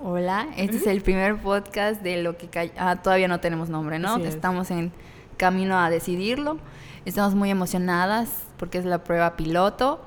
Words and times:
Hola, 0.00 0.48
este 0.56 0.76
es 0.76 0.86
el 0.88 1.02
primer 1.02 1.36
podcast 1.40 2.02
de 2.02 2.20
lo 2.20 2.36
que 2.36 2.72
ah, 2.76 2.96
todavía 2.96 3.28
no 3.28 3.38
tenemos 3.38 3.68
nombre, 3.68 4.00
¿no? 4.00 4.14
Así 4.14 4.24
es. 4.24 4.34
Estamos 4.34 4.70
en 4.72 4.92
camino 5.36 5.78
a 5.78 5.88
decidirlo. 5.88 6.58
Estamos 7.04 7.36
muy 7.36 7.50
emocionadas 7.50 8.28
porque 8.58 8.78
es 8.78 8.84
la 8.84 9.04
prueba 9.04 9.36
piloto. 9.36 10.00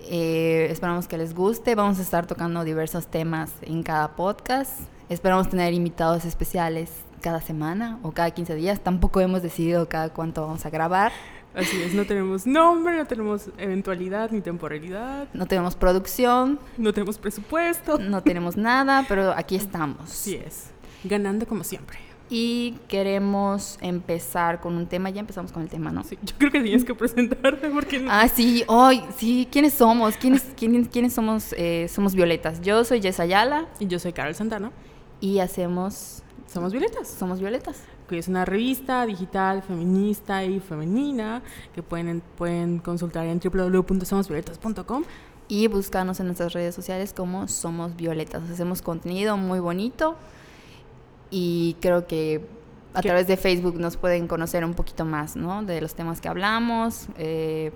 Eh, 0.00 0.68
esperamos 0.70 1.08
que 1.08 1.16
les 1.16 1.34
guste. 1.34 1.74
Vamos 1.74 1.98
a 1.98 2.02
estar 2.02 2.26
tocando 2.26 2.62
diversos 2.62 3.06
temas 3.06 3.52
en 3.62 3.82
cada 3.82 4.16
podcast. 4.16 4.80
Esperamos 5.08 5.48
tener 5.48 5.72
invitados 5.72 6.26
especiales 6.26 6.90
cada 7.22 7.40
semana 7.40 7.98
o 8.02 8.12
cada 8.12 8.30
15 8.32 8.54
días. 8.54 8.80
Tampoco 8.80 9.20
hemos 9.22 9.42
decidido 9.42 9.88
cada 9.88 10.10
cuánto 10.10 10.42
vamos 10.42 10.66
a 10.66 10.70
grabar. 10.70 11.10
Así 11.54 11.82
es, 11.82 11.92
no 11.94 12.04
tenemos 12.06 12.46
nombre, 12.46 12.96
no 12.96 13.06
tenemos 13.06 13.48
eventualidad 13.58 14.30
ni 14.30 14.40
temporalidad, 14.40 15.28
No 15.34 15.46
tenemos 15.46 15.74
producción, 15.76 16.58
no 16.78 16.92
tenemos 16.92 17.18
presupuesto. 17.18 17.98
no 17.98 18.22
tenemos 18.22 18.56
nada, 18.56 19.04
pero 19.08 19.32
aquí 19.36 19.56
estamos. 19.56 20.00
Así 20.10 20.34
es, 20.36 20.70
ganando 21.04 21.46
como 21.46 21.62
siempre. 21.64 21.98
Y 22.34 22.78
queremos 22.88 23.76
empezar 23.82 24.58
con 24.62 24.74
un 24.76 24.86
tema. 24.86 25.10
Ya 25.10 25.20
empezamos 25.20 25.52
con 25.52 25.62
el 25.62 25.68
tema, 25.68 25.92
¿no? 25.92 26.02
Sí, 26.02 26.18
yo 26.22 26.34
creo 26.38 26.50
que 26.50 26.60
tienes 26.62 26.82
que 26.82 26.94
presentarte 26.94 27.68
porque 27.68 27.98
no- 28.00 28.10
Ah, 28.10 28.26
sí, 28.26 28.64
hoy, 28.68 29.02
sí, 29.18 29.46
¿quiénes 29.52 29.74
somos? 29.74 30.16
¿Quiénes, 30.16 30.42
quiénes, 30.56 30.88
quiénes 30.88 31.12
somos? 31.12 31.52
Eh, 31.58 31.88
somos 31.90 32.14
Violetas. 32.14 32.62
Yo 32.62 32.84
soy 32.84 33.02
Jess 33.02 33.20
Ayala 33.20 33.66
Y 33.80 33.86
yo 33.86 33.98
soy 33.98 34.14
Carol 34.14 34.34
Santana, 34.34 34.72
y 35.20 35.40
hacemos, 35.40 36.22
somos 36.50 36.72
Violetas, 36.72 37.06
somos 37.08 37.38
Violetas. 37.38 37.82
Que 38.12 38.18
es 38.18 38.28
una 38.28 38.44
revista 38.44 39.06
digital 39.06 39.62
feminista 39.62 40.44
y 40.44 40.60
femenina 40.60 41.40
que 41.74 41.82
pueden, 41.82 42.22
pueden 42.36 42.78
consultar 42.78 43.26
en 43.26 43.40
www.somosvioletas.com. 43.40 45.04
Y 45.48 45.66
buscarnos 45.66 46.20
en 46.20 46.26
nuestras 46.26 46.52
redes 46.52 46.74
sociales 46.74 47.12
como 47.14 47.48
Somos 47.48 47.96
Violetas. 47.96 48.42
Hacemos 48.50 48.80
contenido 48.82 49.36
muy 49.36 49.60
bonito 49.60 50.16
y 51.30 51.76
creo 51.80 52.06
que 52.06 52.46
a 52.94 53.00
¿Qué? 53.00 53.08
través 53.08 53.26
de 53.26 53.36
Facebook 53.36 53.78
nos 53.78 53.96
pueden 53.96 54.28
conocer 54.28 54.64
un 54.64 54.74
poquito 54.74 55.04
más, 55.04 55.34
¿no? 55.36 55.62
De 55.62 55.80
los 55.80 55.94
temas 55.94 56.20
que 56.20 56.28
hablamos. 56.28 57.06
eh, 57.16 57.72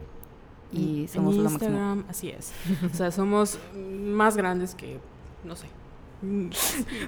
y 0.73 1.03
En 1.03 1.09
somos 1.09 1.35
lo 1.37 1.45
máximo. 1.45 1.71
Instagram, 1.71 2.05
así 2.09 2.29
es. 2.29 2.53
O 2.93 2.95
sea, 2.95 3.11
somos 3.11 3.59
más 3.75 4.37
grandes 4.37 4.75
que, 4.75 4.99
no 5.45 5.57
sé, 5.57 5.67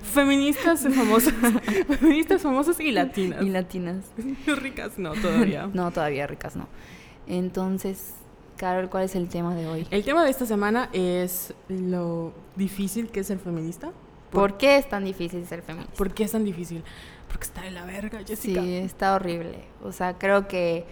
feministas 0.02 0.82
famosas, 0.94 1.34
feministas 2.00 2.42
famosas 2.42 2.80
y 2.80 2.90
latinas. 2.90 3.42
Y 3.42 3.48
latinas. 3.48 4.04
Ricas, 4.46 4.98
no, 4.98 5.12
todavía. 5.14 5.68
No, 5.72 5.90
todavía 5.90 6.26
ricas 6.26 6.56
no. 6.56 6.68
Entonces, 7.26 8.14
Carol, 8.56 8.88
¿cuál 8.88 9.04
es 9.04 9.14
el 9.14 9.28
tema 9.28 9.54
de 9.54 9.66
hoy? 9.66 9.86
El 9.90 10.04
tema 10.04 10.24
de 10.24 10.30
esta 10.30 10.46
semana 10.46 10.88
es 10.92 11.54
lo 11.68 12.32
difícil 12.56 13.08
que 13.10 13.20
es 13.20 13.26
ser 13.26 13.38
feminista. 13.38 13.92
¿Por 14.30 14.58
qué 14.58 14.76
es 14.76 14.88
tan 14.88 15.04
difícil 15.04 15.46
ser 15.46 15.62
feminista? 15.62 15.94
¿Por 15.94 16.12
qué 16.12 16.24
es 16.24 16.32
tan 16.32 16.44
difícil? 16.44 16.82
Porque 17.28 17.44
está 17.44 17.62
de 17.62 17.70
la 17.70 17.84
verga, 17.84 18.20
Jessica. 18.26 18.62
Sí, 18.62 18.76
está 18.76 19.14
horrible. 19.14 19.64
O 19.82 19.92
sea, 19.92 20.18
creo 20.18 20.48
que 20.48 20.84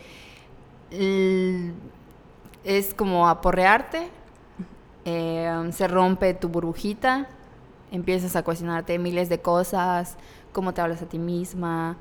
es 2.65 2.95
como 2.95 3.29
aporrearte, 3.29 4.09
eh, 5.05 5.71
se 5.73 5.89
rompe 5.89 6.35
tu 6.35 6.49
burbujita, 6.49 7.29
empiezas 7.93 8.37
a 8.37 8.43
cuestionarte 8.43 8.99
miles 8.99 9.29
de 9.29 9.41
cosas, 9.41 10.17
cómo 10.53 10.75
te 10.75 10.81
hablas 10.81 11.03
a 11.03 11.07
ti 11.07 11.19
misma, 11.19 11.97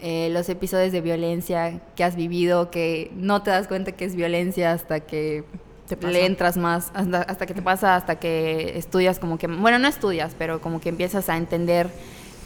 eh, 0.00 0.30
los 0.32 0.48
episodios 0.48 0.92
de 0.92 1.00
violencia 1.00 1.80
que 1.94 2.04
has 2.04 2.16
vivido, 2.16 2.70
que 2.70 3.10
no 3.14 3.42
te 3.42 3.50
das 3.50 3.68
cuenta 3.68 3.92
que 3.92 4.06
es 4.06 4.16
violencia 4.16 4.72
hasta 4.72 5.00
que 5.00 5.44
Te 5.88 5.96
pasa. 5.96 6.10
le 6.12 6.24
entras 6.24 6.56
más, 6.56 6.90
hasta, 6.94 7.22
hasta 7.22 7.46
que 7.46 7.54
te 7.54 7.62
pasa, 7.62 7.96
hasta 7.96 8.18
que 8.18 8.78
estudias 8.78 9.18
como 9.18 9.36
que, 9.36 9.46
bueno, 9.46 9.78
no 9.78 9.88
estudias, 9.88 10.34
pero 10.38 10.60
como 10.60 10.80
que 10.80 10.88
empiezas 10.88 11.28
a 11.28 11.36
entender 11.36 11.90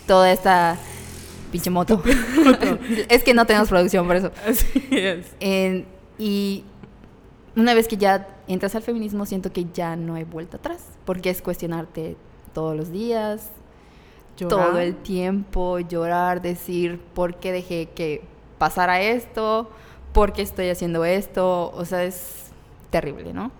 toda 0.07 0.33
esta 0.33 0.77
pinche 1.53 1.71
moto. 1.71 2.03
es 3.09 3.23
que 3.23 3.35
no 3.35 3.47
tenemos 3.47 3.69
producción 3.69 4.07
por 4.07 4.17
eso. 4.17 4.33
Así 4.49 4.89
es. 4.91 5.27
Y 6.19 6.65
una 7.55 7.75
vez 7.75 7.87
que 7.87 7.97
ya 7.97 8.27
entras 8.49 8.75
al 8.75 8.83
feminismo, 8.83 9.27
siento 9.27 9.53
que 9.53 9.67
ya 9.73 9.94
no 9.94 10.17
hay 10.17 10.25
vuelta 10.25 10.56
atrás, 10.56 10.83
porque 11.05 11.31
es 11.31 11.41
cuestionarte 11.41 12.17
todos 12.54 12.75
los 12.75 12.91
días, 12.91 13.50
Llorar. 14.37 14.69
todo 14.70 14.78
el 14.78 14.97
tiempo, 14.97 15.78
llorar, 15.81 16.41
decir 16.41 16.98
por 17.15 17.37
qué 17.37 17.53
dejé 17.53 17.91
que 17.94 18.22
pasara 18.59 19.00
esto, 19.03 19.69
por 20.12 20.32
qué 20.32 20.42
estoy 20.42 20.70
haciendo 20.70 21.04
esto, 21.04 21.70
o 21.70 21.84
sea, 21.84 22.04
es 22.04 22.50
terrible, 22.91 23.32
¿no? 23.34 23.50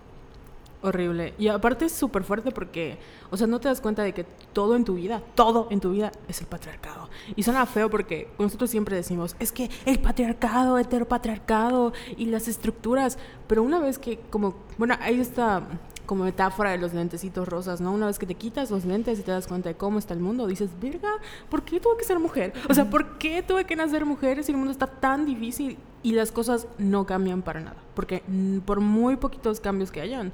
Horrible. 0.83 1.33
Y 1.38 1.49
aparte 1.49 1.87
es 1.87 1.93
súper 1.93 2.25
fuerte 2.25 2.50
porque, 2.50 2.99
o 3.31 3.37
sea, 3.38 3.47
no 3.47 3.59
te 3.59 3.69
das 3.69 3.81
cuenta 3.81 4.03
de 4.03 4.12
que 4.12 4.25
todo 4.53 4.77
en 4.77 4.84
tu 4.84 4.94
vida, 4.94 5.22
todo 5.34 5.66
en 5.71 5.81
tu 5.81 5.93
vida 5.93 6.12
es 6.28 6.41
el 6.41 6.47
patriarcado. 6.47 7.09
Y 7.34 7.43
suena 7.43 7.65
feo 7.65 7.88
porque 7.88 8.28
nosotros 8.38 8.69
siempre 8.69 8.94
decimos, 8.94 9.34
es 9.38 9.50
que 9.50 9.71
el 9.87 9.99
patriarcado, 9.99 10.78
heteropatriarcado 10.78 11.94
y 12.19 12.27
las 12.27 12.49
estructuras, 12.49 13.16
pero 13.47 13.62
una 13.62 13.78
vez 13.78 13.99
que, 13.99 14.19
como, 14.28 14.56
bueno, 14.77 14.94
hay 15.00 15.21
esta 15.21 15.62
como 16.06 16.25
metáfora 16.25 16.70
de 16.70 16.78
los 16.78 16.92
lentecitos 16.92 17.48
rosas, 17.48 17.81
¿no? 17.81 17.92
Una 17.92 18.06
vez 18.06 18.19
que 18.19 18.26
te 18.26 18.34
quitas 18.34 18.70
los 18.70 18.84
lentes 18.84 19.19
y 19.19 19.22
te 19.22 19.31
das 19.31 19.47
cuenta 19.47 19.69
de 19.69 19.76
cómo 19.76 19.98
está 19.98 20.15
el 20.15 20.20
mundo, 20.20 20.47
dices, 20.47 20.70
verga, 20.81 21.10
¿por 21.48 21.62
qué 21.62 21.81
tuve 21.81 21.97
que 21.98 22.04
ser 22.04 22.19
mujer? 22.19 22.53
O 22.69 22.75
sea, 22.75 22.88
¿por 22.88 23.19
qué 23.19 23.42
tuve 23.42 23.65
que 23.65 23.76
nacer 23.76 24.04
mujer 24.04 24.42
si 24.44 24.53
el 24.53 24.59
mundo 24.59 24.72
está 24.72 24.87
tan 24.87 25.25
difícil 25.26 25.78
y 26.03 26.12
las 26.12 26.32
cosas 26.32 26.66
no 26.78 27.06
cambian 27.06 27.42
para 27.42 27.60
nada? 27.60 27.76
Porque 27.94 28.22
mm, 28.26 28.59
por 28.59 28.81
muy 28.81 29.16
poquitos 29.16 29.60
cambios 29.60 29.91
que 29.91 30.00
hayan, 30.00 30.32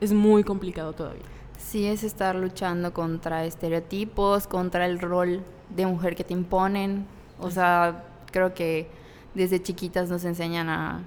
es 0.00 0.12
muy 0.12 0.44
complicado 0.44 0.92
todavía. 0.92 1.24
Sí, 1.58 1.86
es 1.86 2.04
estar 2.04 2.34
luchando 2.36 2.92
contra 2.92 3.44
estereotipos, 3.44 4.46
contra 4.46 4.86
el 4.86 4.98
rol 4.98 5.42
de 5.74 5.86
mujer 5.86 6.14
que 6.14 6.24
te 6.24 6.34
imponen. 6.34 7.06
O 7.40 7.50
sea, 7.50 8.04
creo 8.30 8.54
que 8.54 8.88
desde 9.34 9.62
chiquitas 9.62 10.08
nos 10.08 10.24
enseñan 10.24 10.68
a, 10.68 11.02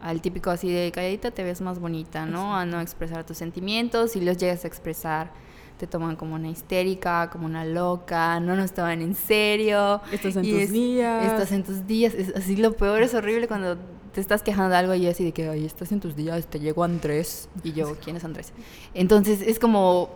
al 0.00 0.20
típico 0.20 0.50
así 0.50 0.70
de 0.72 0.92
calladita 0.92 1.30
te 1.30 1.42
ves 1.44 1.60
más 1.60 1.78
bonita, 1.78 2.24
¿no? 2.26 2.54
A 2.56 2.64
no 2.66 2.80
expresar 2.80 3.24
tus 3.24 3.36
sentimientos. 3.38 4.12
Si 4.12 4.20
los 4.20 4.36
llegas 4.36 4.64
a 4.64 4.68
expresar, 4.68 5.30
te 5.78 5.86
toman 5.86 6.16
como 6.16 6.34
una 6.34 6.48
histérica, 6.48 7.30
como 7.30 7.46
una 7.46 7.64
loca, 7.64 8.38
no 8.40 8.56
nos 8.56 8.72
toman 8.72 9.00
en 9.02 9.14
serio. 9.14 10.00
Estás 10.12 10.36
en 10.36 10.44
Y 10.44 10.52
tus 10.52 10.60
es- 10.62 10.72
días. 10.72 11.24
Estás 11.26 11.52
en 11.52 11.64
tus 11.64 11.86
días. 11.86 12.14
Es 12.14 12.34
así 12.36 12.56
lo 12.56 12.72
peor 12.76 13.02
es 13.02 13.14
horrible 13.14 13.48
cuando 13.48 13.76
te 14.12 14.20
estás 14.20 14.42
quejando 14.42 14.70
de 14.70 14.76
algo 14.76 14.94
y 14.94 15.06
así 15.06 15.22
de 15.24 15.32
que, 15.32 15.48
ay, 15.48 15.64
estás 15.64 15.92
en 15.92 16.00
tus 16.00 16.16
días, 16.16 16.46
te 16.46 16.58
llegó 16.60 16.82
Andrés. 16.84 17.48
Y 17.62 17.72
yo, 17.72 17.96
¿quién 18.02 18.16
es 18.16 18.24
Andrés? 18.24 18.52
Entonces 18.94 19.40
es 19.42 19.58
como, 19.58 20.10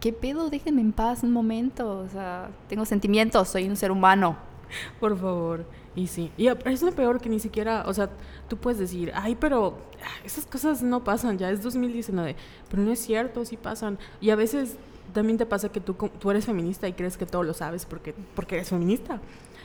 ¿qué 0.00 0.12
pedo? 0.12 0.50
Déjenme 0.50 0.80
en 0.82 0.92
paz 0.92 1.22
un 1.22 1.32
momento. 1.32 2.00
O 2.00 2.08
sea, 2.08 2.50
tengo 2.68 2.84
sentimientos, 2.84 3.48
soy 3.48 3.68
un 3.68 3.76
ser 3.76 3.90
humano. 3.90 4.36
Por 5.00 5.18
favor. 5.18 5.64
Y 5.94 6.06
sí. 6.06 6.30
Y 6.36 6.48
es 6.48 6.82
lo 6.82 6.92
peor 6.92 7.20
que 7.20 7.28
ni 7.28 7.40
siquiera, 7.40 7.84
o 7.86 7.94
sea, 7.94 8.10
tú 8.48 8.56
puedes 8.56 8.78
decir, 8.78 9.12
ay, 9.14 9.34
pero 9.34 9.78
ah, 10.02 10.24
esas 10.24 10.46
cosas 10.46 10.82
no 10.82 11.02
pasan, 11.02 11.38
ya 11.38 11.50
es 11.50 11.62
2019. 11.62 12.36
Pero 12.70 12.82
no 12.82 12.92
es 12.92 13.00
cierto, 13.00 13.44
sí 13.44 13.56
pasan. 13.56 13.98
Y 14.20 14.30
a 14.30 14.36
veces 14.36 14.76
también 15.12 15.38
te 15.38 15.46
pasa 15.46 15.70
que 15.70 15.80
tú, 15.80 15.94
tú 15.94 16.30
eres 16.30 16.44
feminista 16.44 16.86
y 16.86 16.92
crees 16.92 17.16
que 17.16 17.26
todo 17.26 17.42
lo 17.42 17.54
sabes 17.54 17.84
porque, 17.84 18.14
porque 18.34 18.56
eres 18.56 18.68
feminista. 18.68 19.20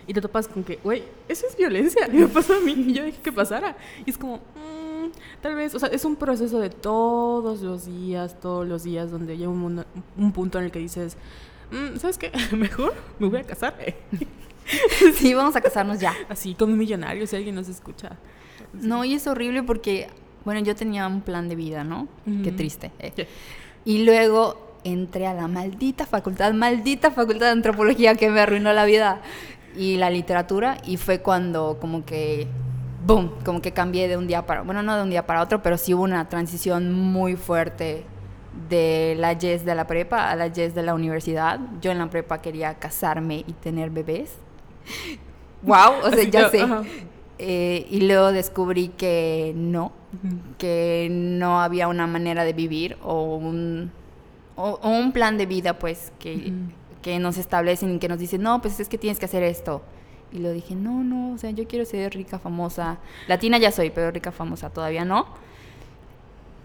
Y 0.06 0.14
te 0.14 0.22
topas 0.22 0.48
con 0.48 0.64
que, 0.64 0.78
güey, 0.84 1.04
eso 1.28 1.46
es 1.48 1.56
violencia. 1.56 2.08
Y 2.12 2.18
me 2.18 2.28
pasó 2.28 2.56
a 2.56 2.60
mí 2.60 2.74
y 2.74 2.94
yo 2.94 3.04
dije 3.04 3.22
que 3.22 3.32
pasara. 3.32 3.78
Y 4.06 4.10
es 4.10 4.18
como, 4.18 4.38
mm, 4.38 5.12
tal 5.42 5.56
vez, 5.56 5.76
o 5.76 5.80
sea, 5.80 5.90
es 5.90 6.04
un 6.04 6.16
proceso 6.16 6.60
de 6.60 6.70
todos 6.70 7.62
los 7.62 7.86
días, 7.86 8.40
todos 8.40 8.68
los 8.68 8.84
días, 8.84 9.12
donde 9.12 9.38
llega 9.38 9.50
un, 9.50 9.86
un 10.18 10.32
punto 10.32 10.58
en 10.58 10.66
el 10.66 10.72
que 10.72 10.80
dices, 10.80 11.16
"Mm, 11.72 11.98
¿sabes 11.98 12.18
qué? 12.18 12.32
Mejor 12.56 12.94
me 13.20 13.28
voy 13.28 13.40
a 13.40 13.44
casar. 13.44 13.76
Sí, 15.16 15.34
vamos 15.34 15.56
a 15.56 15.62
casarnos 15.62 16.00
ya. 16.00 16.14
Así, 16.30 16.56
con 16.56 16.72
un 16.72 16.78
millonario, 16.78 17.28
si 17.28 17.36
alguien 17.36 17.56
nos 17.56 17.68
escucha. 17.70 18.18
No, 18.74 19.04
y 19.06 19.14
es 19.14 19.28
horrible 19.28 19.64
porque, 19.64 20.08
bueno, 20.46 20.62
yo 20.62 20.76
tenía 20.76 21.08
un 21.08 21.22
plan 21.22 21.48
de 21.50 21.56
vida, 21.56 21.84
¿no? 21.84 22.08
Qué 22.44 22.52
triste. 22.52 22.92
eh. 23.00 23.28
Y 23.86 24.04
luego 24.06 24.78
entré 24.84 25.28
a 25.28 25.34
la 25.34 25.48
maldita 25.48 26.06
facultad, 26.06 26.54
maldita 26.54 27.12
facultad 27.12 27.48
de 27.48 27.52
antropología 27.54 28.16
que 28.16 28.30
me 28.30 28.40
arruinó 28.42 28.74
la 28.74 28.86
vida 28.86 29.22
y 29.76 29.98
la 29.98 30.10
literatura 30.10 30.78
y 30.86 30.98
fue 30.98 31.20
cuando 31.20 31.78
como 31.80 32.06
que, 32.06 32.48
boom, 33.06 33.32
como 33.46 33.62
que 33.62 33.72
cambié 33.72 34.08
de 34.08 34.18
un 34.18 34.28
día 34.28 34.46
para, 34.46 34.62
bueno, 34.62 34.84
no 34.84 34.96
de 34.96 35.04
un 35.04 35.10
día 35.10 35.26
para 35.26 35.42
otro, 35.42 35.62
pero 35.62 35.78
sí 35.78 35.94
hubo 35.94 36.04
una 36.04 36.28
transición 36.30 36.94
muy 36.94 37.36
fuerte 37.36 38.06
de 38.70 39.16
la 39.18 39.36
Jess 39.36 39.66
de 39.66 39.76
la 39.76 39.88
prepa 39.88 40.30
a 40.30 40.36
la 40.36 40.50
Jess 40.52 40.76
de 40.76 40.84
la 40.84 40.94
universidad. 40.94 41.60
Yo 41.82 41.92
en 41.92 41.98
la 42.00 42.10
prepa 42.10 42.42
quería 42.42 42.76
casarme 42.76 43.44
y 43.48 43.54
tener 43.54 43.90
bebés. 43.90 44.32
wow, 45.64 45.94
o 46.04 46.10
sea, 46.10 46.24
ya 46.24 46.50
sé. 46.50 46.66
Eh, 47.40 47.88
y 47.90 48.02
luego 48.02 48.32
descubrí 48.32 48.90
que 48.90 49.54
no, 49.56 49.92
que 50.58 51.08
no 51.12 51.62
había 51.62 51.88
una 51.88 52.08
manera 52.08 52.44
de 52.44 52.54
vivir 52.54 52.98
o 53.04 53.36
un, 53.36 53.92
o, 54.56 54.80
o 54.82 54.90
un 54.90 55.12
plan 55.12 55.38
de 55.38 55.46
vida, 55.46 55.80
pues, 55.80 56.12
que 56.20 57.20
nos 57.20 57.38
establecen 57.38 57.96
y 57.96 58.00
que 58.00 58.08
nos 58.08 58.20
dicen, 58.20 58.42
no, 58.42 58.62
pues 58.62 58.80
es 58.80 58.88
que 58.88 58.98
tienes 58.98 59.20
que 59.20 59.26
hacer 59.26 59.44
esto. 59.44 59.82
Y 60.34 60.40
lo 60.40 60.52
dije, 60.52 60.74
no, 60.74 61.04
no, 61.04 61.34
o 61.34 61.38
sea, 61.38 61.52
yo 61.52 61.68
quiero 61.68 61.86
ser 61.86 62.14
rica, 62.16 62.40
famosa. 62.40 62.98
Latina 63.28 63.60
ya 63.60 63.72
soy, 63.72 63.92
pero 63.92 64.10
rica, 64.10 64.32
famosa 64.32 64.72
todavía 64.72 65.06
no. 65.06 65.28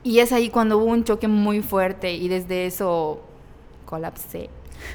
Y 0.03 0.21
es 0.21 0.33
ahí 0.33 0.49
cuando 0.49 0.79
hubo 0.79 0.87
un 0.87 1.05
choque 1.05 1.29
muy 1.29 1.61
fuerte 1.61 2.15
y 2.15 2.29
desde 2.29 2.65
eso 2.65 3.21
colapsé. 3.85 4.49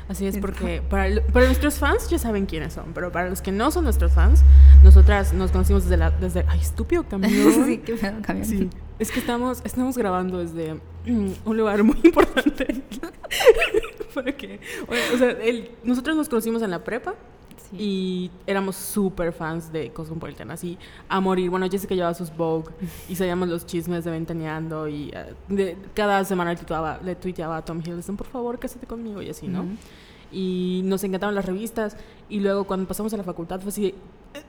Así 0.08 0.28
es, 0.28 0.38
porque 0.38 0.82
para, 0.82 1.10
nuestros 1.10 1.76
fans 1.76 2.10
ya 2.10 2.18
saben 2.20 2.46
quiénes 2.46 2.74
son, 2.74 2.94
pero 2.94 3.12
para 3.12 3.30
los 3.30 3.42
que 3.42 3.52
no 3.52 3.72
son 3.72 3.84
nuestros 3.84 4.12
fans, 4.14 4.42
nosotras 4.84 5.34
nos 5.34 5.52
conocimos 5.52 5.84
desde 5.84 5.98
la... 5.98 6.12
Desde, 6.12 6.46
ay, 6.48 6.60
estúpido 6.60 7.04
camión. 7.04 7.32
sí, 7.66 7.80
qué 7.80 7.94
pedo, 7.94 8.22
camión. 8.22 8.46
Sí, 8.46 8.70
es 9.00 9.12
que 9.12 9.20
estamos, 9.20 9.62
estamos 9.64 9.98
grabando 9.98 10.40
desde 10.40 10.76
mm, 11.06 11.32
un 11.46 11.58
lugar 11.58 11.84
muy 11.84 11.98
importante. 12.04 12.68
Para 14.14 14.32
que, 14.32 14.60
o 14.88 15.18
sea, 15.18 15.32
el- 15.32 15.72
nosotros 15.84 16.16
nos 16.16 16.30
conocimos 16.30 16.62
en 16.62 16.72
la 16.72 16.84
prepa 16.84 17.16
Sí. 17.70 17.78
y 17.80 18.32
éramos 18.46 18.76
súper 18.76 19.34
fans 19.34 19.72
de 19.72 19.92
Cosmopolitan, 19.92 20.52
así 20.52 20.78
a 21.10 21.20
morir. 21.20 21.50
Bueno, 21.50 21.68
Jessica 21.70 21.96
llevaba 21.96 22.14
sus 22.14 22.36
Vogue 22.36 22.72
y 23.10 23.16
sabíamos 23.16 23.48
los 23.50 23.66
chismes 23.66 24.04
de 24.04 24.12
Ventaneando 24.12 24.88
y 24.88 25.10
eh, 25.14 25.34
de- 25.48 25.78
cada 25.94 26.24
semana 26.26 26.52
le 26.52 26.58
tuiteaba, 26.58 27.00
le 27.04 27.16
tuiteaba 27.16 27.58
a 27.58 27.66
Tom 27.66 27.80
Hiddleston, 27.80 28.18
por 28.18 28.28
favor, 28.28 28.60
cásate 28.60 28.86
conmigo 28.88 29.22
y 29.22 29.30
así, 29.30 29.48
¿no? 29.48 29.66
Y 30.32 30.82
nos 30.86 31.04
encantaban 31.04 31.36
las 31.36 31.46
revistas 31.46 31.96
y 32.30 32.40
luego 32.40 32.64
cuando 32.66 32.88
pasamos 32.88 33.14
a 33.14 33.18
la 33.18 33.24
facultad 33.24 33.60
fue 33.62 33.70
así 33.70 33.86
"Eh, 34.34 34.44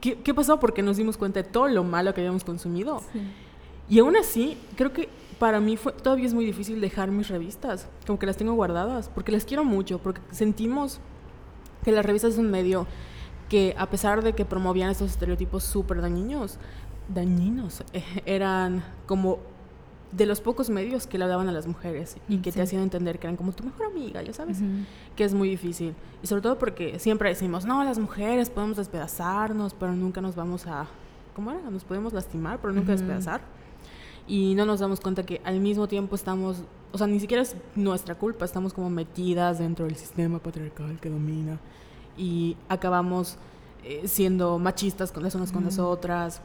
¿qué, 0.00 0.16
qué 0.20 0.32
pasó? 0.34 0.58
Porque 0.58 0.82
nos 0.82 0.96
dimos 0.96 1.16
cuenta 1.18 1.42
de 1.42 1.48
todo 1.48 1.68
lo 1.68 1.84
malo 1.84 2.14
que 2.14 2.20
habíamos 2.22 2.44
consumido. 2.44 3.00
Sí. 3.12 3.20
Y 3.90 3.98
aún 4.00 4.16
así, 4.16 4.56
creo 4.76 4.92
que 4.92 5.08
para 5.38 5.60
mí 5.60 5.76
fue, 5.76 5.92
todavía 5.92 6.26
es 6.26 6.34
muy 6.34 6.44
difícil 6.44 6.80
dejar 6.80 7.10
mis 7.10 7.28
revistas, 7.28 7.88
como 8.06 8.18
que 8.18 8.26
las 8.26 8.36
tengo 8.36 8.52
guardadas, 8.54 9.08
porque 9.14 9.30
las 9.32 9.44
quiero 9.44 9.64
mucho, 9.64 9.98
porque 9.98 10.20
sentimos 10.30 10.98
que 11.88 11.92
las 11.94 12.04
revistas 12.04 12.34
es 12.34 12.38
un 12.38 12.50
medio 12.50 12.86
que 13.48 13.74
a 13.78 13.88
pesar 13.88 14.22
de 14.22 14.34
que 14.34 14.44
promovían 14.44 14.90
estos 14.90 15.10
estereotipos 15.10 15.64
súper 15.64 16.02
dañinos, 16.02 16.58
dañinos, 17.08 17.82
eh, 17.94 18.04
eran 18.26 18.84
como 19.06 19.38
de 20.12 20.26
los 20.26 20.42
pocos 20.42 20.68
medios 20.68 21.06
que 21.06 21.16
le 21.16 21.26
daban 21.26 21.48
a 21.48 21.52
las 21.52 21.66
mujeres 21.66 22.18
y 22.28 22.38
que 22.38 22.52
sí. 22.52 22.56
te 22.56 22.62
hacían 22.62 22.82
entender 22.82 23.18
que 23.18 23.26
eran 23.26 23.36
como 23.38 23.52
tu 23.52 23.64
mejor 23.64 23.86
amiga, 23.86 24.20
ya 24.20 24.34
sabes 24.34 24.58
que 25.16 25.24
es 25.24 25.32
muy 25.32 25.48
difícil. 25.48 25.94
Y 26.22 26.26
sobre 26.26 26.42
todo 26.42 26.58
porque 26.58 26.98
siempre 26.98 27.30
decimos, 27.30 27.64
no, 27.64 27.82
las 27.84 27.98
mujeres 27.98 28.50
podemos 28.50 28.76
despedazarnos, 28.76 29.72
pero 29.72 29.94
nunca 29.94 30.20
nos 30.20 30.36
vamos 30.36 30.66
a... 30.66 30.86
¿Cómo 31.34 31.52
era? 31.52 31.70
Nos 31.70 31.84
podemos 31.84 32.12
lastimar, 32.12 32.58
pero 32.60 32.74
nunca 32.74 32.92
despedazar. 32.92 33.40
Y 34.28 34.54
no 34.54 34.66
nos 34.66 34.78
damos 34.80 35.00
cuenta 35.00 35.24
que 35.24 35.40
al 35.44 35.58
mismo 35.58 35.88
tiempo 35.88 36.14
estamos... 36.14 36.62
O 36.92 36.98
sea, 36.98 37.06
ni 37.06 37.18
siquiera 37.18 37.42
es 37.42 37.56
nuestra 37.74 38.14
culpa, 38.14 38.44
estamos 38.44 38.72
como 38.72 38.88
metidas 38.90 39.58
dentro 39.58 39.86
del 39.86 39.96
sistema 39.96 40.38
patriarcal 40.38 41.00
que 41.00 41.10
domina. 41.10 41.58
Y 42.16 42.56
acabamos 42.68 43.36
eh, 43.84 44.06
siendo 44.06 44.58
machistas 44.58 45.12
con 45.12 45.22
las 45.22 45.34
unas 45.34 45.50
con 45.50 45.64
las 45.64 45.78
Ujú. 45.78 45.88
otras. 45.88 46.42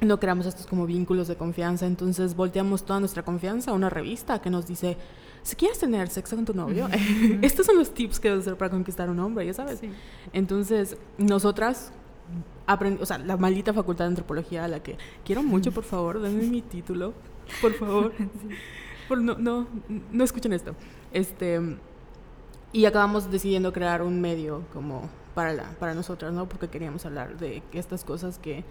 No 0.00 0.18
creamos 0.20 0.46
estos 0.46 0.66
como 0.66 0.86
vínculos 0.86 1.26
de 1.28 1.36
confianza, 1.36 1.86
entonces 1.86 2.36
volteamos 2.36 2.84
toda 2.84 3.00
nuestra 3.00 3.22
confianza 3.24 3.70
a 3.70 3.74
una 3.74 3.88
revista 3.88 4.40
que 4.40 4.50
nos 4.50 4.66
dice, 4.66 4.96
si 5.42 5.56
quieres 5.56 5.78
tener 5.78 6.08
sexo 6.10 6.36
con 6.36 6.44
tu 6.44 6.52
novio, 6.54 6.88
estos 7.42 7.64
son 7.66 7.76
los 7.76 7.94
tips 7.94 8.20
que 8.20 8.28
debes 8.28 8.46
hacer 8.46 8.58
para 8.58 8.70
conquistar 8.70 9.08
a 9.08 9.12
un 9.12 9.18
hombre, 9.20 9.46
ya 9.46 9.54
sabes. 9.54 9.78
Sí. 9.80 9.88
Entonces, 10.34 10.98
nosotras, 11.16 11.92
aprend- 12.66 12.98
o 13.00 13.06
sea, 13.06 13.18
la 13.18 13.36
maldita 13.36 13.72
facultad 13.72 14.04
de 14.04 14.08
antropología 14.10 14.64
a 14.64 14.68
la 14.68 14.80
que 14.82 14.96
quiero 15.24 15.42
mucho, 15.42 15.72
por 15.72 15.84
favor, 15.84 16.20
denme 16.20 16.44
mi 16.44 16.62
título, 16.62 17.14
por 17.60 17.72
favor. 17.74 18.12
Por- 19.08 19.20
no, 19.22 19.36
no, 19.38 19.68
no 20.12 20.24
escuchen 20.24 20.52
esto. 20.52 20.74
Este, 21.12 21.60
y 22.72 22.84
acabamos 22.86 23.30
decidiendo 23.30 23.72
crear 23.72 24.02
un 24.02 24.20
medio 24.20 24.62
como 24.72 25.08
para, 25.34 25.52
la, 25.52 25.64
para 25.78 25.94
nosotras, 25.94 26.32
¿no? 26.32 26.48
Porque 26.48 26.68
queríamos 26.68 27.06
hablar 27.06 27.38
de 27.38 27.62
estas 27.72 28.04
cosas 28.04 28.38
que 28.38 28.64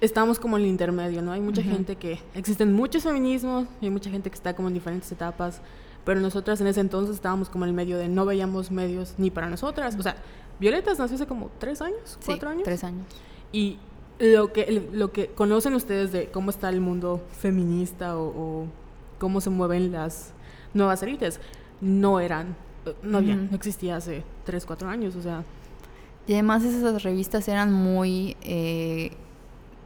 estamos 0.00 0.38
como 0.38 0.56
en 0.56 0.62
el 0.62 0.68
intermedio, 0.70 1.20
¿no? 1.20 1.32
Hay 1.32 1.40
mucha 1.42 1.60
Ujú. 1.60 1.70
gente 1.72 1.96
que 1.96 2.18
existen 2.34 2.72
muchos 2.72 3.02
feminismos, 3.02 3.66
hay 3.82 3.90
mucha 3.90 4.08
gente 4.08 4.30
que 4.30 4.34
está 4.36 4.54
como 4.56 4.68
en 4.68 4.74
diferentes 4.74 5.12
etapas, 5.12 5.60
pero 6.04 6.20
nosotras 6.20 6.60
en 6.60 6.66
ese 6.66 6.80
entonces 6.80 7.14
estábamos 7.16 7.48
como 7.48 7.64
en 7.64 7.70
el 7.70 7.74
medio 7.76 7.98
de 7.98 8.08
no 8.08 8.24
veíamos 8.26 8.70
medios 8.70 9.14
ni 9.18 9.30
para 9.30 9.48
nosotras. 9.48 9.96
O 9.98 10.02
sea, 10.02 10.16
Violetas 10.58 10.98
nació 10.98 11.16
hace 11.16 11.26
como 11.26 11.50
tres 11.58 11.80
años, 11.82 11.98
Sí, 12.20 12.26
cuatro 12.26 12.50
años. 12.50 12.62
tres 12.64 12.84
años. 12.84 13.06
Y 13.52 13.78
lo 14.18 14.52
que, 14.52 14.88
lo 14.92 15.12
que 15.12 15.28
conocen 15.28 15.74
ustedes 15.74 16.12
de 16.12 16.26
cómo 16.30 16.50
está 16.50 16.68
el 16.68 16.80
mundo 16.80 17.22
feminista 17.38 18.16
o, 18.18 18.28
o 18.28 18.66
cómo 19.18 19.40
se 19.40 19.50
mueven 19.50 19.92
las 19.92 20.32
nuevas 20.74 21.02
élites, 21.02 21.40
no 21.80 22.20
eran, 22.20 22.54
no 23.02 23.18
había, 23.18 23.36
no 23.36 23.54
existía 23.56 23.96
hace 23.96 24.22
tres, 24.44 24.66
cuatro 24.66 24.88
años. 24.88 25.16
O 25.16 25.22
sea, 25.22 25.44
Y 26.26 26.34
además 26.34 26.62
esas 26.64 27.02
revistas 27.02 27.48
eran 27.48 27.72
muy... 27.72 28.36
eh, 28.42 29.12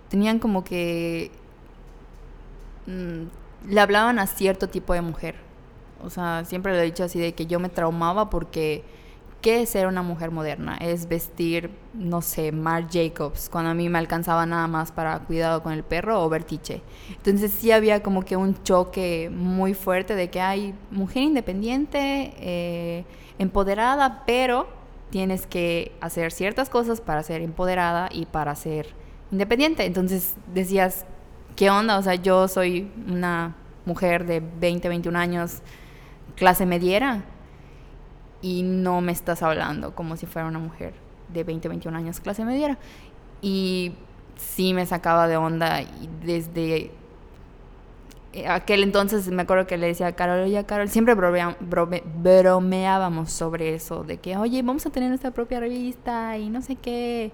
tenían 0.09 0.39
como 0.39 0.63
que... 0.65 1.31
mm, 2.87 3.71
le 3.73 3.81
hablaban 3.81 4.19
a 4.19 4.27
cierto 4.27 4.69
tipo 4.69 4.93
de 4.93 5.01
mujer. 5.01 5.37
O 6.05 6.11
sea, 6.11 6.45
siempre 6.45 6.73
lo 6.73 6.79
he 6.79 6.85
dicho 6.85 7.05
así 7.05 7.19
de 7.19 7.35
que 7.35 7.47
yo 7.47 7.61
me 7.61 7.69
traumaba 7.69 8.31
porque... 8.31 8.85
¿Qué 9.41 9.61
es 9.61 9.69
ser 9.69 9.89
una 9.89 10.01
mujer 10.01 10.31
moderna? 10.31 10.79
Es 10.79 11.07
vestir, 11.07 11.69
no 11.93 12.23
sé, 12.23 12.51
Marc 12.51 12.89
Jacobs, 12.91 13.51
cuando 13.51 13.73
a 13.73 13.75
mí 13.75 13.91
me 13.91 13.99
alcanzaba 13.99 14.47
nada 14.47 14.67
más 14.69 14.91
para 14.91 15.19
cuidado 15.19 15.63
con 15.63 15.75
el 15.75 15.83
perro 15.83 16.25
o 16.25 16.31
Vertiche. 16.31 16.81
Entonces 17.11 17.53
sí 17.53 17.71
había 17.71 18.03
como 18.03 18.25
que 18.25 18.39
un 18.39 18.63
choque 18.63 19.31
muy 19.31 19.75
fuerte 19.75 20.15
de 20.15 20.31
que 20.31 20.41
hay 20.41 20.75
mujer 20.91 21.25
independiente, 21.25 22.33
eh, 22.39 23.05
empoderada, 23.39 24.23
pero 24.27 24.67
tienes 25.11 25.47
que 25.47 25.93
hacer 26.01 26.33
ciertas 26.33 26.71
cosas 26.71 27.03
para 27.03 27.23
ser 27.23 27.43
empoderada 27.43 28.09
y 28.11 28.25
para 28.25 28.55
ser 28.55 28.87
independiente. 29.31 29.85
Entonces 29.85 30.37
decías, 30.55 31.05
¿qué 31.55 31.71
onda? 31.71 31.99
O 31.99 32.03
sea, 32.03 32.15
yo 32.15 32.49
soy 32.49 32.91
una 33.09 33.55
mujer 33.85 34.27
de 34.27 34.41
20, 34.41 34.89
21 34.89 35.19
años, 35.19 35.61
clase 36.37 36.67
mediera, 36.67 37.25
y 38.43 38.63
no 38.63 39.01
me 39.01 39.13
estás 39.13 39.43
hablando 39.43 39.95
como 39.95 40.19
si 40.19 40.27
fuera 40.27 40.47
una 40.47 40.59
mujer 40.59 40.93
de 41.33 41.45
20, 41.45 41.69
21 41.69 41.97
años, 41.97 42.21
clase 42.21 42.45
mediera. 42.45 42.77
Y 43.41 43.95
sí 44.37 44.75
me 44.75 44.85
sacaba 44.85 45.29
de 45.29 45.39
onda 45.39 45.81
y 45.81 46.11
desde 46.25 46.91
aquel 48.49 48.83
entonces 48.83 49.29
me 49.29 49.43
acuerdo 49.43 49.67
que 49.67 49.79
le 49.79 49.87
decía 49.87 50.09
a 50.09 50.13
Carol, 50.13 50.41
oye 50.41 50.63
Carol, 50.65 50.89
siempre 50.89 51.15
bromeábamos 51.15 53.31
sobre 53.31 53.75
eso, 53.75 54.05
de 54.05 54.19
que, 54.19 54.37
oye, 54.37 54.61
vamos 54.63 54.85
a 54.85 54.91
tener 54.91 55.09
nuestra 55.09 55.31
propia 55.31 55.61
revista 55.61 56.37
y 56.37 56.51
no 56.51 56.61
sé 56.61 56.77
qué, 56.77 57.33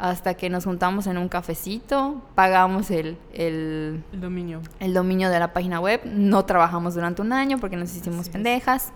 hasta 0.00 0.34
que 0.34 0.48
nos 0.50 0.64
juntamos 0.64 1.06
en 1.06 1.16
un 1.18 1.28
cafecito, 1.28 2.20
pagamos 2.34 2.90
el, 2.90 3.16
el, 3.34 4.02
el 4.12 4.20
dominio. 4.20 4.60
el 4.80 4.94
dominio 4.94 5.28
de 5.30 5.38
la 5.38 5.52
página 5.52 5.78
web, 5.80 6.00
no 6.06 6.44
trabajamos 6.46 6.94
durante 6.94 7.20
un 7.22 7.32
año 7.32 7.58
porque 7.58 7.76
nos 7.76 7.94
hicimos 7.94 8.20
Así 8.20 8.28
es. 8.28 8.32
pendejas. 8.32 8.92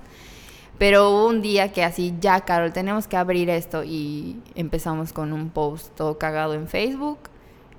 Pero 0.79 1.11
hubo 1.11 1.27
un 1.29 1.41
día 1.43 1.71
que 1.73 1.85
así, 1.85 2.15
ya, 2.21 2.41
Carol, 2.41 2.73
tenemos 2.73 3.07
que 3.07 3.17
abrir 3.17 3.49
esto 3.51 3.85
y 3.85 4.41
empezamos 4.57 5.13
con 5.13 5.33
un 5.33 5.51
post 5.51 5.95
todo 5.95 6.19
cagado 6.19 6.55
en 6.55 6.67
Facebook, 6.67 7.19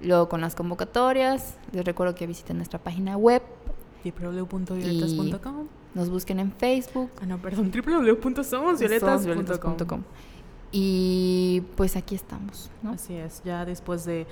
luego 0.01 0.29
con 0.29 0.39
las 0.39 0.55
convocatorias, 0.55 1.55
les 1.73 1.83
recuerdo 1.83 2.15
que 2.15 2.25
visiten 2.27 2.55
nuestra 2.57 2.79
página 2.79 3.17
web, 3.17 3.41
www.violetas.com. 4.03 5.67
nos 5.93 6.09
busquen 6.09 6.39
en 6.39 6.53
Facebook, 6.53 7.09
Ah, 7.21 7.25
no, 7.25 7.37
perdón, 7.39 7.69
www.somosvioletas.com. 7.85 10.03
Y 10.77 11.61
pues 11.77 11.95
aquí 11.95 12.15
estamos, 12.15 12.69
¿no? 12.83 12.91
Así 12.91 13.13
es, 13.15 13.41
ya 13.45 13.63
después 13.63 14.03
de 14.03 14.27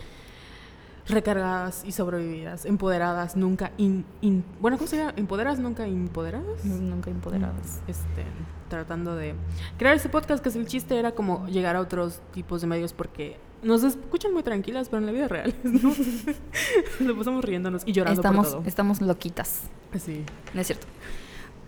recargadas 1.08 1.84
y 1.86 1.94
sobrevividas, 1.94 2.66
empoderadas, 2.66 3.38
nunca 3.38 3.72
in, 3.78 4.04
in- 4.20 4.44
bueno, 4.60 4.78
¿cómo 4.78 4.90
se 4.90 4.98
llama? 4.98 5.14
Empoderadas, 5.16 5.60
nunca 5.60 5.86
empoderadas. 5.86 6.66
Nunca 6.66 7.10
empoderadas. 7.12 7.80
Este, 7.88 8.26
tratando 8.68 9.16
de 9.16 9.36
crear 9.78 9.96
este 9.96 10.10
podcast 10.10 10.44
que 10.44 10.50
es 10.50 10.56
el 10.58 10.66
chiste 10.68 11.00
era 11.00 11.14
como 11.14 11.48
llegar 11.48 11.78
a 11.78 11.80
otros 11.80 12.20
tipos 12.34 12.60
de 12.60 12.68
medios 12.68 12.92
porque 12.92 13.38
nos 13.62 13.84
escuchan 13.84 14.34
muy 14.34 14.44
tranquilas, 14.44 14.90
pero 14.90 14.98
en 15.00 15.06
la 15.06 15.12
vida 15.14 15.30
real, 15.30 15.56
¿no? 15.64 15.94
Lo 17.08 17.18
pasamos 17.18 17.46
riéndonos 17.46 17.84
y 17.86 17.94
llorando 17.94 18.20
Estamos, 18.20 18.48
por 18.48 18.56
todo. 18.60 18.68
estamos 18.68 19.02
loquitas. 19.02 19.62
Sí. 19.98 20.26
No 20.54 20.60
es 20.60 20.68
cierto. 20.68 20.88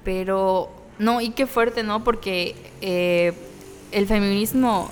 Pero, 0.04 0.70
no, 1.00 1.22
y 1.22 1.30
qué 1.30 1.48
fuerte, 1.48 1.82
¿no? 1.84 2.04
Porque 2.04 2.56
eh, 2.82 3.34
el 3.92 4.08
feminismo, 4.08 4.90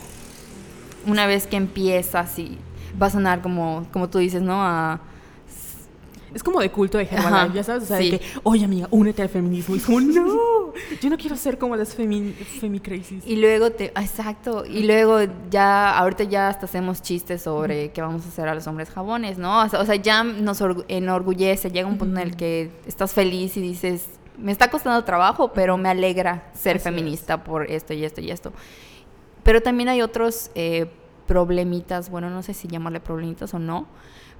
una 1.06 1.26
vez 1.28 1.48
que 1.48 1.58
empieza 1.58 2.20
así, 2.22 2.58
va 3.02 3.08
a 3.08 3.10
sonar 3.10 3.42
como, 3.42 3.86
como 3.92 4.10
tú 4.10 4.20
dices, 4.20 4.42
¿no? 4.42 4.62
A, 4.64 5.00
Es 6.34 6.42
como 6.42 6.60
de 6.62 6.72
culto 6.72 6.98
de 6.98 7.04
Herbalife, 7.04 7.56
ya 7.56 7.64
sabes, 7.64 7.84
o 7.84 7.86
sea, 7.86 7.98
sí. 8.00 8.10
de 8.12 8.20
que, 8.20 8.26
oye 8.44 8.66
amiga, 8.66 8.88
únete 8.90 9.22
al 9.22 9.30
feminismo. 9.30 9.76
Y 9.76 9.80
como, 9.80 10.00
no, 10.02 10.74
yo 11.02 11.10
no 11.10 11.18
quiero 11.18 11.36
ser 11.36 11.58
como 11.60 11.76
las 11.76 11.94
femi, 11.94 12.34
y 13.26 13.36
luego 13.36 13.70
te... 13.72 13.86
Exacto. 13.88 14.66
Y 14.66 14.84
luego 14.84 15.20
ya, 15.52 15.96
ahorita 15.96 16.24
ya 16.24 16.48
hasta 16.48 16.66
hacemos 16.66 17.02
chistes 17.04 17.44
sobre 17.44 17.92
qué 17.92 18.02
vamos 18.02 18.26
a 18.26 18.30
hacer 18.30 18.48
a 18.48 18.56
los 18.56 18.66
hombres 18.66 18.90
jabones, 18.90 19.38
¿no? 19.38 19.62
O 19.64 19.70
sea, 19.70 19.80
o 19.82 19.86
sea, 19.86 19.96
ya 19.96 20.24
nos 20.24 20.60
orgu- 20.62 20.86
enorgullece, 20.88 21.70
llega 21.70 21.88
un 21.88 21.98
punto 22.00 22.20
en 22.20 22.28
el 22.30 22.36
que 22.36 22.72
estás 22.88 23.14
feliz 23.14 23.56
y 23.58 23.62
dices, 23.62 24.06
me 24.38 24.52
está 24.52 24.70
costando 24.70 25.04
trabajo, 25.04 25.54
pero 25.54 25.78
me 25.78 25.90
alegra 25.90 26.50
ser 26.54 26.78
Así 26.78 26.84
feminista 26.84 27.44
por 27.44 27.70
esto 27.70 27.94
y 27.94 28.04
esto 28.04 28.22
y 28.22 28.32
esto. 28.32 28.52
Pero 29.44 29.62
también 29.62 29.90
hay 29.90 30.02
otros 30.02 30.52
eh, 30.56 30.88
problemitas, 31.28 32.10
bueno, 32.10 32.30
no 32.30 32.44
sé 32.44 32.54
si 32.54 32.68
llamarle 32.68 33.00
problemitas 33.00 33.54
o 33.54 33.60
no, 33.60 33.88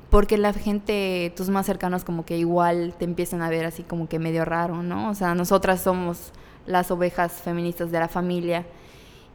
porque 0.10 0.38
la 0.38 0.54
gente, 0.54 1.34
tus 1.36 1.50
más 1.50 1.66
cercanos 1.66 2.04
como 2.04 2.26
que 2.26 2.38
igual 2.38 2.94
te 2.98 3.06
empiezan 3.06 3.42
a 3.42 3.50
ver 3.50 3.66
así 3.66 3.84
como 3.84 4.08
que 4.08 4.20
medio 4.20 4.46
raro, 4.46 4.84
¿no? 4.84 5.10
O 5.10 5.16
sea, 5.16 5.34
nosotras 5.36 5.82
somos 5.82 6.32
las 6.66 6.92
ovejas 6.92 7.34
feministas 7.34 7.92
de 7.92 8.00
la 8.00 8.08
familia 8.08 8.66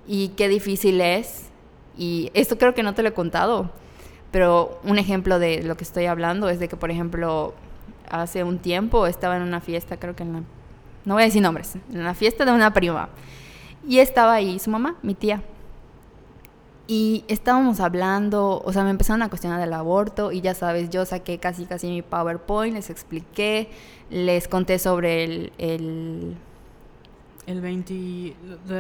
y 0.07 0.29
qué 0.31 0.49
difícil 0.49 1.01
es. 1.01 1.51
Y 1.97 2.31
esto 2.33 2.59
creo 2.59 2.75
que 2.75 2.85
no 2.85 2.95
te 2.95 3.03
lo 3.03 3.09
he 3.09 3.13
contado, 3.13 3.73
pero 4.31 4.79
un 4.85 4.99
ejemplo 4.99 5.39
de 5.39 5.63
lo 5.65 5.77
que 5.77 5.85
estoy 5.85 6.07
hablando 6.07 6.49
es 6.49 6.61
de 6.61 6.69
que, 6.69 6.77
por 6.77 6.91
ejemplo, 6.91 7.55
hace 8.11 8.45
un 8.45 8.59
tiempo 8.59 9.07
estaba 9.07 9.37
en 9.37 9.43
una 9.43 9.61
fiesta, 9.61 9.99
creo 9.99 10.15
que 10.17 10.23
en 10.23 10.33
la, 10.33 10.43
no 11.05 11.15
voy 11.15 11.23
a 11.23 11.27
decir 11.27 11.43
nombres, 11.43 11.77
en 11.91 12.01
una 12.01 12.15
fiesta 12.15 12.45
de 12.45 12.53
una 12.53 12.73
prima. 12.73 13.09
Y 13.87 13.99
estaba 13.99 14.35
ahí 14.35 14.59
su 14.59 14.71
mamá, 14.71 14.97
mi 15.03 15.15
tía. 15.15 15.43
Y 16.87 17.25
estábamos 17.29 17.81
hablando, 17.81 18.63
o 18.65 18.73
sea, 18.73 18.83
me 18.83 18.91
empezaron 18.91 19.23
a 19.23 19.29
cuestionar 19.29 19.61
del 19.61 19.73
aborto 19.73 20.33
y 20.33 20.41
ya 20.41 20.55
sabes, 20.55 20.91
yo 20.91 21.05
saqué 21.05 21.39
casi 21.39 21.67
casi 21.67 21.87
mi 21.87 22.03
PowerPoint, 22.03 22.75
les 22.75 22.91
expliqué, 22.91 23.71
les 24.11 24.49
conté 24.49 24.79
sobre 24.79 25.25
el... 25.25 25.53
El, 25.59 26.35
el 27.47 27.61
20... 27.61 28.37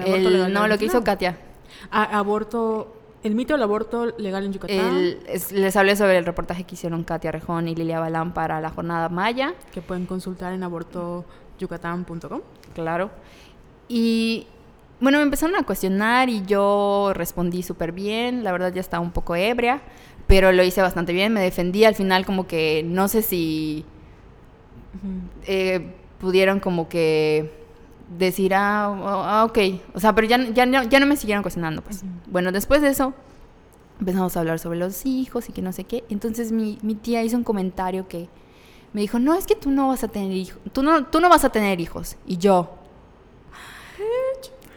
El, 0.06 0.52
no, 0.52 0.66
lo 0.68 0.78
que 0.78 0.86
hizo 0.86 1.04
Katia. 1.04 1.38
Ah, 1.90 2.18
aborto... 2.18 2.97
El 3.24 3.34
mito 3.34 3.54
del 3.54 3.62
aborto 3.62 4.06
legal 4.18 4.44
en 4.44 4.52
Yucatán. 4.52 5.16
les 5.52 5.76
hablé 5.76 5.96
sobre 5.96 6.18
el 6.18 6.24
reportaje 6.24 6.64
que 6.64 6.76
hicieron 6.76 7.02
Katia 7.02 7.32
Rejón 7.32 7.66
y 7.66 7.74
Lilia 7.74 7.98
Balán 7.98 8.32
para 8.32 8.60
la 8.60 8.70
jornada 8.70 9.08
Maya. 9.08 9.54
Que 9.72 9.82
pueden 9.82 10.06
consultar 10.06 10.52
en 10.52 10.62
abortoyucatán.com. 10.62 12.40
Claro. 12.74 13.10
Y 13.88 14.46
bueno, 15.00 15.18
me 15.18 15.24
empezaron 15.24 15.56
a 15.56 15.64
cuestionar 15.64 16.28
y 16.28 16.44
yo 16.44 17.12
respondí 17.14 17.62
súper 17.62 17.92
bien. 17.92 18.44
La 18.44 18.52
verdad 18.52 18.72
ya 18.72 18.80
estaba 18.80 19.02
un 19.02 19.10
poco 19.10 19.34
ebria, 19.34 19.80
pero 20.28 20.52
lo 20.52 20.62
hice 20.62 20.80
bastante 20.80 21.12
bien. 21.12 21.32
Me 21.32 21.40
defendí 21.40 21.84
al 21.84 21.96
final 21.96 22.24
como 22.24 22.46
que 22.46 22.84
no 22.84 23.08
sé 23.08 23.22
si 23.22 23.84
eh, 25.46 25.92
pudieron 26.20 26.60
como 26.60 26.88
que 26.88 27.67
decir, 28.16 28.54
ah, 28.54 28.86
ah, 28.86 29.44
ok. 29.44 29.58
O 29.94 30.00
sea, 30.00 30.14
pero 30.14 30.26
ya, 30.26 30.38
ya, 30.50 30.84
ya 30.84 31.00
no 31.00 31.06
me 31.06 31.16
siguieron 31.16 31.42
cuestionando. 31.42 31.82
Pues. 31.82 32.02
Bueno, 32.26 32.52
después 32.52 32.82
de 32.82 32.88
eso 32.88 33.14
empezamos 34.00 34.36
a 34.36 34.40
hablar 34.40 34.58
sobre 34.58 34.78
los 34.78 35.04
hijos 35.06 35.48
y 35.48 35.52
que 35.52 35.62
no 35.62 35.72
sé 35.72 35.84
qué. 35.84 36.04
Entonces 36.08 36.52
mi, 36.52 36.78
mi 36.82 36.94
tía 36.94 37.22
hizo 37.22 37.36
un 37.36 37.44
comentario 37.44 38.08
que 38.08 38.28
me 38.92 39.00
dijo, 39.00 39.18
no, 39.18 39.34
es 39.34 39.46
que 39.46 39.54
tú 39.54 39.70
no 39.70 39.88
vas 39.88 40.04
a 40.04 40.08
tener 40.08 40.32
hijos. 40.32 40.58
Tú 40.72 40.82
no, 40.82 41.06
tú 41.06 41.20
no 41.20 41.28
vas 41.28 41.44
a 41.44 41.50
tener 41.50 41.80
hijos. 41.80 42.16
Y 42.26 42.38
yo, 42.38 42.70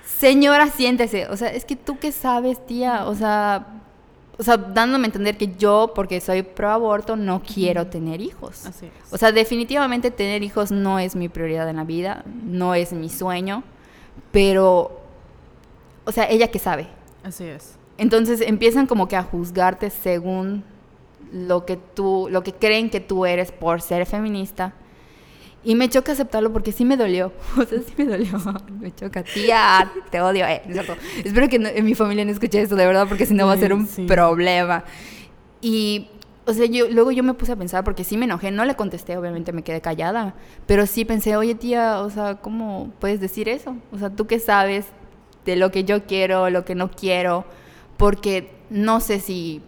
señora, 0.05 0.67
siéntese. 0.67 1.27
O 1.27 1.37
sea, 1.37 1.49
es 1.49 1.65
que 1.65 1.75
tú 1.75 1.97
qué 1.99 2.11
sabes, 2.11 2.65
tía. 2.65 3.05
O 3.07 3.15
sea, 3.15 3.80
o 4.41 4.43
sea, 4.43 4.57
dándome 4.57 5.05
a 5.05 5.09
entender 5.09 5.37
que 5.37 5.53
yo, 5.55 5.91
porque 5.93 6.19
soy 6.19 6.41
pro 6.41 6.71
aborto, 6.71 7.15
no 7.15 7.43
quiero 7.43 7.85
tener 7.85 8.21
hijos. 8.21 8.65
Así 8.65 8.87
es. 8.87 9.13
O 9.13 9.17
sea, 9.19 9.31
definitivamente 9.31 10.09
tener 10.09 10.41
hijos 10.41 10.71
no 10.71 10.97
es 10.97 11.15
mi 11.15 11.29
prioridad 11.29 11.69
en 11.69 11.75
la 11.75 11.83
vida, 11.83 12.25
no 12.43 12.73
es 12.73 12.91
mi 12.91 13.07
sueño, 13.07 13.63
pero, 14.31 14.99
o 16.05 16.11
sea, 16.11 16.27
ella 16.27 16.47
qué 16.47 16.57
sabe. 16.57 16.87
Así 17.23 17.43
es. 17.43 17.75
Entonces 17.99 18.41
empiezan 18.41 18.87
como 18.87 19.07
que 19.07 19.15
a 19.15 19.21
juzgarte 19.21 19.91
según 19.91 20.63
lo 21.31 21.67
que 21.67 21.77
tú, 21.77 22.27
lo 22.31 22.41
que 22.41 22.53
creen 22.53 22.89
que 22.89 22.99
tú 22.99 23.27
eres 23.27 23.51
por 23.51 23.79
ser 23.79 24.07
feminista 24.07 24.73
y 25.63 25.75
me 25.75 25.89
choca 25.89 26.11
aceptarlo 26.13 26.51
porque 26.51 26.71
sí 26.71 26.85
me 26.85 26.97
dolió. 26.97 27.31
O 27.57 27.63
sea, 27.63 27.79
sí 27.79 27.93
me 27.97 28.05
dolió. 28.05 28.31
Me 28.79 28.93
choca. 28.93 29.23
Tía, 29.23 29.91
te 30.09 30.21
odio. 30.21 30.45
Eh, 30.47 30.61
Espero 31.23 31.47
que 31.47 31.57
en 31.57 31.85
mi 31.85 31.93
familia 31.93 32.25
no 32.25 32.31
escuche 32.31 32.61
esto, 32.61 32.75
de 32.75 32.85
verdad, 32.85 33.07
porque 33.07 33.25
si 33.25 33.33
no 33.33 33.45
va 33.45 33.53
a 33.53 33.57
ser 33.57 33.73
un 33.73 33.87
problema. 34.07 34.83
Y, 35.61 36.07
o 36.45 36.53
sea, 36.53 36.65
yo, 36.65 36.89
luego 36.89 37.11
yo 37.11 37.21
me 37.23 37.35
puse 37.35 37.51
a 37.51 37.55
pensar, 37.55 37.83
porque 37.83 38.03
sí 38.03 38.17
me 38.17 38.25
enojé. 38.25 38.49
No 38.49 38.65
le 38.65 38.75
contesté, 38.75 39.17
obviamente 39.17 39.51
me 39.51 39.61
quedé 39.61 39.81
callada. 39.81 40.33
Pero 40.65 40.87
sí 40.87 41.05
pensé, 41.05 41.35
oye, 41.37 41.53
tía, 41.53 41.99
o 41.99 42.09
sea, 42.09 42.35
¿cómo 42.35 42.91
puedes 42.99 43.19
decir 43.19 43.47
eso? 43.47 43.75
O 43.91 43.99
sea, 43.99 44.09
¿tú 44.09 44.25
qué 44.25 44.39
sabes 44.39 44.87
de 45.45 45.55
lo 45.55 45.71
que 45.71 45.83
yo 45.83 46.05
quiero, 46.05 46.49
lo 46.49 46.65
que 46.65 46.73
no 46.73 46.89
quiero? 46.89 47.45
Porque 47.97 48.51
no 48.71 48.99
sé 48.99 49.19
si 49.19 49.61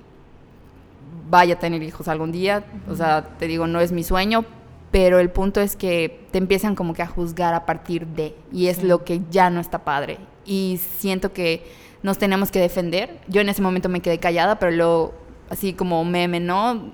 vaya 1.30 1.56
a 1.56 1.60
tener 1.60 1.84
hijos 1.84 2.08
algún 2.08 2.32
día. 2.32 2.64
O 2.90 2.96
sea, 2.96 3.28
te 3.38 3.48
digo, 3.48 3.68
no 3.68 3.80
es 3.80 3.92
mi 3.92 4.04
sueño, 4.04 4.46
pero 4.94 5.18
el 5.18 5.32
punto 5.32 5.60
es 5.60 5.76
que 5.76 6.28
te 6.30 6.38
empiezan 6.38 6.76
como 6.76 6.94
que 6.94 7.02
a 7.02 7.08
juzgar 7.08 7.56
a 7.56 7.66
partir 7.66 8.06
de, 8.06 8.36
y 8.52 8.68
es 8.68 8.84
lo 8.84 9.04
que 9.04 9.22
ya 9.32 9.50
no 9.50 9.60
está 9.60 9.84
padre. 9.84 10.20
Y 10.46 10.80
siento 11.00 11.34
que 11.34 11.66
nos 12.04 12.20
tenemos 12.20 12.52
que 12.52 12.60
defender. 12.60 13.20
Yo 13.28 13.42
en 13.42 13.50
ese 13.50 13.64
momento 13.64 13.90
me 13.90 14.02
quedé 14.02 14.20
callada, 14.20 14.60
pero 14.60 14.72
luego, 14.72 15.14
así 15.50 15.74
como 15.74 16.06
meme, 16.06 16.40
¿no? 16.40 16.94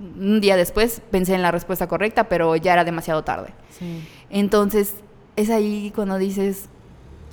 Un 0.00 0.40
día 0.40 0.56
después 0.56 1.00
pensé 1.12 1.36
en 1.36 1.42
la 1.42 1.52
respuesta 1.52 1.86
correcta, 1.86 2.24
pero 2.24 2.56
ya 2.56 2.72
era 2.72 2.82
demasiado 2.82 3.22
tarde. 3.22 3.50
Sí. 3.70 4.02
Entonces, 4.30 4.96
es 5.36 5.48
ahí 5.48 5.92
cuando 5.94 6.18
dices... 6.18 6.68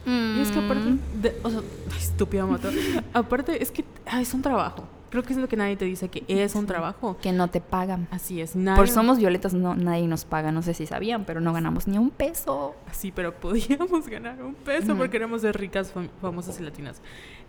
Y 0.05 0.39
es 0.39 0.51
que 0.51 0.59
aparte, 0.59 0.87
mm". 0.87 0.99
de, 1.23 1.35
o 1.41 1.49
sea, 1.49 1.61
estúpido 1.97 2.45
moto. 2.45 2.69
aparte, 3.11 3.63
es 3.63 3.71
que 3.71 3.83
es 4.21 4.33
un 4.35 4.43
trabajo 4.43 4.87
creo 5.15 5.23
que 5.23 5.33
es 5.33 5.39
lo 5.39 5.47
que 5.47 5.55
nadie 5.55 5.77
te 5.77 5.85
dice, 5.85 6.09
que 6.09 6.25
es 6.27 6.55
un 6.55 6.65
trabajo. 6.65 7.17
Que 7.21 7.31
no 7.31 7.49
te 7.49 7.61
pagan. 7.61 8.07
Así 8.11 8.41
es. 8.41 8.53
Por 8.75 8.89
Somos 8.89 9.17
Violetas 9.17 9.53
no, 9.53 9.73
nadie 9.73 10.07
nos 10.07 10.25
paga, 10.25 10.51
no 10.51 10.61
sé 10.61 10.73
si 10.73 10.85
sabían, 10.85 11.23
pero 11.23 11.39
no 11.39 11.53
ganamos 11.53 11.87
ni 11.87 11.97
un 11.97 12.09
peso. 12.09 12.75
Sí, 12.91 13.13
pero 13.15 13.33
podíamos 13.33 14.07
ganar 14.09 14.43
un 14.43 14.55
peso 14.55 14.95
porque 14.95 15.11
queremos 15.11 15.41
ser 15.41 15.57
ricas, 15.57 15.93
famosas 16.21 16.59
y 16.59 16.63
latinas. 16.63 17.01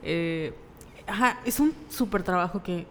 Eh, 0.05 0.55
ajá, 1.09 1.41
es 1.45 1.59
un 1.59 1.75
súper 1.89 2.23
trabajo 2.23 2.63
que 2.63 2.87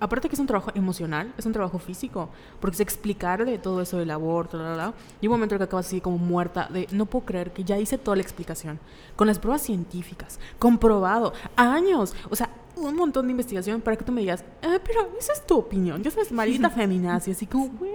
aparte 0.00 0.28
que 0.28 0.34
es 0.34 0.40
un 0.40 0.46
trabajo 0.46 0.70
emocional, 0.74 1.32
es 1.38 1.46
un 1.46 1.52
trabajo 1.52 1.78
físico, 1.78 2.30
porque 2.60 2.74
es 2.74 2.80
explicarle 2.80 3.58
todo 3.58 3.80
eso 3.80 3.98
del 3.98 4.10
aborto, 4.10 4.58
bla, 4.58 4.74
bla, 4.74 4.74
bla. 4.74 4.94
Y 5.20 5.28
un 5.28 5.32
momento 5.32 5.54
en 5.54 5.60
que 5.60 5.64
acabas 5.64 5.86
así 5.86 6.00
como 6.00 6.18
muerta 6.18 6.68
de, 6.70 6.88
no 6.90 7.06
puedo 7.06 7.24
creer 7.24 7.52
que 7.52 7.64
ya 7.64 7.78
hice 7.78 7.98
toda 7.98 8.16
la 8.16 8.22
explicación, 8.22 8.80
con 9.16 9.26
las 9.26 9.38
pruebas 9.38 9.62
científicas, 9.62 10.40
comprobado, 10.58 11.32
años, 11.56 12.14
o 12.30 12.36
sea, 12.36 12.50
un 12.88 12.96
montón 12.96 13.26
de 13.26 13.32
investigación 13.32 13.80
para 13.80 13.96
que 13.96 14.04
tú 14.04 14.12
me 14.12 14.20
digas, 14.20 14.44
ah, 14.62 14.78
pero 14.84 15.08
esa 15.18 15.32
es 15.32 15.46
tu 15.46 15.58
opinión, 15.58 16.02
ya 16.02 16.10
sabes, 16.10 16.32
maldita 16.32 16.70
feminazi, 16.70 17.32
así 17.32 17.46
como, 17.46 17.68
güey, 17.68 17.92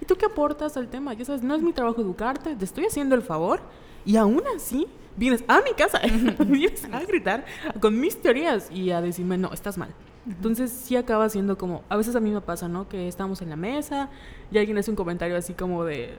¿y 0.00 0.04
tú 0.04 0.16
qué 0.16 0.26
aportas 0.26 0.76
al 0.76 0.88
tema? 0.88 1.14
Ya 1.14 1.24
sabes, 1.24 1.42
no 1.42 1.54
es 1.54 1.62
mi 1.62 1.72
trabajo 1.72 2.00
educarte, 2.00 2.56
te 2.56 2.64
estoy 2.64 2.86
haciendo 2.86 3.14
el 3.14 3.22
favor, 3.22 3.60
y 4.04 4.16
aún 4.16 4.42
así 4.54 4.86
vienes 5.16 5.44
a 5.48 5.60
mi 5.60 5.72
casa, 5.72 6.00
vienes 6.46 6.84
a 6.90 7.00
gritar 7.00 7.44
con 7.80 7.98
mis 7.98 8.20
teorías 8.20 8.70
y 8.70 8.90
a 8.90 9.00
decirme, 9.00 9.38
no, 9.38 9.52
estás 9.52 9.76
mal. 9.76 9.94
Entonces 10.26 10.70
sí 10.70 10.96
acaba 10.96 11.28
siendo 11.28 11.56
como, 11.56 11.82
a 11.88 11.96
veces 11.96 12.14
a 12.14 12.20
mí 12.20 12.30
me 12.30 12.40
pasa, 12.40 12.68
¿no? 12.68 12.88
Que 12.88 13.08
estamos 13.08 13.40
en 13.42 13.50
la 13.50 13.56
mesa 13.56 14.10
y 14.50 14.58
alguien 14.58 14.76
hace 14.78 14.90
un 14.90 14.96
comentario 14.96 15.36
así 15.36 15.54
como 15.54 15.84
de, 15.84 16.18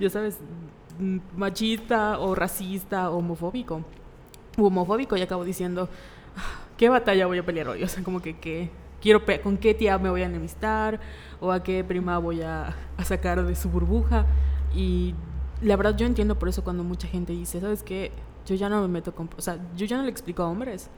ya 0.00 0.10
sabes, 0.10 0.38
mm, 0.98 1.18
machista 1.36 2.18
o 2.18 2.34
racista 2.34 3.10
o 3.10 3.18
homofóbico. 3.18 3.82
O 4.58 4.66
homofóbico 4.66 5.16
y 5.16 5.22
acabo 5.22 5.44
diciendo, 5.44 5.88
¿qué 6.76 6.88
batalla 6.88 7.26
voy 7.26 7.38
a 7.38 7.46
pelear 7.46 7.68
hoy? 7.68 7.82
O 7.82 7.88
sea, 7.88 8.02
como 8.02 8.20
que, 8.20 8.38
que 8.38 8.70
quiero 9.00 9.22
con 9.42 9.56
qué 9.56 9.74
tía 9.74 9.98
me 9.98 10.10
voy 10.10 10.22
a 10.22 10.26
enemistar 10.26 11.00
o 11.40 11.52
a 11.52 11.62
qué 11.62 11.84
prima 11.84 12.18
voy 12.18 12.42
a, 12.42 12.74
a 12.96 13.04
sacar 13.04 13.44
de 13.44 13.54
su 13.54 13.68
burbuja. 13.68 14.26
Y 14.74 15.14
la 15.62 15.76
verdad 15.76 15.96
yo 15.96 16.06
entiendo 16.06 16.38
por 16.38 16.48
eso 16.48 16.64
cuando 16.64 16.84
mucha 16.84 17.08
gente 17.08 17.32
dice, 17.32 17.60
¿sabes 17.60 17.82
qué? 17.82 18.12
Yo 18.46 18.54
ya 18.54 18.68
no 18.68 18.80
me 18.82 18.88
meto 18.88 19.14
con... 19.14 19.28
O 19.36 19.40
sea, 19.40 19.58
yo 19.76 19.86
ya 19.86 19.96
no 19.96 20.04
le 20.04 20.10
explico 20.10 20.42
a 20.42 20.48
hombres 20.48 20.90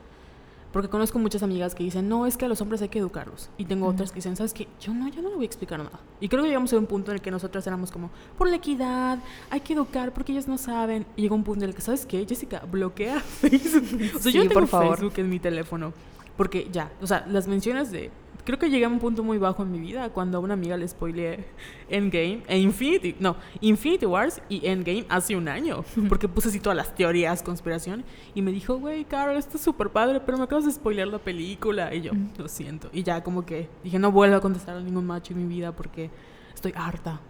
porque 0.72 0.88
conozco 0.88 1.18
muchas 1.18 1.42
amigas 1.42 1.74
que 1.74 1.82
dicen, 1.82 2.08
no, 2.08 2.26
es 2.26 2.36
que 2.36 2.44
a 2.44 2.48
los 2.48 2.60
hombres 2.60 2.82
hay 2.82 2.88
que 2.88 2.98
educarlos. 2.98 3.48
Y 3.56 3.64
tengo 3.64 3.86
otras 3.86 4.10
que 4.10 4.16
dicen, 4.16 4.36
¿sabes 4.36 4.52
qué? 4.52 4.68
Yo 4.80 4.92
no, 4.92 5.08
yo 5.08 5.22
no 5.22 5.30
le 5.30 5.36
voy 5.36 5.44
a 5.44 5.46
explicar 5.46 5.78
nada. 5.78 5.98
Y 6.20 6.28
creo 6.28 6.42
que 6.42 6.48
llegamos 6.48 6.72
a 6.72 6.78
un 6.78 6.86
punto 6.86 7.10
en 7.10 7.16
el 7.16 7.22
que 7.22 7.30
nosotras 7.30 7.66
éramos 7.66 7.90
como, 7.90 8.10
por 8.36 8.48
la 8.48 8.56
equidad, 8.56 9.18
hay 9.50 9.60
que 9.60 9.72
educar 9.72 10.12
porque 10.12 10.32
ellos 10.32 10.46
no 10.46 10.58
saben. 10.58 11.06
Y 11.16 11.22
llegó 11.22 11.34
un 11.34 11.44
punto 11.44 11.64
en 11.64 11.70
el 11.70 11.74
que, 11.74 11.80
¿sabes 11.80 12.04
qué? 12.04 12.24
Jessica, 12.26 12.62
bloquea 12.70 13.20
Facebook. 13.40 14.16
o 14.16 14.18
sea, 14.18 14.32
yo 14.32 14.42
tengo 14.42 14.54
por 14.54 14.66
favor. 14.66 14.98
Facebook 14.98 15.18
en 15.18 15.30
mi 15.30 15.38
teléfono. 15.38 15.92
Porque 16.36 16.68
ya, 16.70 16.92
o 17.00 17.06
sea, 17.06 17.24
las 17.26 17.48
menciones 17.48 17.90
de 17.90 18.10
creo 18.48 18.58
que 18.58 18.70
llegué 18.70 18.86
a 18.86 18.88
un 18.88 18.98
punto 18.98 19.22
muy 19.22 19.36
bajo 19.36 19.62
en 19.62 19.70
mi 19.70 19.78
vida 19.78 20.08
cuando 20.08 20.38
a 20.38 20.40
una 20.40 20.54
amiga 20.54 20.74
le 20.78 20.88
spoileé 20.88 21.44
Endgame 21.90 22.42
e 22.48 22.58
Infinity, 22.58 23.14
no, 23.20 23.36
Infinity 23.60 24.06
Wars 24.06 24.40
y 24.48 24.66
Endgame 24.66 25.04
hace 25.10 25.36
un 25.36 25.48
año, 25.48 25.84
porque 26.08 26.28
puse 26.28 26.48
así 26.48 26.58
todas 26.58 26.74
las 26.74 26.94
teorías, 26.94 27.42
conspiración, 27.42 28.06
y 28.34 28.40
me 28.40 28.50
dijo, 28.50 28.78
güey, 28.78 29.04
Carol, 29.04 29.36
esto 29.36 29.58
es 29.58 29.62
súper 29.62 29.90
padre, 29.90 30.20
pero 30.20 30.38
me 30.38 30.44
acabas 30.44 30.64
de 30.64 30.72
spoilear 30.72 31.08
la 31.08 31.18
película, 31.18 31.94
y 31.94 32.00
yo, 32.00 32.12
lo 32.38 32.48
siento, 32.48 32.88
y 32.90 33.02
ya 33.02 33.22
como 33.22 33.44
que 33.44 33.68
dije, 33.84 33.98
no 33.98 34.10
vuelvo 34.10 34.36
a 34.36 34.40
contestar 34.40 34.78
a 34.78 34.80
ningún 34.80 35.04
macho 35.04 35.34
en 35.34 35.46
mi 35.46 35.54
vida 35.54 35.72
porque 35.72 36.08
estoy 36.54 36.72
harta. 36.74 37.20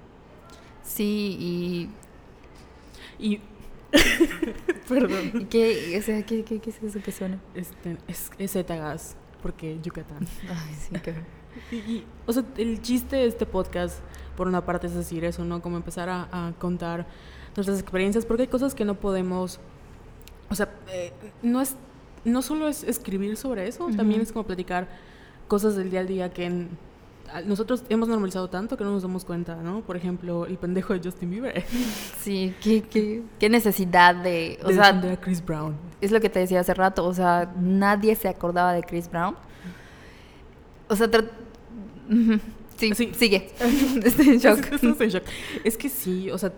Sí, 0.85 1.37
y... 1.41 1.91
Y 3.19 3.41
Perdón. 4.89 5.47
¿Qué, 5.51 5.99
o 5.99 6.27
¿qué, 6.27 6.45
qué, 6.45 6.61
qué, 6.61 6.71
es 6.71 6.81
eso 6.81 7.01
que 7.03 7.11
suena? 7.11 7.41
Este, 7.57 7.97
es, 8.07 8.31
es 8.39 8.55
gas 8.69 9.17
porque 9.42 9.78
Yucatán. 9.83 10.26
Ay, 10.49 10.75
sí, 10.75 10.95
qué... 11.02 11.14
y, 11.73 12.04
o 12.26 12.33
sea, 12.33 12.45
el 12.57 12.80
chiste 12.83 13.16
de 13.16 13.26
este 13.26 13.47
podcast, 13.47 13.99
por 14.37 14.47
una 14.47 14.64
parte, 14.64 14.87
es 14.87 14.95
decir 14.95 15.25
eso, 15.25 15.45
¿no? 15.45 15.61
Como 15.61 15.76
empezar 15.76 16.09
a, 16.09 16.52
contar 16.59 17.07
nuestras 17.57 17.80
experiencias, 17.80 18.25
porque 18.25 18.42
hay 18.42 18.49
cosas 18.49 18.75
que 18.75 18.85
no 18.85 18.95
podemos, 18.95 19.59
o 20.49 20.54
sea, 20.54 20.68
eh, 20.92 21.12
no 21.42 21.61
es, 21.61 21.75
no 22.25 22.42
solo 22.42 22.68
es 22.68 22.85
escribir 22.85 23.37
sobre 23.37 23.66
eso, 23.66 23.88
también 23.97 24.21
es 24.21 24.33
como 24.33 24.47
platicar 24.47 24.87
cosas 25.49 25.75
del 25.75 25.90
día 25.90 26.00
al 26.00 26.07
día 26.07 26.33
que 26.33 26.68
nosotros 27.47 27.85
hemos 27.88 28.08
normalizado 28.08 28.49
tanto 28.49 28.76
que 28.76 28.85
no 28.85 28.90
nos 28.92 29.02
damos 29.02 29.25
cuenta, 29.25 29.56
¿no? 29.56 29.82
Por 29.82 29.97
ejemplo, 29.97 30.47
el 30.47 30.56
pendejo 30.58 30.92
de 30.94 31.00
Justin 31.02 31.30
Bieber. 31.30 31.64
Sí, 32.20 32.54
qué, 32.62 32.82
qué, 32.82 33.23
qué 33.38 33.49
necesidad 33.49 34.14
de... 34.14 34.58
O 34.64 34.68
de 34.68 34.75
sea, 34.75 34.88
a 34.88 35.16
Chris 35.20 35.44
Brown. 35.44 35.76
es 36.00 36.11
lo 36.11 36.20
que 36.20 36.28
te 36.28 36.40
decía 36.40 36.61
hace 36.61 36.75
rato, 36.75 37.04
o 37.06 37.14
sea, 37.14 37.52
nadie 37.61 38.14
se 38.16 38.28
acordaba 38.28 38.73
de 38.73 38.82
Chris 38.82 39.08
Brown. 39.11 39.35
O 40.88 40.97
sea, 40.97 41.08
sí, 42.76 42.94
Sí. 42.94 43.11
sigue. 43.14 43.50
Estoy 44.04 44.28
en 44.30 44.38
shock. 44.38 44.58
Estás 44.73 45.00
en 45.00 45.08
shock. 45.08 45.25
Es 45.64 45.76
que 45.76 45.88
sí, 45.88 46.30
o 46.30 46.38
sea, 46.38 46.52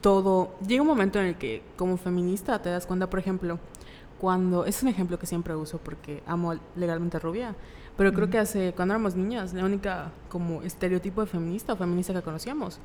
todo. 0.00 0.54
Llega 0.66 0.82
un 0.82 0.88
momento 0.88 1.18
en 1.20 1.26
el 1.26 1.34
que, 1.36 1.62
como 1.76 1.96
feminista, 1.96 2.60
te 2.60 2.68
das 2.70 2.86
cuenta, 2.86 3.08
por 3.08 3.18
ejemplo, 3.18 3.58
cuando. 4.20 4.64
Es 4.66 4.82
un 4.82 4.88
ejemplo 4.88 5.18
que 5.18 5.26
siempre 5.26 5.54
uso 5.56 5.78
porque 5.78 6.22
amo 6.26 6.54
legalmente 6.76 7.18
rubia. 7.18 7.54
Pero 7.96 8.12
creo 8.12 8.28
que 8.28 8.38
hace. 8.38 8.72
Cuando 8.74 8.94
éramos 8.94 9.14
niñas, 9.14 9.52
la 9.54 9.64
única 9.64 10.10
como 10.28 10.62
estereotipo 10.62 11.20
de 11.20 11.26
feminista 11.28 11.72
o 11.74 11.76
feminista 11.76 12.12
que 12.12 12.22
conocíamos 12.22 12.80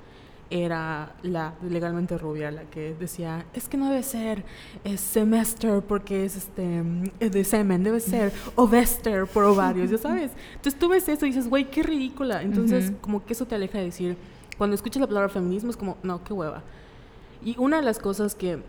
era 0.51 1.13
la 1.21 1.53
legalmente 1.61 2.17
rubia, 2.17 2.49
la 2.49 2.63
que 2.63 2.95
decía, 2.99 3.45
es 3.53 3.69
que 3.69 3.77
no 3.77 3.87
debe 3.89 4.01
ser 4.01 4.43
es 4.83 4.99
semester 4.99 5.81
porque 5.83 6.25
es 6.25 6.35
este 6.37 6.83
es 7.19 7.31
de 7.31 7.43
semen, 7.43 7.83
debe 7.83 7.99
ser 7.99 8.31
ovester 8.55 9.27
por 9.27 9.43
ovarios, 9.43 9.91
ya 9.91 9.97
sabes. 10.09 10.31
Entonces 10.55 10.79
tú 10.79 10.89
ves 10.89 11.07
eso 11.07 11.25
y 11.25 11.29
dices, 11.29 11.47
güey, 11.49 11.69
qué 11.69 11.83
ridícula. 11.83 12.41
Entonces, 12.41 12.89
Ujú. 12.89 12.97
como 13.01 13.25
que 13.25 13.33
eso 13.33 13.45
te 13.45 13.55
aleja 13.55 13.77
de 13.77 13.85
decir, 13.85 14.17
cuando 14.57 14.75
escuchas 14.75 15.01
la 15.01 15.07
palabra 15.07 15.29
feminismo 15.29 15.69
es 15.69 15.77
como, 15.77 15.97
no, 16.03 16.23
qué 16.23 16.33
hueva. 16.33 16.63
Y 17.43 17.55
una 17.59 17.77
de 17.77 17.83
las 17.83 17.99
cosas 17.99 18.33
que, 18.35 18.59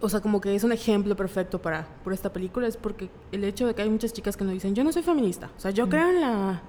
o 0.00 0.08
sea, 0.08 0.20
como 0.20 0.40
que 0.40 0.54
es 0.54 0.64
un 0.64 0.72
ejemplo 0.72 1.14
perfecto 1.16 1.60
para 1.60 1.86
por 2.02 2.12
esta 2.12 2.32
película 2.32 2.66
es 2.66 2.76
porque 2.76 3.10
el 3.32 3.44
hecho 3.44 3.66
de 3.66 3.74
que 3.74 3.82
hay 3.82 3.90
muchas 3.90 4.12
chicas 4.12 4.36
que 4.36 4.44
nos 4.44 4.52
dicen, 4.54 4.74
yo 4.74 4.84
no 4.84 4.92
soy 4.92 5.02
feminista, 5.02 5.50
o 5.56 5.60
sea, 5.60 5.70
yo 5.70 5.88
creo 5.88 6.08
en 6.08 6.20
la, 6.20 6.62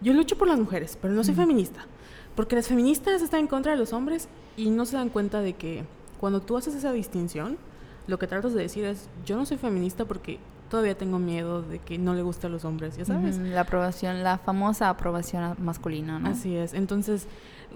yo 0.00 0.12
lucho 0.12 0.36
por 0.36 0.48
las 0.48 0.58
mujeres, 0.58 0.98
pero 1.00 1.14
no 1.14 1.24
soy 1.24 1.34
feminista, 1.34 1.86
porque 2.34 2.56
las 2.56 2.68
feministas 2.68 3.22
están 3.22 3.40
en 3.40 3.46
contra 3.46 3.72
de 3.72 3.78
los 3.78 3.92
hombres 3.92 4.28
y 4.56 4.70
no 4.70 4.86
se 4.86 4.96
dan 4.96 5.08
cuenta 5.08 5.40
de 5.40 5.54
que 5.54 5.84
cuando 6.20 6.40
tú 6.40 6.56
haces 6.56 6.74
esa 6.74 6.92
distinción, 6.92 7.58
lo 8.06 8.18
que 8.18 8.26
tratas 8.26 8.54
de 8.54 8.62
decir 8.62 8.84
es, 8.84 9.08
yo 9.24 9.36
no 9.36 9.46
soy 9.46 9.56
feminista 9.56 10.04
porque 10.04 10.38
todavía 10.68 10.96
tengo 10.96 11.18
miedo 11.18 11.62
de 11.62 11.78
que 11.78 11.98
no 11.98 12.14
le 12.14 12.22
guste 12.22 12.46
a 12.46 12.50
los 12.50 12.64
hombres, 12.64 12.96
ya 12.96 13.04
sabes. 13.04 13.38
La 13.38 13.62
aprobación, 13.62 14.22
la 14.22 14.38
famosa 14.38 14.88
aprobación 14.88 15.54
masculina, 15.58 16.18
¿no? 16.18 16.30
Así 16.30 16.56
es. 16.56 16.74
Entonces, 16.74 17.26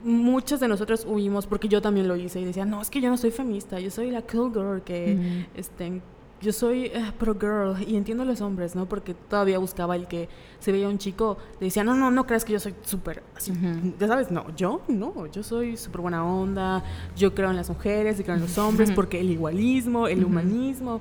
muchas 0.03 0.61
de 0.61 0.69
nosotros 0.69 1.07
huimos 1.09 1.47
porque 1.47 1.69
yo 1.69 1.81
también 1.83 2.09
lo 2.09 2.17
hice 2.17 2.41
y 2.41 2.45
decía, 2.45 2.65
no, 2.65 2.81
es 2.81 2.91
que 2.91 3.01
yo 3.01 3.11
no 3.11 3.17
soy 3.17 3.31
feminista, 3.31 3.79
yo 3.81 3.91
soy 3.91 4.11
la 4.11 4.23
cool 4.23 4.53
girl 4.53 4.83
que, 4.83 5.19
Ujú. 5.19 5.59
este, 5.59 6.03
yo 6.41 6.53
soy 6.53 6.87
eh, 6.87 7.13
pro 7.19 7.35
girl 7.35 7.77
y 7.87 7.97
entiendo 7.97 8.23
a 8.23 8.27
los 8.27 8.41
hombres, 8.41 8.75
¿no? 8.75 8.87
Porque 8.87 9.15
todavía 9.15 9.59
buscaba 9.59 9.95
el 9.95 10.07
que 10.07 10.29
se 10.59 10.73
veía 10.73 10.89
un 10.89 10.99
chico, 10.99 11.37
le 11.61 11.67
decía, 11.67 11.85
no, 11.85 11.95
no, 11.95 12.11
no 12.11 12.27
creas 12.27 12.45
que 12.45 12.55
yo 12.55 12.61
soy 12.61 12.75
súper 12.83 13.23
así. 13.37 13.53
Ya 13.99 14.07
sabes, 14.09 14.31
no, 14.31 14.47
yo 14.57 14.81
no, 14.89 15.27
yo 15.27 15.43
soy 15.43 15.77
súper 15.77 16.01
buena 16.01 16.25
onda, 16.25 16.83
yo 17.17 17.35
creo 17.35 17.51
en 17.51 17.57
las 17.57 17.69
mujeres 17.69 18.19
y 18.19 18.25
creo 18.25 18.37
en 18.37 18.43
los 18.43 18.57
hombres 18.59 18.91
porque 18.91 19.21
el 19.21 19.31
igualismo, 19.31 20.09
el 20.09 20.25
humanismo. 20.25 21.01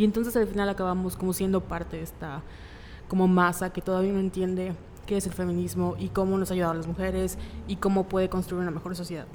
Y 0.00 0.04
entonces 0.04 0.34
al 0.34 0.46
final 0.46 0.66
acabamos 0.70 1.14
como 1.14 1.34
siendo 1.34 1.60
parte 1.60 1.98
de 1.98 2.04
esta 2.04 2.40
como 3.06 3.28
masa 3.28 3.70
que 3.70 3.82
todavía 3.82 4.12
no 4.14 4.18
entiende 4.18 4.72
qué 5.04 5.18
es 5.18 5.26
el 5.26 5.34
feminismo 5.34 5.94
y 5.98 6.08
cómo 6.08 6.38
nos 6.38 6.50
ha 6.50 6.54
ayudado 6.54 6.72
a 6.72 6.76
las 6.76 6.86
mujeres 6.86 7.36
y 7.68 7.76
cómo 7.76 8.04
puede 8.04 8.30
construir 8.30 8.62
una 8.62 8.70
mejor 8.70 8.96
sociedad. 8.96 9.26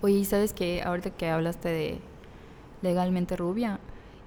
Oye, 0.00 0.14
¿y 0.14 0.24
sabes 0.24 0.52
que 0.52 0.80
ahorita 0.84 1.10
que 1.10 1.28
hablaste 1.28 1.70
de 1.70 2.00
legalmente 2.82 3.36
rubia 3.36 3.80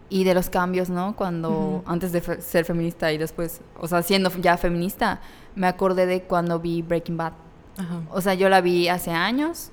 y 0.09 0.25
de 0.25 0.33
los 0.33 0.49
cambios, 0.49 0.89
¿no? 0.89 1.15
Cuando 1.15 1.81
antes 1.85 2.11
de 2.11 2.19
fe- 2.19 2.41
ser 2.41 2.65
feminista 2.65 3.13
y 3.13 3.17
después, 3.17 3.61
o 3.79 3.87
sea, 3.87 4.01
siendo 4.03 4.29
ya 4.41 4.57
feminista, 4.57 5.21
me 5.55 5.67
acordé 5.67 6.05
de 6.07 6.23
cuando 6.23 6.59
vi 6.59 6.81
Breaking 6.81 7.15
Bad. 7.15 7.33
Ajá. 7.77 8.01
O 8.11 8.19
sea, 8.19 8.33
yo 8.33 8.49
la 8.49 8.59
vi 8.59 8.89
hace 8.89 9.11
años 9.11 9.71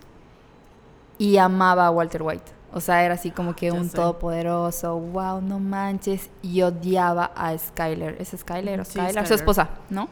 y 1.19 1.37
amaba 1.39 1.87
a 1.87 1.91
Walter 1.91 2.23
White. 2.23 2.60
O 2.73 2.81
sea, 2.81 3.05
era 3.05 3.15
así 3.15 3.31
como 3.31 3.57
que 3.57 3.67
Ya 3.67 3.73
un 3.73 3.89
sé. 3.91 3.97
todopoderoso, 3.97 4.97
wow, 4.97 5.41
no 5.41 5.59
manches. 5.59 6.31
Y 6.43 6.63
odiaba 6.63 7.33
a 7.35 7.57
Skyler. 7.59 8.17
¿Es 8.21 8.29
Skyler 8.37 8.81
o 8.81 8.85
Sí, 8.85 8.93
Skyler? 8.93 9.27
Su 9.27 9.35
esposa, 9.35 9.71
¿no? 9.91 10.09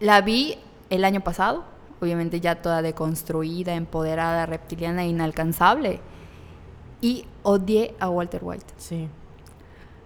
La 0.00 0.20
vi 0.20 0.58
el 0.90 1.04
año 1.04 1.20
pasado, 1.22 1.64
obviamente 2.00 2.40
ya 2.40 2.56
toda 2.56 2.82
deconstruida, 2.82 3.74
empoderada, 3.74 4.44
reptiliana, 4.46 5.04
inalcanzable. 5.06 6.00
Y 7.00 7.26
odié 7.42 7.94
a 7.98 8.08
Walter 8.10 8.40
White. 8.44 8.66
Sí. 8.76 9.08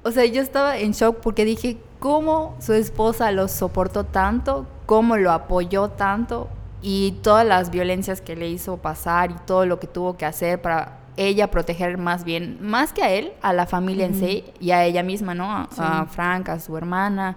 O 0.02 0.12
sea, 0.12 0.24
yo 0.24 0.40
estaba 0.42 0.78
en 0.78 0.92
shock 0.92 1.16
porque 1.18 1.44
dije, 1.44 1.76
¿cómo 1.98 2.54
su 2.60 2.72
esposa 2.72 3.32
lo 3.32 3.48
soportó 3.48 4.04
tanto? 4.04 4.66
¿Cómo 4.86 5.16
lo 5.16 5.30
apoyó 5.32 5.88
tanto? 5.90 6.48
Y 6.82 7.12
todas 7.22 7.46
las 7.46 7.70
violencias 7.70 8.20
que 8.22 8.36
le 8.36 8.48
hizo 8.48 8.78
pasar 8.78 9.30
y 9.32 9.34
todo 9.44 9.66
lo 9.66 9.78
que 9.78 9.86
tuvo 9.86 10.16
que 10.16 10.24
hacer 10.24 10.62
para 10.62 10.99
ella 11.28 11.50
proteger 11.50 11.98
más 11.98 12.24
bien, 12.24 12.58
más 12.60 12.92
que 12.92 13.02
a 13.02 13.10
él, 13.10 13.32
a 13.42 13.52
la 13.52 13.66
familia 13.66 14.06
en 14.06 14.14
sí 14.14 14.44
y 14.58 14.70
a 14.70 14.84
ella 14.84 15.02
misma, 15.02 15.34
¿no? 15.34 15.50
A, 15.50 15.68
Sí. 15.70 15.80
a 15.82 16.06
Frank, 16.06 16.48
a 16.48 16.60
su 16.60 16.76
hermana. 16.76 17.36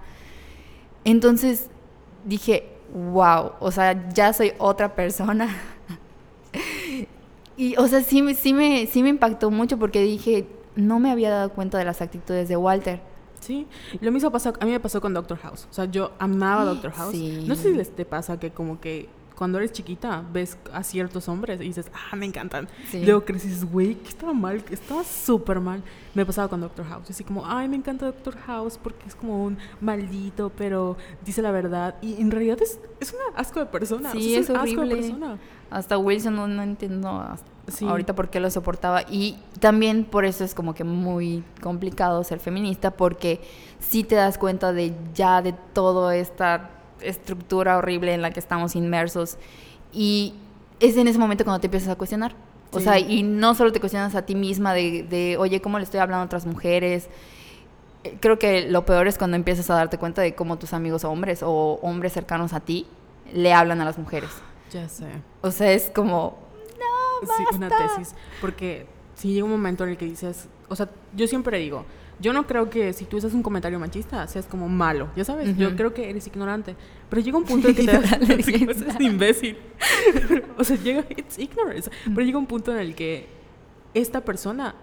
Entonces 1.05 1.69
dije, 2.25 2.69
wow, 2.93 3.51
o 3.59 3.71
sea, 3.71 4.09
ya 4.13 4.31
soy 4.33 4.53
otra 4.57 4.95
persona. 4.95 5.49
y, 7.57 7.75
o 7.77 7.87
sea, 7.87 8.01
sí, 8.01 8.21
me- 8.21 8.33
sí, 8.35 8.53
me, 8.53 8.87
sí 8.87 9.03
me 9.03 9.09
impactó 9.09 9.51
mucho 9.51 9.77
porque 9.77 10.01
dije, 10.01 10.47
no 10.75 10.99
me 10.99 11.11
había 11.11 11.29
dado 11.29 11.51
cuenta 11.51 11.77
de 11.77 11.85
las 11.85 12.01
actitudes 12.01 12.47
de 12.49 12.57
Walter. 12.57 13.01
Sí, 13.39 13.67
lo 13.99 14.11
mismo 14.11 14.31
pasó, 14.31 14.53
a 14.59 14.65
mí 14.65 14.71
me 14.71 14.79
pasó 14.79 15.01
con 15.01 15.13
Doctor 15.13 15.37
House. 15.39 15.67
O 15.69 15.73
sea, 15.73 15.85
yo 15.85 16.11
amaba 16.19 16.63
Doctor 16.63 16.91
House. 16.93 17.11
Sí. 17.11 17.43
No 17.45 17.55
sé 17.55 17.71
si 17.71 17.75
les 17.75 17.93
te 17.93 18.05
pasa 18.05 18.39
que 18.39 18.51
como 18.51 18.79
que 18.79 19.09
cuando 19.37 19.57
eres 19.57 19.71
chiquita 19.71 20.23
ves 20.31 20.57
a 20.71 20.83
ciertos 20.83 21.27
hombres 21.27 21.59
y 21.61 21.65
dices, 21.65 21.91
ah, 22.11 22.15
me 22.15 22.25
encantan. 22.25 22.67
Sí. 22.89 23.03
Luego 23.05 23.25
creces 23.25 23.65
güey, 23.65 23.95
que 23.95 24.09
estaba 24.09 24.33
mal, 24.33 24.63
que 24.63 24.73
estaba 24.73 25.03
súper 25.03 25.59
mal. 25.59 25.81
Me 26.13 26.25
pasaba 26.25 26.47
con 26.47 26.61
Doctor 26.61 26.85
House. 26.87 27.09
Así 27.09 27.23
como, 27.23 27.43
ay, 27.45 27.67
me 27.67 27.75
encanta 27.75 28.05
Doctor 28.05 28.37
House 28.45 28.79
porque 28.81 29.07
es 29.07 29.15
como 29.15 29.43
un 29.43 29.57
maldito, 29.81 30.51
pero 30.55 30.97
dice 31.25 31.41
la 31.41 31.51
verdad. 31.51 31.95
Y 32.01 32.21
en 32.21 32.31
realidad 32.31 32.57
es, 32.61 32.79
es 32.99 33.11
un 33.13 33.19
asco 33.35 33.59
de 33.59 33.65
persona. 33.65 34.09
o 34.09 34.11
sea, 34.13 34.21
Sí, 34.21 34.35
es 34.35 34.49
un 34.49 34.57
asco 34.57 34.67
de 34.69 34.77
horrible. 34.77 34.95
persona. 35.01 35.37
Hasta 35.71 35.97
Wilson 35.97 36.35
no, 36.35 36.47
no 36.47 36.61
entiendo 36.63 37.09
hasta 37.09 37.51
Sí. 37.71 37.85
ahorita 37.85 38.13
por 38.13 38.29
qué 38.29 38.41
lo 38.41 38.51
soportaba. 38.51 39.03
Y 39.09 39.37
también 39.61 40.03
por 40.03 40.25
eso 40.25 40.43
es 40.43 40.53
como 40.53 40.73
que 40.75 40.83
muy 40.83 41.45
complicado 41.61 42.21
ser 42.25 42.39
feminista, 42.39 42.91
porque 42.91 43.39
sí 43.79 44.03
te 44.03 44.15
das 44.15 44.37
cuenta 44.37 44.73
de 44.73 44.93
ya 45.15 45.41
de 45.41 45.53
toda 45.53 46.15
esta 46.17 46.71
estructura 47.03 47.77
horrible 47.77 48.13
en 48.13 48.21
la 48.21 48.31
que 48.31 48.39
estamos 48.39 48.75
inmersos. 48.75 49.37
Y 49.91 50.33
es 50.79 50.97
en 50.97 51.07
ese 51.07 51.19
momento 51.19 51.43
cuando 51.43 51.59
te 51.61 51.67
empiezas 51.67 51.89
a 51.89 51.95
cuestionar. 51.95 52.35
O 52.71 52.79
Sí. 52.79 52.85
sea, 52.85 52.97
y 52.99 53.21
no 53.23 53.53
solo 53.55 53.71
te 53.71 53.79
cuestionas 53.79 54.15
a 54.15 54.23
ti 54.25 54.33
misma 54.35 54.73
de, 54.73 55.03
de, 55.03 55.37
oye, 55.37 55.61
¿cómo 55.61 55.77
le 55.77 55.83
estoy 55.83 55.99
hablando 55.99 56.23
a 56.23 56.25
otras 56.25 56.45
mujeres? 56.45 57.07
Eh, 58.03 58.17
Creo 58.19 58.39
que 58.39 58.67
lo 58.69 58.85
peor 58.85 59.07
es 59.07 59.17
cuando 59.17 59.37
empiezas 59.37 59.69
a 59.69 59.75
darte 59.75 59.97
cuenta 59.99 60.21
de 60.23 60.33
cómo 60.35 60.57
tus 60.57 60.73
amigos 60.73 61.03
hombres 61.03 61.43
o 61.43 61.79
hombres 61.83 62.13
cercanos 62.13 62.51
a 62.53 62.59
ti 62.61 62.87
le 63.31 63.53
hablan 63.53 63.79
a 63.81 63.85
las 63.85 63.97
mujeres. 63.99 64.29
Ya 64.71 64.89
sé. 64.89 65.05
O 65.41 65.51
sea, 65.51 65.71
es 65.71 65.91
como, 65.93 66.37
Sí, 67.21 67.55
una 67.55 67.69
tesis. 67.69 68.15
Porque 68.41 68.85
si 69.15 69.31
llega 69.33 69.45
un 69.45 69.51
momento 69.51 69.83
en 69.85 69.91
el 69.91 69.97
que 69.97 70.05
dices, 70.05 70.49
o 70.67 70.75
sea, 70.75 70.89
yo 71.15 71.25
siempre 71.27 71.57
digo, 71.59 71.85
yo 72.19 72.33
no 72.33 72.45
creo 72.47 72.69
que 72.69 72.93
si 72.93 73.05
tú 73.05 73.17
haces 73.17 73.33
un 73.33 73.43
comentario 73.43 73.79
machista 73.79 74.25
seas 74.27 74.45
como 74.45 74.69
malo, 74.69 75.09
ya 75.15 75.23
sabes, 75.25 75.57
yo 75.57 75.75
creo 75.75 75.93
que 75.93 76.09
eres 76.09 76.25
ignorante. 76.27 76.75
Pero 77.09 77.21
llega 77.21 77.37
un 77.37 77.43
punto 77.45 77.67
en 77.67 77.75
que 77.75 77.83
te 77.83 77.91
das 77.91 78.11
es 78.21 78.99
imbécil. 79.01 79.57
o 80.57 80.63
sea, 80.63 80.77
llega, 80.77 81.05
it's 81.15 81.37
ignorance. 81.39 81.89
Pero 82.05 82.21
llega 82.21 82.37
un 82.37 82.45
punto 82.47 82.71
en 82.71 82.77
el 82.79 82.95
que 82.95 83.27
esta 83.93 84.21
persona 84.21 84.75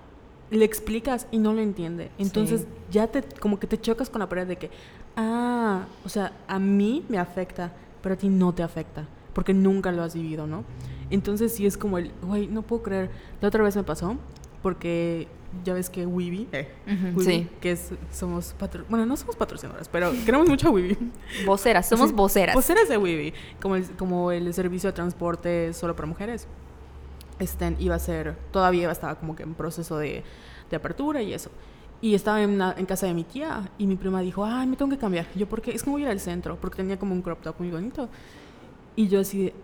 le 0.51 0.65
explicas 0.65 1.27
y 1.31 1.39
no 1.39 1.53
lo 1.55 1.61
entiende. 1.61 2.11
Entonces 2.19 2.63
Sí. 2.63 2.67
ya 2.91 3.07
te, 3.07 3.23
como 3.23 3.59
que 3.61 3.67
te 3.67 3.81
chocas 3.81 4.11
con 4.11 4.19
la 4.21 4.29
pared 4.29 4.47
de 4.47 4.57
que, 4.57 4.71
ah, 5.17 5.85
o 6.05 6.09
sea, 6.09 6.33
a 6.49 6.59
mí 6.59 7.05
me 7.09 7.19
afecta, 7.19 7.73
pero 8.03 8.15
a 8.15 8.19
ti 8.19 8.29
no 8.29 8.53
te 8.53 8.63
afecta, 8.63 9.07
porque 9.33 9.55
nunca 9.55 9.93
lo 9.93 10.03
has 10.03 10.15
vivido, 10.15 10.47
¿no? 10.47 10.65
Entonces 11.11 11.53
sí 11.55 11.67
es 11.67 11.77
como 11.77 11.99
el, 11.99 12.11
güey, 12.23 12.47
no 12.49 12.63
puedo 12.63 12.83
creer. 12.83 13.11
La 13.41 13.49
otra 13.49 13.63
vez 13.63 13.77
me 13.77 13.83
pasó, 13.85 14.17
porque 14.63 15.27
ya 15.65 15.75
ves 15.75 15.91
que 15.91 16.07
Weeby, 16.07 16.49
eh, 16.53 16.69
Ujú, 16.87 17.19
Weeby, 17.19 17.25
sí. 17.43 17.49
que 17.61 17.73
es, 17.73 17.91
somos, 18.13 18.55
patro- 18.59 18.85
bueno, 18.89 19.05
no 19.07 19.17
somos 19.17 19.37
patrocinadoras, 19.37 19.89
pero 19.89 20.13
queremos 20.25 20.49
mucho 20.49 20.69
a 20.69 20.71
Weeby. 20.71 20.97
voceras, 21.45 21.89
somos 21.89 22.11
Sí, 22.11 22.15
voceras. 22.17 22.55
Voceras 22.55 22.89
de 22.89 22.97
Weeby, 22.97 23.35
como 23.61 23.77
el, 23.77 23.85
como 23.93 24.31
el 24.33 24.53
servicio 24.55 24.91
de 24.91 24.93
transporte 24.95 25.73
solo 25.73 25.95
para 25.97 26.07
mujeres. 26.07 26.47
Este, 27.39 27.75
iba 27.79 27.95
a 27.95 27.99
ser, 27.99 28.37
todavía 28.53 28.91
estaba 28.91 29.15
como 29.15 29.35
que 29.35 29.43
en 29.43 29.55
proceso 29.55 29.97
de, 29.99 30.23
de 30.71 30.77
apertura 30.77 31.23
y 31.23 31.33
eso. 31.33 31.51
Y 32.03 32.15
estaba 32.15 32.43
en, 32.43 32.51
una- 32.51 32.75
en 32.79 32.87
casa 32.87 33.07
de 33.07 33.15
mi 33.15 33.25
tía 33.25 33.71
y 33.79 33.87
mi 33.87 33.97
prima 33.97 34.21
dijo, 34.21 34.45
ay, 34.45 34.67
me 34.67 34.77
tengo 34.77 34.91
que 34.91 34.99
cambiar. 34.99 35.27
Yo, 35.35 35.47
¿por 35.49 35.61
qué? 35.63 35.73
Es 35.73 35.83
que 35.83 35.91
voy 35.91 36.03
a 36.03 36.05
ir 36.07 36.11
al 36.11 36.21
centro, 36.21 36.57
porque 36.61 36.77
tenía 36.79 36.99
como 36.99 37.15
un 37.15 37.23
crop 37.23 37.41
top 37.43 37.57
muy 37.59 37.71
bonito. 37.71 38.09
Y 38.97 39.09
yo 39.09 39.21
así 39.21 39.45
de, 39.45 39.55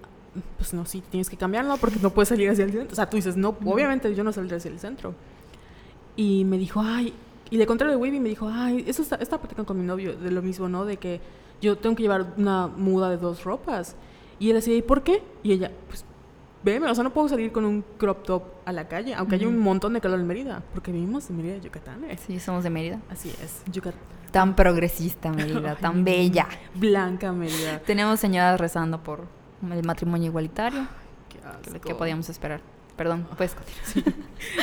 pues 0.58 0.72
no, 0.74 0.84
sí, 0.86 1.02
tienes 1.10 1.28
que 1.30 1.36
cambiarlo 1.36 1.76
porque 1.76 1.98
no 2.00 2.10
puedes 2.10 2.28
salir 2.30 2.48
hacia 2.50 2.64
el 2.64 2.72
centro. 2.72 2.92
O 2.92 2.94
sea, 2.96 3.08
tú 3.08 3.16
dices, 3.16 3.36
no, 3.36 3.50
obviamente 3.64 4.14
yo 4.14 4.24
no 4.24 4.32
saldré 4.32 4.56
hacia 4.56 4.70
el 4.70 4.78
centro. 4.80 5.14
Y 6.16 6.44
me 6.44 6.58
dijo, 6.58 6.80
ay, 6.80 7.12
y 7.50 7.58
le 7.58 7.66
conté 7.66 7.84
lo 7.84 7.90
de 7.90 7.96
Wavy 7.96 8.16
y 8.16 8.20
me 8.20 8.28
dijo, 8.28 8.48
ay, 8.50 8.84
eso 8.86 9.02
está, 9.02 9.16
está 9.16 9.38
platicando 9.38 9.66
con 9.66 9.78
mi 9.78 9.86
novio 9.86 10.16
de 10.16 10.30
lo 10.30 10.42
mismo, 10.42 10.68
¿no? 10.68 10.84
De 10.84 10.96
que 10.96 11.20
yo 11.60 11.76
tengo 11.76 11.94
que 11.94 12.02
llevar 12.02 12.34
una 12.36 12.66
muda 12.66 13.10
de 13.10 13.16
dos 13.18 13.44
ropas. 13.44 13.96
Y 14.38 14.48
él 14.50 14.56
decía, 14.56 14.76
¿y 14.76 14.82
por 14.82 15.02
qué? 15.02 15.22
Y 15.42 15.52
ella, 15.52 15.70
pues, 15.88 16.04
veme, 16.62 16.90
o 16.90 16.94
sea, 16.94 17.04
no 17.04 17.12
puedo 17.12 17.28
salir 17.28 17.52
con 17.52 17.64
un 17.64 17.84
crop 17.98 18.24
top 18.24 18.42
a 18.64 18.72
la 18.72 18.88
calle, 18.88 19.14
aunque 19.14 19.36
haya 19.36 19.48
un 19.48 19.58
montón 19.58 19.92
de 19.92 20.00
calor 20.00 20.18
en 20.18 20.26
Mérida, 20.26 20.62
porque 20.74 20.90
vivimos 20.90 21.30
en 21.30 21.36
Mérida, 21.36 21.58
Yucatán. 21.58 22.04
¿eh? 22.04 22.18
Sí, 22.26 22.40
somos 22.40 22.64
de 22.64 22.70
Mérida. 22.70 23.00
Así 23.08 23.30
es, 23.42 23.62
Yucatán. 23.72 24.00
Tan 24.32 24.56
progresista 24.56 25.32
Mérida, 25.32 25.76
tan 25.80 26.04
bella. 26.04 26.48
Blanca 26.74 27.32
Mérida. 27.32 27.78
Tenemos 27.78 28.18
señoras 28.18 28.60
rezando 28.60 29.02
por 29.02 29.24
el 29.70 29.84
matrimonio 29.84 30.26
igualitario. 30.26 30.86
Qué 31.28 31.38
¿Qué, 31.38 31.70
asco. 31.70 31.80
qué 31.80 31.94
podíamos 31.94 32.28
esperar? 32.28 32.60
Perdón, 32.96 33.26
puedes 33.36 33.54
continuar. 33.54 34.14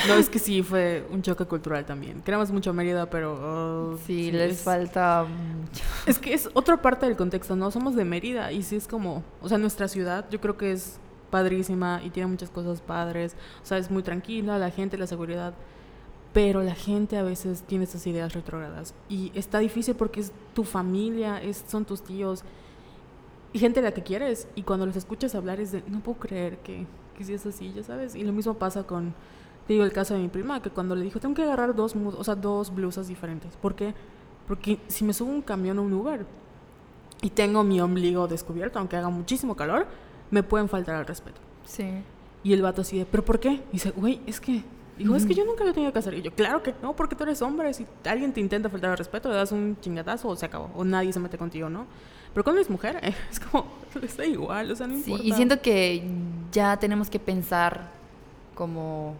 No, 0.08 0.14
es 0.14 0.28
que 0.28 0.40
sí, 0.40 0.62
fue 0.64 1.06
un 1.10 1.22
choque 1.22 1.44
cultural 1.44 1.84
también. 1.84 2.20
Queremos 2.22 2.50
mucho 2.50 2.72
Mérida, 2.74 3.08
pero... 3.08 3.92
oh, 3.92 3.98
Sí, 4.06 4.32
les 4.32 4.52
es- 4.54 4.60
falta 4.62 5.24
mucho. 5.24 5.84
Es 6.06 6.18
que 6.18 6.34
es 6.34 6.50
otra 6.54 6.82
parte 6.82 7.06
del 7.06 7.16
contexto, 7.16 7.54
¿no? 7.54 7.70
Somos 7.70 7.94
de 7.94 8.04
Mérida 8.04 8.50
y 8.50 8.62
sí 8.64 8.74
es 8.76 8.88
como, 8.88 9.22
o 9.40 9.48
sea, 9.48 9.56
nuestra 9.58 9.86
ciudad 9.86 10.26
yo 10.30 10.40
creo 10.40 10.56
que 10.56 10.72
es 10.72 10.98
padrísima 11.30 12.00
y 12.04 12.10
tiene 12.10 12.28
muchas 12.28 12.50
cosas 12.50 12.80
padres, 12.80 13.36
o 13.62 13.66
sea, 13.66 13.78
es 13.78 13.90
muy 13.90 14.02
tranquila, 14.02 14.58
la 14.58 14.70
gente, 14.70 14.96
la 14.98 15.06
seguridad, 15.06 15.54
pero 16.32 16.62
la 16.62 16.74
gente 16.74 17.16
a 17.16 17.22
veces 17.22 17.62
tiene 17.62 17.84
estas 17.84 18.06
ideas 18.06 18.32
retrógradas 18.34 18.94
y 19.08 19.30
está 19.34 19.58
difícil 19.60 19.94
porque 19.96 20.20
es 20.20 20.32
tu 20.54 20.64
familia, 20.64 21.40
es, 21.42 21.64
son 21.68 21.84
tus 21.84 22.02
tíos 22.02 22.42
y 23.52 23.58
gente 23.60 23.80
a 23.80 23.82
la 23.84 23.92
que 23.92 24.02
quieres 24.02 24.46
y 24.56 24.62
cuando 24.62 24.86
los 24.86 24.96
escuchas 24.96 25.34
hablar 25.36 25.60
es 25.60 25.72
de, 25.72 25.82
no 25.88 26.00
puedo 26.00 26.18
creer 26.18 26.58
que, 26.58 26.86
que 27.14 27.24
sí 27.24 27.34
es 27.34 27.46
así, 27.46 27.72
ya 27.72 27.82
sabes, 27.82 28.14
y 28.14 28.24
lo 28.24 28.32
mismo 28.32 28.54
pasa 28.54 28.84
con, 28.84 29.14
te 29.66 29.72
digo, 29.72 29.84
el 29.84 29.92
caso 29.92 30.14
de 30.14 30.20
mi 30.20 30.28
prima, 30.28 30.60
que 30.60 30.70
cuando 30.70 30.94
le 30.94 31.04
dijo, 31.04 31.20
tengo 31.20 31.34
que 31.34 31.42
agarrar 31.42 31.74
dos, 31.74 31.94
o 31.96 32.24
sea, 32.24 32.34
dos 32.34 32.74
blusas 32.74 33.08
diferentes, 33.08 33.56
¿por 33.56 33.74
qué? 33.74 33.94
Porque 34.46 34.78
si 34.88 35.04
me 35.04 35.14
subo 35.14 35.30
un 35.30 35.42
camión 35.42 35.78
o 35.78 35.82
un 35.82 35.92
Uber 35.94 36.26
y 37.22 37.30
tengo 37.30 37.64
mi 37.64 37.80
ombligo 37.80 38.28
descubierto, 38.28 38.78
aunque 38.78 38.96
haga 38.96 39.08
muchísimo 39.08 39.56
calor, 39.56 39.86
me 40.30 40.42
pueden 40.42 40.68
faltar 40.68 40.96
al 40.96 41.06
respeto. 41.06 41.40
Sí. 41.64 42.02
Y 42.42 42.52
el 42.52 42.60
vato 42.60 42.82
así 42.82 42.98
de, 42.98 43.06
¿pero 43.06 43.24
por 43.24 43.40
qué? 43.40 43.62
Y 43.70 43.72
dice, 43.72 43.90
güey, 43.90 44.20
es 44.26 44.40
que... 44.40 44.62
Dijo, 44.98 45.16
es 45.16 45.26
que 45.26 45.34
yo 45.34 45.44
nunca 45.44 45.64
lo 45.64 45.70
he 45.70 45.72
tenido 45.72 45.92
que 45.92 45.98
hacer. 45.98 46.14
Y 46.14 46.22
yo, 46.22 46.30
claro 46.32 46.62
que 46.62 46.72
no, 46.80 46.94
porque 46.94 47.16
tú 47.16 47.24
eres 47.24 47.42
hombre. 47.42 47.74
Si 47.74 47.84
alguien 48.04 48.32
te 48.32 48.40
intenta 48.40 48.68
faltar 48.68 48.92
al 48.92 48.98
respeto, 48.98 49.28
le 49.28 49.34
das 49.34 49.50
un 49.50 49.76
chingatazo 49.80 50.28
o 50.28 50.36
se 50.36 50.46
acabó. 50.46 50.70
O 50.76 50.84
nadie 50.84 51.12
se 51.12 51.18
mete 51.18 51.36
contigo, 51.36 51.68
¿no? 51.68 51.86
Pero 52.34 52.44
cuando 52.44 52.60
eres 52.60 52.70
mujer, 52.70 52.98
eh, 53.02 53.14
es 53.30 53.40
como, 53.40 53.66
está 54.02 54.26
igual, 54.26 54.70
o 54.70 54.76
sea, 54.76 54.86
no 54.86 54.94
Sí, 54.96 55.10
importa. 55.12 55.24
y 55.24 55.32
siento 55.32 55.60
que 55.62 56.04
ya 56.52 56.76
tenemos 56.76 57.08
que 57.08 57.18
pensar 57.18 57.88
como 58.54 59.14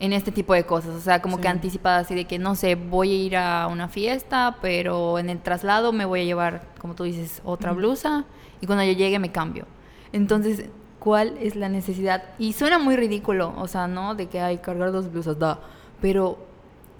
en 0.00 0.12
este 0.12 0.30
tipo 0.30 0.54
de 0.54 0.64
cosas, 0.64 0.94
o 0.94 1.00
sea, 1.00 1.20
como 1.20 1.36
Sí. 1.36 1.42
que 1.42 1.48
anticipadas, 1.48 2.06
así 2.06 2.14
de 2.14 2.24
que 2.26 2.38
no 2.38 2.54
sé, 2.54 2.76
voy 2.76 3.10
a 3.10 3.14
ir 3.16 3.36
a 3.36 3.66
una 3.66 3.88
fiesta, 3.88 4.56
pero 4.62 5.18
en 5.18 5.28
el 5.28 5.40
traslado 5.40 5.92
me 5.92 6.04
voy 6.04 6.20
a 6.20 6.24
llevar, 6.24 6.62
como 6.80 6.94
tú 6.94 7.02
dices, 7.04 7.40
otra 7.44 7.72
blusa 7.72 8.24
y 8.60 8.66
cuando 8.66 8.84
yo 8.84 8.92
llegue 8.92 9.18
me 9.18 9.32
cambio. 9.32 9.64
Entonces, 10.12 10.66
¿cuál 11.00 11.36
es 11.40 11.56
la 11.56 11.68
necesidad? 11.68 12.22
Y 12.38 12.52
suena 12.52 12.78
muy 12.78 12.96
ridículo, 12.96 13.52
o 13.58 13.66
sea, 13.66 13.88
¿no? 13.88 14.14
De 14.14 14.26
que 14.28 14.40
hay 14.40 14.58
cargar 14.58 14.92
dos 14.92 15.10
blusas, 15.10 15.38
da, 15.38 15.58
pero 16.00 16.38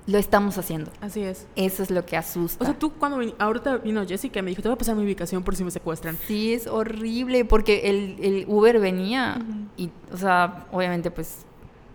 lo 0.08 0.18
estamos 0.18 0.56
haciendo. 0.58 0.90
Así 1.00 1.22
es. 1.22 1.46
Eso 1.54 1.82
es 1.82 1.90
lo 1.90 2.04
que 2.06 2.16
asusta. 2.16 2.64
O 2.64 2.66
sea, 2.66 2.76
tú 2.76 2.92
cuando 2.94 3.18
vin- 3.18 3.34
ahorita 3.38 3.76
vino 3.76 4.04
Jessica 4.06 4.40
me 4.42 4.50
dijo, 4.50 4.62
te 4.62 4.68
voy 4.68 4.74
a 4.74 4.78
pasar 4.78 4.96
mi 4.96 5.04
ubicación 5.04 5.42
por 5.44 5.54
si 5.54 5.62
me 5.64 5.70
secuestran. 5.70 6.16
Sí, 6.26 6.54
es 6.54 6.66
horrible 6.66 7.44
porque 7.44 7.90
el, 7.90 8.16
el 8.20 8.44
Uber 8.48 8.80
venía 8.80 9.36
Ujú. 9.38 9.54
y, 9.76 9.90
o 10.12 10.16
sea, 10.16 10.66
obviamente 10.72 11.10
pues 11.10 11.44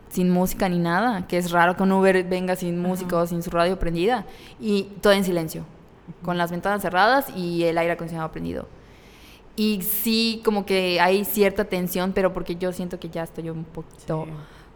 sin 0.10 0.30
música 0.30 0.70
ni 0.70 0.78
nada, 0.78 1.28
que 1.28 1.38
es 1.40 1.50
raro 1.52 1.76
que 1.76 1.82
un 1.84 1.92
Uber 1.92 2.24
venga 2.24 2.56
sin 2.56 2.80
música 2.80 3.16
Ajá. 3.16 3.24
o 3.24 3.28
sin 3.28 3.42
su 3.42 3.50
radio 3.50 3.80
prendida 3.80 4.26
y 4.60 4.84
todo 5.02 5.12
en 5.14 5.24
silencio, 5.24 5.66
con 6.22 6.38
las 6.38 6.52
ventanas 6.52 6.84
cerradas 6.84 7.36
y 7.36 7.64
el 7.64 7.78
aire 7.80 7.94
acondicionado 7.94 8.32
prendido. 8.32 8.68
Y 9.56 9.82
sí, 9.82 10.42
como 10.46 10.66
que 10.68 11.00
hay 11.02 11.26
cierta 11.26 11.66
tensión, 11.66 12.12
pero 12.14 12.32
porque 12.32 12.56
yo 12.58 12.72
siento 12.74 13.00
que 13.00 13.10
ya 13.10 13.24
estoy 13.24 13.50
un 13.50 13.64
poquito... 13.64 14.26
Sí. 14.28 14.32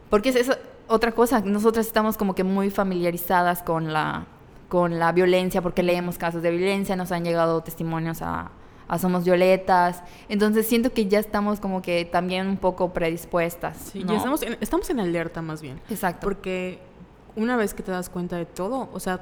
Porque 0.10 0.30
es 0.30 0.36
eso, 0.38 0.54
otra 0.88 1.12
cosa, 1.12 1.41
nosotras 1.41 1.86
estamos 1.86 2.17
como 2.17 2.36
que 2.36 2.43
muy 2.43 2.69
familiarizadas 2.69 3.63
con 3.63 3.93
la, 3.93 4.26
con 4.69 5.00
la 5.00 5.12
violencia, 5.12 5.62
porque 5.62 5.84
leemos 5.84 6.17
casos 6.17 6.41
de 6.41 6.52
violencia, 6.52 6.95
nos 6.95 7.12
han 7.12 7.23
llegado 7.23 7.62
testimonios 7.62 8.21
a, 8.21 8.52
a 8.88 9.00
Somos 9.00 9.23
Violetas, 9.23 10.04
entonces 10.30 10.67
siento 10.67 10.91
que 10.91 11.08
ya 11.08 11.19
estamos 11.19 11.60
como 11.60 11.82
que 11.82 12.06
también 12.06 12.47
un 12.47 12.58
poco 12.58 12.93
predispuestas. 12.93 13.78
Sí, 13.91 14.04
¿no? 14.04 14.12
ya 14.12 14.17
estamos 14.17 14.41
en, 14.43 14.58
estamos 14.62 14.89
en 14.89 15.00
alerta 15.00 15.41
más 15.41 15.62
bien. 15.62 15.80
Exacto. 15.89 16.21
Porque 16.21 16.80
una 17.36 17.56
vez 17.56 17.73
que 17.73 17.84
te 17.84 17.91
das 17.91 18.10
cuenta 18.10 18.38
de 18.38 18.45
todo, 18.45 18.89
o 18.93 19.00
sea, 19.00 19.21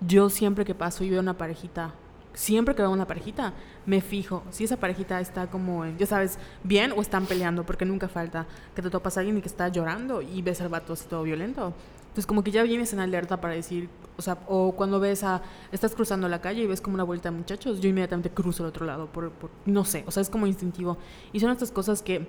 yo 0.00 0.30
siempre 0.30 0.64
que 0.64 0.74
paso 0.74 1.04
y 1.04 1.10
veo 1.10 1.20
una 1.20 1.36
parejita, 1.36 1.92
siempre 2.38 2.74
que 2.76 2.82
veo 2.82 2.90
una 2.92 3.04
parejita, 3.06 3.52
me 3.84 4.00
fijo 4.00 4.44
si 4.50 4.62
esa 4.62 4.76
parejita 4.76 5.20
está 5.20 5.48
como, 5.48 5.84
en, 5.84 5.98
ya 5.98 6.06
sabes, 6.06 6.38
bien 6.62 6.92
o 6.96 7.00
están 7.00 7.26
peleando, 7.26 7.64
porque 7.66 7.84
nunca 7.84 8.06
falta 8.08 8.46
que 8.76 8.80
te 8.82 8.90
topas 8.90 9.16
a 9.16 9.20
alguien 9.20 9.38
y 9.38 9.40
que 9.40 9.48
está 9.48 9.66
llorando 9.68 10.22
y 10.22 10.40
ves 10.40 10.60
al 10.60 10.68
vato 10.68 10.92
así 10.92 11.08
todo 11.08 11.24
violento. 11.24 11.74
Entonces 12.02 12.26
como 12.26 12.44
que 12.44 12.52
ya 12.52 12.62
vienes 12.62 12.92
en 12.92 13.00
alerta 13.00 13.40
para 13.40 13.54
decir, 13.54 13.88
o 14.16 14.22
sea, 14.22 14.38
o 14.46 14.70
cuando 14.72 15.00
ves 15.00 15.24
a, 15.24 15.42
estás 15.72 15.94
cruzando 15.96 16.28
la 16.28 16.40
calle 16.40 16.62
y 16.62 16.66
ves 16.68 16.80
como 16.80 16.94
una 16.94 17.02
vuelta 17.02 17.28
de 17.30 17.36
muchachos, 17.36 17.80
yo 17.80 17.88
inmediatamente 17.88 18.30
cruzo 18.30 18.62
al 18.62 18.68
otro 18.70 18.86
lado, 18.86 19.06
por, 19.06 19.30
por- 19.30 19.50
no 19.66 19.84
sé, 19.84 20.04
o 20.06 20.10
sea, 20.12 20.20
es 20.20 20.30
como 20.30 20.46
instintivo. 20.46 20.96
Y 21.32 21.40
son 21.40 21.50
estas 21.50 21.72
cosas 21.72 22.02
que, 22.02 22.26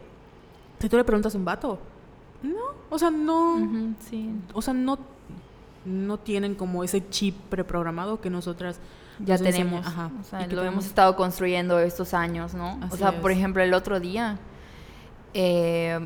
si 0.80 0.90
tú 0.90 0.98
le 0.98 1.04
preguntas 1.04 1.36
a 1.36 1.38
un 1.38 1.46
vato, 1.46 1.78
no, 2.42 2.56
o 2.90 2.98
sea, 2.98 3.12
no, 3.12 3.56
Ujú, 3.58 3.94
sí. 4.10 4.32
o 4.54 4.62
sea, 4.62 4.74
no, 4.74 4.98
no 5.86 6.18
tienen 6.18 6.56
como 6.56 6.84
ese 6.84 7.08
chip 7.10 7.36
preprogramado 7.50 8.22
que 8.22 8.30
nosotras 8.30 8.80
Ya 9.26 9.38
tenemos, 9.38 9.86
ajá, 9.86 10.12
o 10.20 10.24
sea, 10.24 10.42
y 10.42 10.48
que 10.48 10.56
lo 10.56 10.64
hemos 10.64 10.86
estado 10.86 11.16
construyendo 11.16 11.80
estos 11.80 12.14
años, 12.14 12.54
¿no? 12.54 12.80
o 12.90 12.96
sea, 12.96 13.20
por 13.22 13.32
ejemplo, 13.32 13.62
el 13.62 13.74
otro 13.74 14.00
día, 14.00 14.38
eh, 15.34 16.00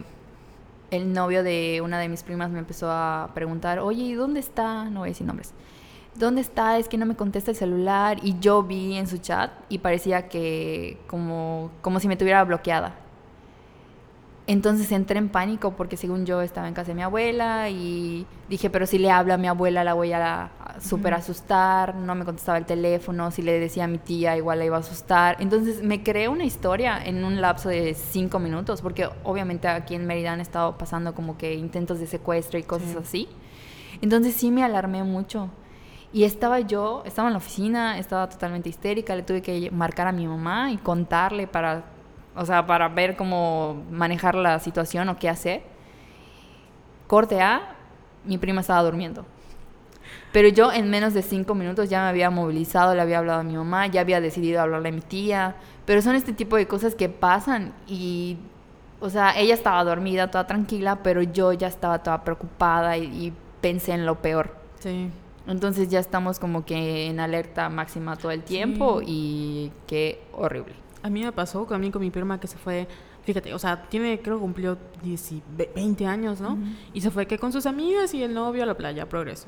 el 0.91 1.13
novio 1.13 1.43
de 1.43 1.81
una 1.83 1.99
de 1.99 2.09
mis 2.09 2.23
primas 2.23 2.49
me 2.49 2.59
empezó 2.59 2.89
a 2.91 3.31
preguntar, 3.33 3.79
oye, 3.79 4.03
¿y 4.03 4.13
dónde 4.13 4.39
está? 4.39 4.85
No 4.85 5.01
voy 5.01 5.09
a 5.09 5.11
decir 5.11 5.25
nombres. 5.25 5.53
¿Dónde 6.15 6.41
está? 6.41 6.77
Es 6.77 6.87
que 6.87 6.97
no 6.97 7.05
me 7.05 7.15
contesta 7.15 7.51
el 7.51 7.57
celular. 7.57 8.19
Y 8.21 8.37
yo 8.39 8.63
vi 8.63 8.95
en 8.97 9.07
su 9.07 9.17
chat 9.17 9.51
y 9.69 9.79
parecía 9.79 10.29
que 10.29 10.99
como, 11.07 11.71
como 11.81 11.99
si 11.99 12.07
me 12.07 12.15
tuviera 12.15 12.43
bloqueada. 12.43 12.95
Entonces 14.45 14.91
entré 14.91 15.19
en 15.19 15.29
pánico 15.29 15.71
porque 15.71 15.95
según 15.95 16.25
yo 16.25 16.41
estaba 16.41 16.67
en 16.67 16.73
casa 16.73 16.89
de 16.89 16.95
mi 16.95 17.01
abuela 17.01 17.69
y 17.69 18.25
dije, 18.49 18.69
pero 18.69 18.85
si 18.85 18.97
le 18.97 19.09
habla 19.09 19.35
a 19.35 19.37
mi 19.37 19.47
abuela 19.47 19.85
la 19.85 19.93
voy 19.93 20.11
a, 20.11 20.51
súper 20.81 21.13
asustar, 21.13 21.95
no 21.95 22.13
me 22.13 22.25
contestaba 22.25 22.57
el 22.57 22.65
teléfono, 22.65 23.31
si 23.31 23.41
le 23.41 23.57
decía 23.57 23.85
a 23.85 23.87
mi 23.87 23.99
tía 23.99 24.35
igual 24.35 24.59
la 24.59 24.65
iba 24.65 24.75
a 24.75 24.81
asustar. 24.81 25.37
Entonces 25.39 25.81
me 25.81 26.03
creé 26.03 26.27
una 26.27 26.43
historia 26.43 26.99
en 27.01 27.23
un 27.23 27.39
lapso 27.39 27.69
de 27.69 27.93
cinco 27.93 28.39
minutos 28.39 28.81
porque 28.81 29.07
obviamente 29.23 29.69
aquí 29.69 29.95
en 29.95 30.05
Mérida 30.05 30.33
han 30.33 30.41
estado 30.41 30.77
pasando 30.77 31.15
como 31.15 31.37
que 31.37 31.53
intentos 31.53 31.99
de 31.99 32.07
secuestro 32.07 32.59
y 32.59 32.63
cosas 32.63 32.89
Sí. 32.89 32.97
así. 32.99 33.29
Entonces 34.01 34.35
sí 34.35 34.51
me 34.51 34.63
alarmé 34.63 35.03
mucho. 35.03 35.49
Y 36.11 36.25
estaba 36.25 36.59
yo, 36.59 37.01
estaba 37.05 37.29
en 37.29 37.33
la 37.33 37.37
oficina, 37.37 37.97
estaba 37.97 38.27
totalmente 38.29 38.67
histérica, 38.69 39.15
le 39.15 39.23
tuve 39.23 39.41
que 39.41 39.71
marcar 39.71 40.05
a 40.07 40.11
mi 40.11 40.27
mamá 40.27 40.69
y 40.71 40.77
contarle 40.77 41.47
para, 41.47 41.85
o 42.35 42.45
sea, 42.45 42.65
para 42.65 42.89
ver 42.89 43.15
cómo 43.15 43.83
manejar 43.91 44.35
la 44.35 44.59
situación 44.59 45.09
o 45.09 45.17
qué 45.17 45.29
hacer. 45.29 45.61
Corte 47.07 47.41
A, 47.41 47.75
mi 48.25 48.37
prima 48.37 48.61
estaba 48.61 48.81
durmiendo. 48.81 49.25
Pero 50.31 50.47
yo 50.47 50.71
en 50.71 50.89
menos 50.89 51.13
de 51.13 51.21
cinco 51.21 51.53
minutos 51.53 51.89
ya 51.89 52.01
me 52.01 52.09
había 52.09 52.29
movilizado, 52.29 52.95
le 52.95 53.01
había 53.01 53.19
hablado 53.19 53.41
a 53.41 53.43
mi 53.43 53.55
mamá, 53.55 53.87
ya 53.87 54.01
había 54.01 54.19
decidido 54.19 54.61
hablarle 54.61 54.89
a 54.89 54.91
mi 54.91 55.01
tía. 55.01 55.55
Pero 55.85 56.01
son 56.01 56.15
este 56.15 56.33
tipo 56.33 56.55
de 56.55 56.67
cosas 56.67 56.95
que 56.95 57.07
pasan 57.09 57.73
y, 57.87 58.37
o 58.99 59.09
sea, 59.09 59.37
ella 59.37 59.53
estaba 59.53 59.83
dormida, 59.83 60.31
toda 60.31 60.47
tranquila, 60.47 60.99
pero 61.03 61.21
yo 61.21 61.53
ya 61.53 61.67
estaba 61.67 61.99
toda 61.99 62.23
preocupada 62.23 62.97
y, 62.97 63.03
y 63.03 63.33
pensé 63.61 63.93
en 63.93 64.05
lo 64.05 64.21
peor. 64.21 64.55
Sí. 64.79 65.09
Entonces 65.45 65.89
ya 65.89 65.99
estamos 65.99 66.39
como 66.39 66.65
que 66.65 67.07
en 67.07 67.19
alerta 67.19 67.69
máxima 67.69 68.15
todo 68.15 68.31
el 68.31 68.43
tiempo 68.43 69.01
y 69.05 69.71
qué 69.87 70.23
horrible. 70.31 70.82
A 71.03 71.09
mí 71.09 71.23
me 71.23 71.31
pasó 71.31 71.65
también 71.65 71.91
con 71.91 72.01
mi 72.01 72.09
prima 72.09 72.39
que 72.39 72.47
se 72.47 72.57
fue, 72.57 72.87
fíjate, 73.23 73.53
o 73.53 73.59
sea, 73.59 73.83
tiene, 73.89 74.21
creo 74.21 74.37
que 74.37 74.41
cumplió 74.41 74.77
10 75.03 75.31
y 75.33 75.43
ve- 75.57 75.69
20 75.75 76.05
años, 76.07 76.39
¿no? 76.41 76.57
Y 76.93 77.01
se 77.01 77.11
fue 77.11 77.25
que 77.27 77.37
con 77.37 77.51
sus 77.51 77.65
amigas 77.65 78.13
y 78.13 78.23
el 78.23 78.33
novio 78.33 78.63
a 78.63 78.65
la 78.65 78.75
playa, 78.77 79.07
progreso. 79.07 79.47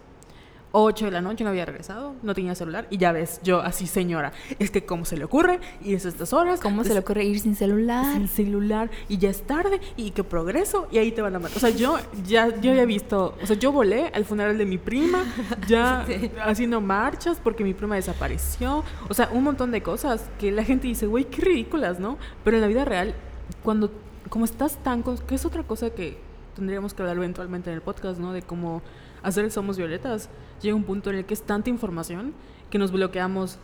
8 0.77 1.05
de 1.05 1.11
la 1.11 1.21
noche 1.21 1.43
no 1.43 1.49
había 1.51 1.65
regresado, 1.65 2.15
no 2.21 2.33
tenía 2.33 2.53
celular 2.55 2.85
y 2.89 2.97
ya 2.97 3.11
ves, 3.11 3.39
yo 3.43 3.61
así 3.61 3.87
señora, 3.87 4.33
es 4.59 4.71
que 4.71 4.85
cómo 4.85 5.05
se 5.05 5.15
le 5.17 5.23
ocurre 5.23 5.59
y 5.81 5.93
es 5.93 6.05
estas 6.05 6.33
horas. 6.33 6.59
¿Cómo 6.59 6.83
se 6.83 6.93
le 6.93 6.99
ocurre 6.99 7.23
ir 7.23 7.39
sin 7.39 7.55
celular? 7.55 8.13
sin 8.13 8.27
celular 8.27 8.89
y 9.07 9.17
ya 9.17 9.29
es 9.29 9.41
tarde 9.43 9.79
y 9.95 10.11
que 10.11 10.23
progreso 10.23 10.87
y 10.91 10.97
ahí 10.97 11.11
te 11.11 11.21
van 11.21 11.35
a 11.35 11.39
matar. 11.39 11.57
O 11.57 11.59
sea, 11.59 11.69
yo 11.69 11.97
ya 12.27 12.59
yo 12.59 12.71
había 12.71 12.85
visto, 12.85 13.37
o 13.41 13.45
sea, 13.45 13.55
yo 13.55 13.71
volé 13.71 14.11
al 14.13 14.25
funeral 14.25 14.57
de 14.57 14.65
mi 14.65 14.77
prima, 14.77 15.23
ya 15.67 16.05
Sí. 16.07 16.29
haciendo 16.43 16.81
marchas 16.81 17.39
porque 17.43 17.63
mi 17.63 17.73
prima 17.73 17.95
desapareció. 17.95 18.83
O 19.09 19.13
sea, 19.13 19.29
un 19.31 19.43
montón 19.43 19.71
de 19.71 19.81
cosas 19.81 20.29
que 20.39 20.51
la 20.51 20.63
gente 20.63 20.87
dice, 20.87 21.07
güey, 21.07 21.25
qué 21.25 21.41
ridículas, 21.41 21.99
¿no? 21.99 22.17
Pero 22.43 22.57
en 22.57 22.61
la 22.61 22.67
vida 22.67 22.83
real, 22.85 23.13
cuando, 23.63 23.91
como 24.29 24.45
estás 24.45 24.77
tan, 24.83 25.01
con- 25.03 25.17
que 25.17 25.35
es 25.35 25.45
otra 25.45 25.63
cosa 25.63 25.89
que 25.91 26.17
tendríamos 26.55 26.93
que 26.93 27.01
hablar 27.01 27.17
eventualmente 27.17 27.69
en 27.69 27.75
el 27.75 27.81
podcast, 27.81 28.19
¿no? 28.19 28.33
De 28.33 28.41
cómo 28.41 28.81
hacer 29.23 29.45
el 29.45 29.51
Somos 29.51 29.77
Violetas. 29.77 30.29
Llega 30.61 30.75
un 30.75 30.83
punto 30.83 31.09
en 31.09 31.17
el 31.17 31.25
que 31.25 31.33
es 31.33 31.43
tanta 31.43 31.69
información 31.69 32.33
que 32.69 32.77
nos 32.77 32.91
bloqueamos 32.91 33.59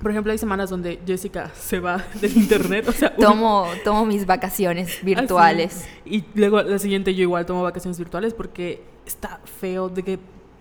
por 0.00 0.12
ejemplo, 0.12 0.30
hay 0.30 0.38
semanas 0.38 0.70
donde 0.70 1.00
Jessica 1.04 1.50
se 1.56 1.80
va 1.80 2.04
del 2.20 2.36
internet, 2.36 2.86
o 2.88 2.92
sea, 2.92 3.12
un- 3.16 3.24
Tomo, 3.24 3.66
tomo 3.82 4.06
mis 4.06 4.26
vacaciones 4.26 5.00
virtuales. 5.02 5.74
Así. 6.04 6.14
Y 6.18 6.24
luego 6.38 6.62
la 6.62 6.78
siguiente 6.78 7.16
yo 7.16 7.22
igual 7.22 7.46
tomo 7.46 7.64
vacaciones 7.64 7.98
virtuales 7.98 8.32
porque 8.32 8.80
está 9.06 9.40
feo 9.44 9.88
de 9.88 10.04
que 10.04 10.18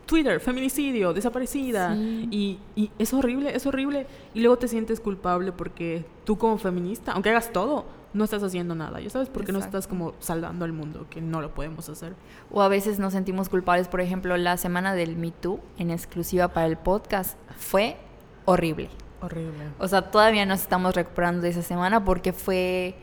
Twitter, 0.08 0.40
feminicidio, 0.40 1.14
desaparecida. 1.14 1.94
Sí. 1.94 2.28
Y, 2.32 2.60
y 2.76 2.92
es 2.98 3.14
horrible, 3.14 3.56
es 3.56 3.68
horrible. 3.68 4.08
Y 4.34 4.40
luego 4.40 4.58
te 4.58 4.68
sientes 4.68 5.00
culpable 5.00 5.52
porque 5.52 6.04
tú 6.26 6.36
como 6.40 6.58
feminista, 6.58 7.12
aunque 7.12 7.30
hagas 7.30 7.54
todo, 7.54 7.86
no 8.14 8.24
estás 8.24 8.42
haciendo 8.44 8.74
nada. 8.76 9.00
¿Ya 9.00 9.10
sabes? 9.10 9.30
Porque 9.30 9.52
no 9.52 9.60
estás 9.60 9.88
como 9.88 10.14
salvando 10.20 10.66
al 10.66 10.74
mundo, 10.74 11.06
que 11.10 11.22
no 11.22 11.42
lo 11.42 11.54
podemos 11.54 11.88
hacer. 11.90 12.16
O 12.52 12.62
a 12.62 12.68
veces 12.68 13.00
nos 13.00 13.14
sentimos 13.14 13.50
culpables. 13.50 13.88
Por 13.88 14.02
ejemplo, 14.02 14.36
la 14.38 14.58
semana 14.58 14.94
del 14.94 15.16
Me 15.18 15.32
Too, 15.32 15.60
en 15.78 15.92
exclusiva 15.92 16.48
para 16.50 16.68
el 16.68 16.78
podcast, 16.78 17.38
fue 17.58 17.98
horrible. 18.46 18.90
Horrible. 19.22 19.64
O 19.80 19.88
sea, 19.88 20.12
todavía 20.12 20.46
nos 20.46 20.62
estamos 20.62 20.96
recuperando 20.96 21.42
de 21.42 21.50
esa 21.50 21.62
semana 21.64 22.04
porque 22.06 22.34
fue 22.34 22.96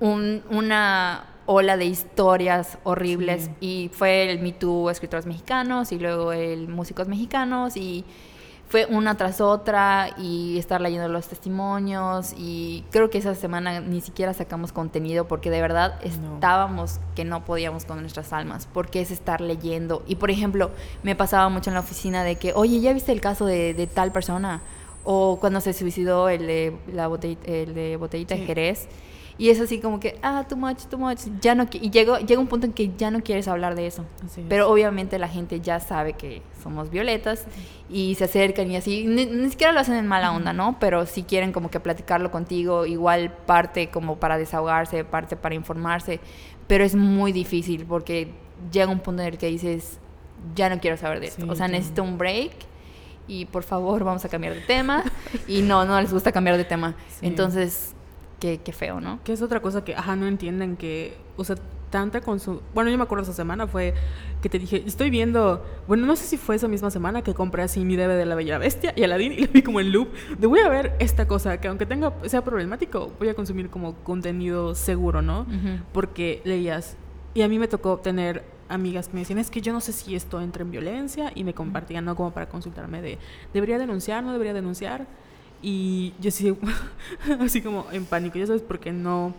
un- 0.00 0.42
una 0.50 1.24
ola 1.46 1.76
de 1.76 1.84
historias 1.86 2.78
horribles 2.84 3.44
Sí. 3.44 3.50
y 3.60 3.90
fue 3.92 4.30
el 4.30 4.40
Me 4.40 4.52
Too 4.52 4.90
escritores 4.90 5.26
mexicanos 5.26 5.92
y 5.92 5.98
luego 5.98 6.32
el 6.32 6.68
músicos 6.68 7.08
mexicanos 7.08 7.76
y 7.76 8.04
fue 8.68 8.86
una 8.86 9.16
tras 9.16 9.40
otra 9.40 10.10
y 10.18 10.58
estar 10.58 10.80
leyendo 10.80 11.08
los 11.08 11.28
testimonios 11.28 12.34
y 12.36 12.84
creo 12.90 13.10
que 13.10 13.18
esa 13.18 13.34
semana 13.34 13.80
ni 13.80 14.00
siquiera 14.00 14.34
sacamos 14.34 14.72
contenido 14.72 15.28
porque 15.28 15.50
de 15.50 15.60
verdad 15.60 16.00
No. 16.20 16.34
estábamos 16.34 16.98
que 17.14 17.24
no 17.24 17.44
podíamos 17.44 17.84
con 17.84 18.00
nuestras 18.00 18.32
almas 18.32 18.66
porque 18.72 19.00
es 19.00 19.10
estar 19.12 19.40
leyendo 19.40 20.02
y 20.08 20.16
por 20.16 20.30
ejemplo 20.30 20.70
me 21.04 21.14
pasaba 21.14 21.48
mucho 21.48 21.70
en 21.70 21.74
la 21.74 21.80
oficina 21.80 22.24
de 22.24 22.36
que 22.36 22.52
oye 22.54 22.80
ya 22.80 22.92
viste 22.92 23.12
el 23.12 23.20
caso 23.20 23.46
de, 23.46 23.72
de 23.72 23.86
tal 23.86 24.10
persona 24.10 24.60
o 25.04 25.38
cuando 25.40 25.60
se 25.60 25.72
suicidó 25.72 26.28
el 26.28 26.48
de 26.48 26.76
la 26.92 27.06
botellita, 27.06 27.46
el 27.48 27.72
de 27.74 27.96
botellita 27.96 28.34
de. 28.34 28.46
Jerez 28.46 28.88
y 29.38 29.50
es 29.50 29.60
así 29.60 29.80
como 29.80 30.00
que 30.00 30.18
ah 30.22 30.44
too 30.48 30.56
much 30.56 30.84
too 30.84 30.96
much 30.98 31.20
ya 31.42 31.54
no 31.54 31.66
y 31.72 31.90
llegó 31.90 32.18
llega 32.18 32.40
un 32.40 32.46
punto 32.46 32.66
en 32.66 32.72
que 32.72 32.92
ya 32.96 33.10
no 33.10 33.22
quieres 33.22 33.48
hablar 33.48 33.74
de 33.74 33.86
eso. 33.86 34.04
Es. 34.24 34.38
pero 34.48 34.70
obviamente 34.70 35.18
la 35.18 35.28
gente 35.28 35.60
ya 35.60 35.78
sabe 35.80 36.14
que 36.14 36.42
somos 36.62 36.88
violetas 36.90 37.44
y 37.90 38.14
se 38.16 38.24
acercan 38.24 38.70
y 38.70 38.76
así, 38.76 39.04
ni, 39.06 39.26
ni 39.26 39.50
siquiera 39.50 39.72
lo 39.72 39.80
hacen 39.80 39.94
en 39.96 40.06
mala 40.06 40.32
onda, 40.32 40.52
¿no? 40.52 40.78
Pero 40.80 41.06
si 41.06 41.22
quieren 41.22 41.52
como 41.52 41.70
que 41.70 41.80
platicarlo 41.80 42.30
contigo, 42.30 42.86
igual 42.86 43.30
parte 43.46 43.88
como 43.90 44.16
para 44.16 44.38
desahogarse, 44.38 45.04
parte 45.04 45.36
para 45.36 45.54
informarse, 45.54 46.18
pero 46.66 46.82
es 46.84 46.94
muy 46.96 47.30
difícil 47.32 47.84
porque 47.86 48.28
llega 48.72 48.90
un 48.90 49.00
punto 49.00 49.22
en 49.22 49.28
el 49.28 49.38
que 49.38 49.46
dices, 49.48 49.98
ya 50.54 50.68
no 50.68 50.80
quiero 50.80 50.96
saber 50.96 51.20
de 51.20 51.26
esto, 51.26 51.42
Sí, 51.44 51.50
o 51.50 51.54
sea, 51.54 51.68
necesito 51.68 52.02
un 52.02 52.16
break 52.18 52.52
y 53.28 53.44
por 53.46 53.62
favor 53.64 54.02
vamos 54.04 54.24
a 54.24 54.28
cambiar 54.28 54.54
de 54.54 54.60
tema. 54.62 55.04
Y 55.48 55.62
no, 55.62 55.84
no 55.84 56.00
les 56.00 56.12
gusta 56.12 56.32
cambiar 56.32 56.56
de 56.56 56.64
tema, 56.64 56.94
Sí. 57.20 57.26
entonces, 57.26 57.94
qué, 58.40 58.58
qué 58.58 58.72
feo, 58.72 59.00
¿no? 59.00 59.20
Que 59.24 59.32
es 59.32 59.42
otra 59.42 59.60
cosa 59.60 59.84
que, 59.84 59.94
ajá, 59.94 60.16
no 60.16 60.26
entienden 60.26 60.76
que, 60.76 61.16
o 61.36 61.44
sea, 61.44 61.56
tanta 61.90 62.20
consum... 62.20 62.58
Bueno, 62.74 62.90
yo 62.90 62.98
me 62.98 63.04
acuerdo 63.04 63.24
esa 63.24 63.32
semana 63.32 63.66
fue 63.66 63.94
que 64.42 64.48
te 64.48 64.58
dije, 64.58 64.82
estoy 64.86 65.10
viendo, 65.10 65.64
bueno, 65.86 66.06
no 66.06 66.16
sé 66.16 66.24
si 66.24 66.36
fue 66.36 66.56
esa 66.56 66.68
misma 66.68 66.90
semana 66.90 67.22
que 67.22 67.34
compré 67.34 67.62
así 67.62 67.84
mi 67.84 67.96
DVD 67.96 68.18
de 68.18 68.26
La 68.26 68.34
Bella 68.34 68.58
Bestia 68.58 68.92
y 68.96 69.02
Aladdin 69.02 69.32
y 69.32 69.46
lo 69.46 69.52
vi 69.52 69.62
como 69.62 69.80
en 69.80 69.92
loop, 69.92 70.08
de 70.38 70.46
voy 70.46 70.60
a 70.60 70.68
ver 70.68 70.94
esta 70.98 71.26
cosa 71.26 71.58
que 71.60 71.68
aunque 71.68 71.86
tenga, 71.86 72.12
sea 72.26 72.42
problemático, 72.42 73.12
voy 73.18 73.28
a 73.28 73.34
consumir 73.34 73.70
como 73.70 73.94
contenido 73.96 74.74
seguro, 74.74 75.22
¿no? 75.22 75.42
Ujú. 75.42 75.82
Porque 75.92 76.42
leías. 76.44 76.96
Y 77.34 77.42
a 77.42 77.48
mí 77.48 77.58
me 77.58 77.68
tocó 77.68 77.98
tener 77.98 78.44
amigas 78.68 79.08
que 79.08 79.14
me 79.14 79.20
decían, 79.20 79.38
es 79.38 79.50
que 79.50 79.60
yo 79.60 79.72
no 79.72 79.80
sé 79.80 79.92
si 79.92 80.16
esto 80.16 80.40
entra 80.40 80.62
en 80.62 80.70
violencia 80.70 81.32
y 81.34 81.44
me 81.44 81.54
compartían, 81.54 82.04
¿no? 82.04 82.16
Como 82.16 82.32
para 82.32 82.48
consultarme 82.48 83.02
de, 83.02 83.18
¿debería 83.52 83.78
denunciar? 83.78 84.24
¿No 84.24 84.32
debería 84.32 84.54
denunciar? 84.54 85.06
Y 85.62 86.12
yo 86.20 86.30
sí, 86.30 86.56
así 87.40 87.62
como 87.62 87.86
en 87.92 88.04
pánico, 88.04 88.38
ya 88.38 88.46
sabes, 88.46 88.62
porque 88.62 88.92
no, 88.92 89.34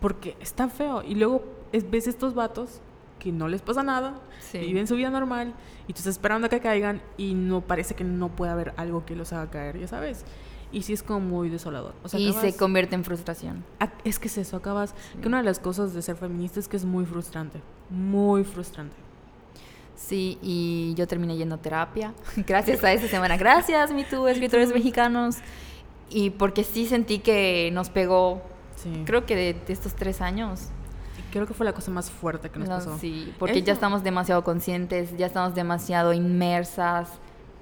porque 0.00 0.36
está 0.40 0.68
feo. 0.68 1.02
Y 1.02 1.14
luego 1.14 1.44
es- 1.72 1.88
ves 1.90 2.06
estos 2.06 2.34
vatos 2.34 2.80
que 3.18 3.32
no 3.32 3.48
les 3.48 3.62
pasa 3.62 3.82
nada, 3.82 4.14
Sí. 4.50 4.58
viven 4.58 4.86
su 4.86 4.96
vida 4.96 5.10
normal 5.10 5.54
y 5.88 5.92
tú 5.92 5.98
estás 5.98 6.08
esperando 6.14 6.46
a 6.46 6.50
que 6.50 6.60
caigan 6.60 7.00
y 7.16 7.34
no 7.34 7.60
parece 7.62 7.94
que 7.94 8.04
no 8.04 8.28
puede 8.28 8.52
haber 8.52 8.74
algo 8.76 9.04
que 9.06 9.16
los 9.16 9.32
haga 9.32 9.50
caer, 9.50 9.78
ya 9.78 9.88
sabes. 9.88 10.24
Y 10.72 10.82
sí 10.82 10.92
es 10.92 11.02
como 11.04 11.20
muy 11.20 11.48
desolador. 11.50 11.94
O 12.02 12.08
sea, 12.08 12.18
y 12.18 12.32
se 12.32 12.56
convierte 12.56 12.96
en 12.96 13.04
frustración. 13.04 13.64
Ah, 13.78 13.92
Es 14.02 14.18
que 14.18 14.26
es 14.26 14.36
eso, 14.38 14.56
acabas. 14.56 14.94
Que 15.22 15.28
una 15.28 15.38
de 15.38 15.44
las 15.44 15.60
cosas 15.60 15.94
de 15.94 16.02
ser 16.02 16.16
feminista 16.16 16.58
es 16.58 16.66
que 16.66 16.76
es 16.76 16.84
muy 16.84 17.06
frustrante. 17.06 17.60
Muy 17.90 18.42
frustrante. 18.42 18.96
Sí, 19.96 20.38
y 20.42 20.94
yo 20.96 21.06
terminé 21.06 21.36
yendo 21.36 21.54
a 21.54 21.58
terapia. 21.58 22.12
Gracias 22.36 22.82
a 22.84 22.92
esa 22.92 23.08
semana. 23.08 23.36
Gracias, 23.36 23.92
mi 23.92 24.04
tú, 24.04 24.26
escritores 24.28 24.72
mexicanos. 24.72 25.36
Y 26.10 26.30
porque 26.30 26.64
sí 26.64 26.86
sentí 26.86 27.18
que 27.20 27.70
nos 27.72 27.88
pegó, 27.90 28.42
Sí. 28.76 29.02
creo 29.06 29.24
que 29.24 29.34
de, 29.36 29.54
de 29.54 29.72
estos 29.72 29.94
tres 29.94 30.20
años. 30.20 30.68
Creo 31.32 31.46
que 31.46 31.54
fue 31.54 31.64
la 31.64 31.72
cosa 31.72 31.90
más 31.90 32.10
fuerte 32.10 32.50
que 32.50 32.58
nos 32.58 32.68
No, 32.68 32.74
pasó. 32.76 32.98
Sí, 32.98 33.32
porque 33.38 33.58
Eso- 33.58 33.66
ya 33.66 33.72
estamos 33.72 34.02
demasiado 34.04 34.44
conscientes, 34.44 35.16
ya 35.16 35.26
estamos 35.26 35.54
demasiado 35.54 36.12
inmersas, 36.12 37.08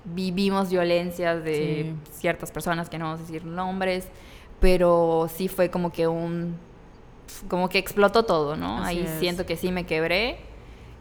vivimos 0.04 0.68
violencias 0.70 1.44
de 1.44 1.94
ciertas 2.12 2.50
personas, 2.50 2.88
que 2.90 2.98
no 2.98 3.04
vamos 3.06 3.20
a 3.20 3.22
decir 3.22 3.44
nombres, 3.44 4.08
pero 4.60 5.28
sí 5.32 5.48
fue 5.48 5.70
como 5.70 5.92
que 5.92 6.08
un... 6.08 6.56
como 7.48 7.68
que 7.68 7.78
explotó 7.78 8.24
todo, 8.24 8.56
¿no? 8.56 8.78
Así 8.78 8.98
Ahí 8.98 9.04
es. 9.04 9.20
siento 9.20 9.46
que 9.46 9.56
sí 9.56 9.70
me 9.70 9.84
quebré. 9.86 10.40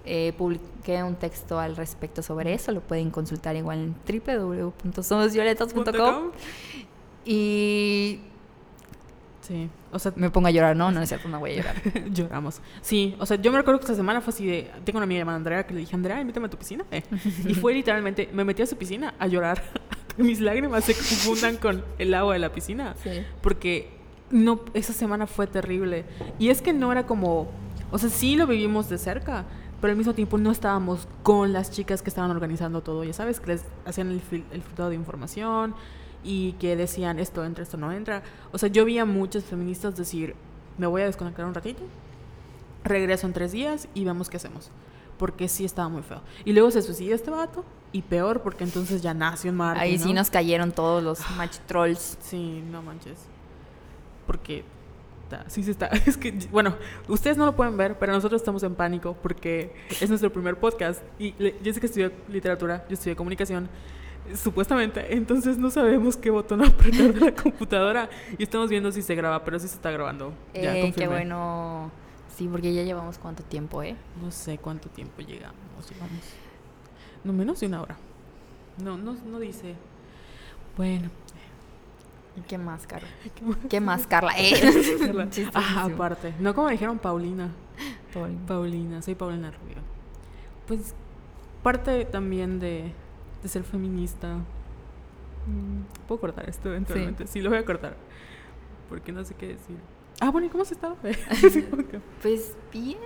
Eh, 0.06 0.34
publiqué 0.38 1.04
un 1.04 1.16
texto 1.16 1.60
al 1.60 1.76
respecto 1.76 2.24
sobre 2.24 2.54
eso, 2.54 2.72
lo 2.72 2.82
pueden 2.82 3.12
consultar 3.12 3.56
igual 3.56 3.80
en 3.80 3.96
www.somosvioletas.com 4.26 6.32
y 7.24 8.20
Sí. 9.42 9.70
O 9.92 10.00
sea, 10.00 10.14
me 10.16 10.30
pongo 10.30 10.48
a 10.48 10.52
llorar, 10.52 10.76
no, 10.76 10.92
no 10.92 11.02
es 11.02 11.10
cierto, 11.10 11.28
no 11.28 11.40
voy 11.40 11.52
a 11.52 11.56
llorar. 11.56 11.76
lloramos. 12.12 12.62
Sí, 12.82 13.16
o 13.20 13.26
sea, 13.26 13.38
yo 13.38 13.52
me 13.52 13.58
recuerdo 13.58 13.80
que 13.80 13.86
esta 13.86 13.96
semana 13.96 14.22
fue 14.22 14.34
así 14.34 14.46
de. 14.46 14.72
Tengo 14.86 14.98
una 14.98 15.04
amiga 15.04 15.20
llamada 15.20 15.38
Andrea 15.38 15.66
que 15.66 15.74
le 15.74 15.82
dije, 15.82 15.96
Andrea, 15.96 16.22
invítame 16.22 16.48
a 16.48 16.50
tu 16.50 16.58
piscina. 16.58 16.86
Eh. 16.92 17.04
Y 17.46 17.54
fue 17.56 17.74
literalmente, 17.74 18.30
me 18.32 18.44
metí 18.44 18.62
a 18.62 18.68
su 18.68 18.78
piscina 18.78 19.14
a 19.20 19.28
llorar. 19.28 19.64
que 20.16 20.24
mis 20.24 20.40
lágrimas 20.40 20.86
se 20.86 20.94
confundan 20.94 21.58
con 21.58 21.84
el 21.98 22.14
agua 22.14 22.34
de 22.34 22.40
la 22.40 22.54
piscina. 22.54 22.96
Sí. 23.04 23.24
Porque 23.42 23.90
no, 24.30 24.62
esa 24.74 24.94
semana 24.94 25.28
fue 25.28 25.48
terrible. 25.48 26.06
Y 26.40 26.50
es 26.50 26.62
que 26.62 26.72
no 26.72 26.92
era 26.92 27.06
como. 27.06 27.50
O 27.92 27.98
sea, 27.98 28.10
sí 28.10 28.36
lo 28.36 28.48
vivimos 28.48 28.90
de 28.90 28.98
cerca. 28.98 29.46
Pero 29.82 29.91
al 29.91 29.98
mismo 29.98 30.13
tiempo 30.13 30.38
no 30.38 30.52
estábamos 30.52 31.08
con 31.24 31.52
las 31.54 31.72
chicas 31.72 32.02
que 32.04 32.10
estaban 32.10 32.30
organizando 32.32 32.82
todo. 32.82 33.04
Ya 33.04 33.13
sabes, 33.13 33.39
que 33.39 33.48
les 33.48 33.65
hacían 33.86 34.10
el, 34.12 34.22
fil- 34.22 34.46
el 34.52 34.62
filtrado 34.62 34.89
de 34.91 34.96
información 34.96 35.74
y 36.24 36.54
que 36.54 36.76
decían 36.76 37.17
esto 37.17 37.44
entra, 37.44 37.63
esto 37.63 37.78
no 37.78 37.91
entra. 37.91 38.22
O 38.52 38.58
sea, 38.60 38.70
yo 38.70 38.86
vi 38.86 39.00
a 39.00 39.06
muchas 39.06 39.44
feministas 39.44 39.96
decir, 39.96 40.36
me 40.78 40.86
voy 40.86 41.02
a 41.02 41.06
desconectar 41.06 41.46
un 41.46 41.54
ratito, 41.56 41.82
regreso 42.84 43.26
en 43.28 43.34
tres 43.34 43.52
días 43.52 43.88
y 43.96 44.06
vemos 44.06 44.30
qué 44.30 44.38
hacemos. 44.38 44.70
Porque 45.17 45.48
sí 45.48 45.65
estaba 45.65 45.89
muy 45.89 46.04
feo. 46.04 46.22
Y 46.46 46.54
luego 46.54 46.72
se 46.72 46.82
suicida 46.82 47.13
este 47.15 47.30
vato 47.32 47.63
y 47.91 48.02
peor 48.04 48.41
porque 48.41 48.63
entonces 48.63 49.02
ya 49.02 49.13
nació 49.13 49.50
en 49.50 49.58
Marte. 49.58 49.82
Ahí 49.82 49.98
sí 49.98 50.10
¿no? 50.10 50.20
nos 50.22 50.30
cayeron 50.32 50.72
todos 50.72 51.04
los 51.04 51.20
match 51.38 51.58
trolls. 51.67 52.17
Sí, 52.22 52.63
no 52.72 52.82
manches. 52.84 53.17
Porque 54.26 54.63
ta, 55.32 55.50
sí 55.50 55.63
se 55.63 55.72
está. 55.72 55.88
Es 56.06 56.17
que, 56.17 56.32
bueno, 56.52 56.76
ustedes 57.08 57.38
no 57.38 57.46
lo 57.46 57.56
pueden 57.56 57.78
ver, 57.78 57.98
pero 57.98 58.13
nosotros 58.13 58.41
estamos 58.41 58.62
en 58.63 58.76
pánico 58.76 59.15
porque 59.22 59.74
es 60.00 60.10
nuestro 60.10 60.32
primer 60.32 60.58
podcast. 60.58 61.02
Y 61.17 61.34
yo 61.63 61.74
sé 61.74 61.80
que 61.80 61.88
estudió 61.88 62.12
literatura, 62.30 62.86
yo 62.88 62.94
estudié 62.94 63.15
comunicación, 63.15 63.70
supuestamente. 64.36 65.13
Entonces 65.15 65.58
no 65.58 65.72
sabemos 65.72 66.17
qué 66.17 66.30
botón 66.30 66.63
apretar 66.65 67.13
de 67.13 67.20
la 67.20 67.34
computadora. 67.34 68.10
Y 68.38 68.44
estamos 68.44 68.70
viendo 68.70 68.91
si 68.91 69.02
se 69.02 69.15
graba, 69.15 69.44
pero 69.44 69.58
sí 69.60 69.67
se 69.67 69.76
está 69.76 69.91
grabando. 69.91 70.34
Ya, 70.54 70.78
Eh, 70.78 70.94
qué 70.96 71.08
bueno. 71.08 71.91
Sí, 72.36 72.48
porque 72.48 72.74
ya 72.74 72.84
llevamos 72.84 73.17
cuánto 73.17 73.44
tiempo, 73.44 73.84
¿eh? 73.84 73.96
No 74.22 74.32
sé 74.32 74.58
cuánto 74.58 74.89
tiempo 74.89 75.22
llegamos. 75.22 75.89
Llevamos. 75.89 76.24
No 77.24 77.34
menos 77.34 77.60
de 77.60 77.67
una 77.67 77.82
hora. 77.82 77.98
No, 78.84 78.98
no, 78.98 79.15
no 79.26 79.39
dice. 79.39 79.76
Bueno. 80.78 81.10
¿Y 82.38 82.41
qué 82.41 82.58
más, 82.58 82.88
Carla? 82.88 83.08
¿qué 83.36 83.41
más? 83.44 83.58
¿Qué 83.70 83.80
más, 83.82 84.08
Carla? 84.08 84.34
Eh. 84.38 85.50
Aparte. 85.54 86.34
No 86.39 86.54
como 86.56 86.70
dijeron 86.70 86.98
Paulina. 87.00 87.50
Paul. 88.13 88.32
Paulina, 88.48 89.02
soy 89.02 89.15
Paulina 89.15 89.52
Rubio. 89.52 89.78
Pues 90.67 90.94
parte 91.63 92.06
también 92.06 92.60
de, 92.60 92.91
de 93.44 93.50
ser 93.50 93.63
feminista. 93.63 94.36
Mm, 95.48 96.08
Puedo 96.08 96.22
cortar 96.22 96.48
esto 96.50 96.70
eventualmente. 96.70 97.28
Sí. 97.28 97.41
lo 97.41 97.50
voy 97.50 97.60
a 97.60 97.65
cortar. 97.65 97.96
Porque 98.89 99.12
no 99.12 99.24
sé 99.24 99.34
qué 99.36 99.48
decir. 99.48 99.78
Ah, 100.20 100.30
bueno, 100.30 100.48
¿y 100.48 100.50
cómo 100.50 100.63
has 100.63 100.72
estado? 100.72 100.98
Pues 102.22 102.56
bien. 102.72 102.98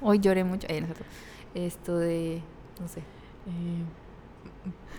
Hoy 0.00 0.18
lloré 0.18 0.44
mucho. 0.44 0.66
Eh. 0.68 0.84
Esto 1.54 1.96
de. 1.96 2.42
No 2.80 2.88
sé. 2.88 3.00
eh, 3.00 3.84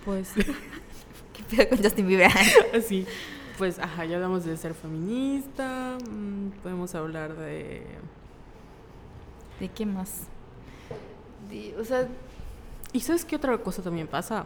pues 0.06 0.34
¿Qué 0.34 1.44
pedo 1.56 1.70
con 1.70 1.78
Justin 1.84 2.08
Bieber? 2.08 2.32
así. 2.76 3.06
Pues, 3.58 3.80
ajá, 3.80 4.06
ya 4.06 4.16
hablamos 4.16 4.46
de 4.46 4.58
ser 4.58 4.74
feminista. 4.74 5.98
mm, 6.10 6.62
podemos 6.62 6.94
hablar 6.96 7.36
de. 7.36 7.86
¿De 9.60 9.70
qué 9.70 9.86
más? 9.86 10.24
De- 11.50 11.76
o 11.80 11.86
sea, 11.86 12.08
¿Y 12.92 13.00
sabes 13.00 13.26
qué 13.26 13.36
otra 13.38 13.58
cosa 13.58 13.82
también 13.82 14.08
pasa? 14.08 14.46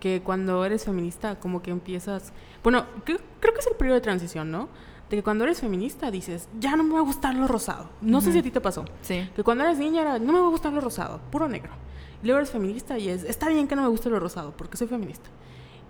que 0.00 0.20
cuando 0.22 0.62
eres 0.66 0.84
feminista, 0.84 1.38
como 1.40 1.62
que 1.62 1.70
empiezas. 1.70 2.32
Bueno, 2.62 2.84
creo, 3.04 3.18
creo 3.40 3.54
que 3.54 3.60
es 3.60 3.66
el 3.66 3.74
periodo 3.76 3.94
de 3.94 4.00
transición, 4.02 4.50
¿no? 4.50 4.68
De 5.08 5.16
que 5.16 5.22
cuando 5.22 5.44
eres 5.44 5.60
feminista 5.62 6.10
dices, 6.10 6.46
ya 6.60 6.76
no 6.76 6.82
me 6.84 6.92
va 6.92 6.98
a 6.98 7.02
gustar 7.04 7.34
lo 7.34 7.46
rosado. 7.48 7.88
No 8.02 8.20
sé 8.20 8.30
si 8.32 8.38
a 8.40 8.42
ti 8.42 8.50
te 8.50 8.60
pasó. 8.60 8.84
Sí. 9.00 9.30
Que 9.34 9.42
cuando 9.42 9.64
eres 9.64 9.78
niña 9.78 10.02
era, 10.02 10.18
no 10.18 10.32
me 10.34 10.40
va 10.40 10.46
a 10.46 10.50
gustar 10.50 10.74
lo 10.74 10.82
rosado, 10.82 11.20
puro 11.30 11.48
negro. 11.48 11.70
Y 12.22 12.26
luego 12.26 12.38
eres 12.38 12.50
feminista 12.50 12.98
y 12.98 13.08
es, 13.08 13.22
está 13.24 13.48
bien 13.48 13.66
que 13.66 13.76
no 13.76 13.82
me 13.82 13.88
guste 13.88 14.10
lo 14.10 14.20
rosado, 14.20 14.52
porque 14.54 14.76
soy 14.76 14.88
feminista. 14.88 15.30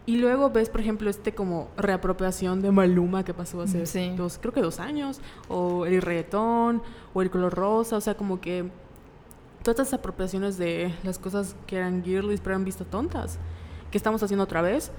Y 0.06 0.18
luego 0.18 0.50
ves, 0.50 0.68
por 0.68 0.80
ejemplo, 0.82 1.08
este 1.08 1.34
como 1.34 1.68
reapropiación 1.78 2.60
de 2.60 2.70
Maluma 2.70 3.24
que 3.24 3.32
pasó 3.32 3.62
hace 3.62 3.86
Sí. 3.86 4.12
dos, 4.16 4.38
creo 4.38 4.52
que 4.52 4.60
dos 4.60 4.78
años, 4.78 5.20
o 5.48 5.86
el 5.86 6.02
reggaetón, 6.02 6.82
o 7.14 7.22
el 7.22 7.30
color 7.30 7.54
rosa, 7.54 7.96
o 7.96 8.00
sea, 8.02 8.14
como 8.14 8.38
que 8.40 8.68
todas 9.62 9.80
estas 9.80 9.94
apropiaciones 9.98 10.58
de 10.58 10.94
las 11.04 11.18
cosas 11.18 11.56
que 11.66 11.76
eran 11.76 12.04
girlies 12.04 12.40
pero 12.40 12.54
eran 12.54 12.64
vistas 12.66 12.86
tontas, 12.88 13.38
que 13.90 13.96
estamos 13.96 14.22
haciendo 14.22 14.44
otra 14.44 14.60
vez, 14.60 14.92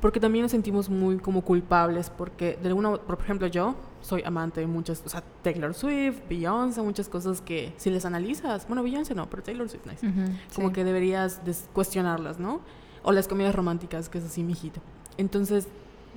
porque 0.00 0.20
también 0.20 0.42
nos 0.44 0.52
sentimos 0.52 0.88
muy 0.88 1.16
como 1.18 1.42
culpables, 1.42 2.08
porque 2.10 2.56
de 2.62 2.68
alguna, 2.68 2.92
por 2.98 3.18
ejemplo, 3.18 3.48
yo 3.48 3.74
soy 4.00 4.22
amante 4.24 4.60
de 4.60 4.68
muchas, 4.68 5.02
o 5.04 5.08
sea, 5.08 5.24
Taylor 5.42 5.74
Swift, 5.74 6.20
Beyoncé, 6.28 6.82
muchas 6.82 7.08
cosas 7.08 7.40
que 7.40 7.72
si 7.78 7.90
les 7.90 8.04
analizas, 8.04 8.68
bueno, 8.68 8.84
Beyoncé 8.84 9.12
no, 9.16 9.28
pero 9.28 9.42
Taylor 9.42 9.68
Swift, 9.68 9.86
nice 9.86 10.06
Ujú, 10.06 10.20
como 10.54 10.68
sí. 10.68 10.74
que 10.74 10.84
deberías 10.84 11.40
cuestionarlas, 11.72 12.38
¿no? 12.38 12.60
O 13.06 13.12
las 13.12 13.28
comedias 13.28 13.54
románticas, 13.54 14.08
que 14.08 14.18
es 14.18 14.24
así, 14.24 14.42
mijito. 14.42 14.80
Entonces, 15.16 15.68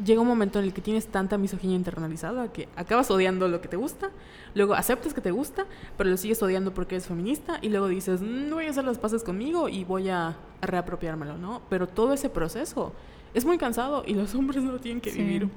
llega 0.04 0.22
un 0.22 0.28
momento 0.28 0.58
en 0.58 0.66
el 0.66 0.74
que 0.74 0.82
tienes 0.82 1.06
tanta 1.08 1.38
misoginia 1.38 1.76
internalizada 1.76 2.52
que 2.52 2.68
acabas 2.76 3.12
odiando 3.12 3.48
lo 3.48 3.62
que 3.62 3.68
te 3.68 3.78
gusta, 3.78 4.10
luego 4.56 4.74
aceptas 4.74 5.14
que 5.14 5.22
te 5.22 5.30
gusta, 5.30 5.66
pero 5.98 6.10
lo 6.10 6.18
sigues 6.18 6.42
odiando 6.42 6.74
porque 6.74 6.96
eres 6.96 7.06
feminista, 7.06 7.60
y 7.62 7.70
luego 7.70 7.88
dices, 7.90 8.22
"Mm, 8.22 8.50
no 8.50 8.56
voy 8.56 8.66
a 8.66 8.72
hacer 8.72 8.86
las 8.86 8.98
paces 8.98 9.24
conmigo 9.24 9.70
y 9.70 9.84
voy 9.84 10.10
a, 10.10 10.36
reapropiármelo, 10.64 11.38
¿no? 11.38 11.62
Pero 11.70 11.88
todo 11.88 12.12
ese 12.14 12.30
proceso 12.30 12.92
es 13.36 13.46
muy 13.46 13.58
cansado 13.60 14.04
y 14.08 14.16
los 14.16 14.34
hombres 14.36 14.64
no 14.64 14.72
lo 14.72 14.80
tienen 14.80 15.00
que 15.00 15.12
Sí. 15.12 15.20
vivir. 15.20 15.48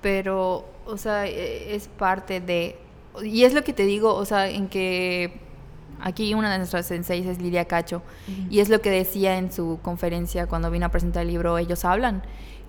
Pero, 0.00 0.64
o 0.86 0.96
sea, 0.96 1.26
e- 1.26 1.74
es 1.74 1.88
parte 1.88 2.40
de... 2.40 2.78
Y 3.24 3.42
es 3.44 3.52
lo 3.54 3.64
que 3.64 3.72
te 3.72 3.84
digo, 3.84 4.14
o 4.14 4.24
sea, 4.24 4.48
en 4.48 4.68
que 4.68 5.40
aquí 6.00 6.34
una 6.34 6.50
de 6.52 6.58
nuestras 6.58 6.86
senseis 6.86 7.26
es 7.26 7.40
Lidia 7.40 7.66
Cacho, 7.66 8.02
y 8.50 8.60
es 8.60 8.68
lo 8.68 8.80
que 8.80 8.90
decía 8.90 9.38
en 9.38 9.52
su 9.52 9.78
conferencia 9.82 10.46
cuando 10.46 10.70
vino 10.70 10.86
a 10.86 10.90
presentar 10.90 11.22
el 11.22 11.28
libro 11.28 11.58
Ellos 11.58 11.84
Hablan, 11.84 12.22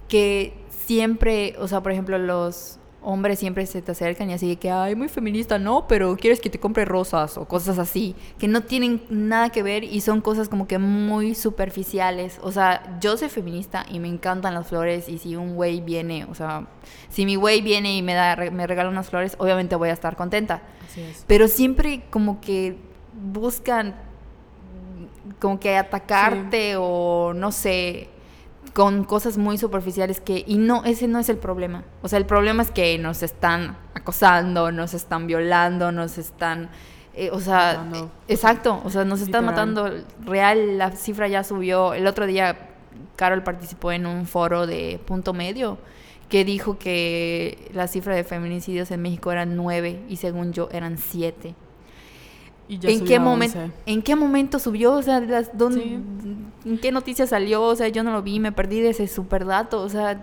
que 0.07 0.53
siempre, 0.69 1.55
o 1.59 1.67
sea, 1.67 1.81
por 1.81 1.91
ejemplo, 1.91 2.17
los 2.17 2.79
hombres 3.01 3.39
siempre 3.39 3.65
se 3.65 3.81
te 3.81 3.91
acercan 3.91 4.29
y 4.29 4.33
así 4.33 4.49
de 4.49 4.55
que, 4.57 4.69
ay, 4.69 4.95
muy 4.95 5.07
feminista, 5.07 5.57
no, 5.57 5.87
pero 5.87 6.17
quieres 6.17 6.41
que 6.41 6.49
te 6.49 6.59
compre 6.59 6.83
rosas 6.83 7.37
o 7.37 7.45
cosas 7.45 7.79
así, 7.79 8.15
que 8.37 8.49
no 8.49 8.63
tienen 8.63 9.01
nada 9.09 9.49
que 9.49 9.63
ver 9.63 9.83
y 9.85 10.01
son 10.01 10.19
cosas 10.19 10.49
como 10.49 10.67
que 10.67 10.77
muy 10.77 11.35
superficiales. 11.35 12.37
O 12.41 12.51
sea, 12.51 12.97
yo 12.99 13.15
soy 13.15 13.29
feminista 13.29 13.85
y 13.89 13.99
me 13.99 14.09
encantan 14.09 14.53
las 14.53 14.67
flores 14.67 15.07
y 15.07 15.19
si 15.19 15.37
un 15.37 15.55
güey 15.55 15.79
viene, 15.79 16.25
o 16.25 16.35
sea, 16.35 16.67
si 17.09 17.25
mi 17.25 17.35
güey 17.35 17.61
viene 17.61 17.95
y 17.95 18.01
me, 18.01 18.13
da, 18.13 18.35
me 18.51 18.67
regala 18.67 18.89
unas 18.89 19.09
flores, 19.09 19.35
obviamente 19.39 19.75
voy 19.75 19.89
a 19.89 19.93
estar 19.93 20.17
contenta. 20.17 20.63
Así 20.85 21.01
es. 21.01 21.23
Pero 21.27 21.47
siempre 21.47 22.03
como 22.09 22.41
que 22.41 22.77
buscan 23.17 23.95
como 25.39 25.59
que 25.59 25.77
atacarte 25.77 26.75
o 26.77 27.33
no 27.35 27.51
sé, 27.51 28.09
con 28.73 29.03
cosas 29.03 29.37
muy 29.37 29.57
superficiales 29.57 30.21
que 30.21 30.43
y 30.45 30.57
no 30.57 30.83
ese 30.85 31.07
no 31.07 31.19
es 31.19 31.29
el 31.29 31.37
problema. 31.37 31.83
O 32.01 32.07
sea, 32.07 32.17
el 32.17 32.25
problema 32.25 32.63
es 32.63 32.71
que 32.71 32.97
nos 32.97 33.23
están 33.23 33.77
acosando, 33.93 34.71
nos 34.71 34.93
están 34.93 35.27
violando, 35.27 35.91
nos 35.91 36.17
están 36.17 36.69
eh, 37.13 37.31
o 37.31 37.39
sea, 37.39 37.83
eh, 37.95 38.05
exacto, 38.27 38.79
o 38.85 38.91
sea, 38.91 39.03
nos 39.03 39.21
están 39.21 39.45
Literal. 39.45 39.73
matando. 39.73 40.05
Real, 40.23 40.77
la 40.77 40.91
cifra 40.91 41.27
ya 41.27 41.43
subió. 41.43 41.95
El 41.95 42.05
otro 42.05 42.27
día 42.27 42.69
Carol 43.15 43.41
participó 43.41 43.91
en 43.91 44.05
un 44.05 44.27
foro 44.27 44.67
de 44.67 44.99
punto 45.05 45.33
medio 45.33 45.79
que 46.29 46.45
dijo 46.45 46.77
que 46.77 47.69
la 47.73 47.87
cifra 47.87 48.15
de 48.15 48.23
feminicidios 48.23 48.91
en 48.91 49.01
México 49.01 49.31
eran 49.31 49.55
nueve 49.55 50.03
y 50.07 50.17
según 50.17 50.53
yo 50.53 50.69
eran 50.71 50.97
siete. 50.97 51.55
Y 52.69 52.79
ya 52.79 52.89
¿En 52.89 53.05
qué, 53.05 53.19
momento, 53.19 53.59
11. 53.59 53.73
¿En 53.85 54.01
qué 54.01 54.15
momento 54.15 54.59
subió? 54.59 54.93
O 54.93 55.01
sea, 55.01 55.19
las, 55.21 55.57
dónde- 55.57 55.81
Sí. 55.81 56.69
¿en 56.69 56.77
qué 56.79 56.91
noticia 56.91 57.25
salió? 57.25 57.63
O 57.63 57.75
sea, 57.75 57.87
yo 57.87 58.03
no 58.03 58.11
lo 58.11 58.21
vi, 58.21 58.39
me 58.39 58.51
perdí 58.51 58.81
de 58.81 58.89
ese 58.89 59.07
super 59.07 59.45
dato. 59.45 59.81
O 59.81 59.89
sea, 59.89 60.21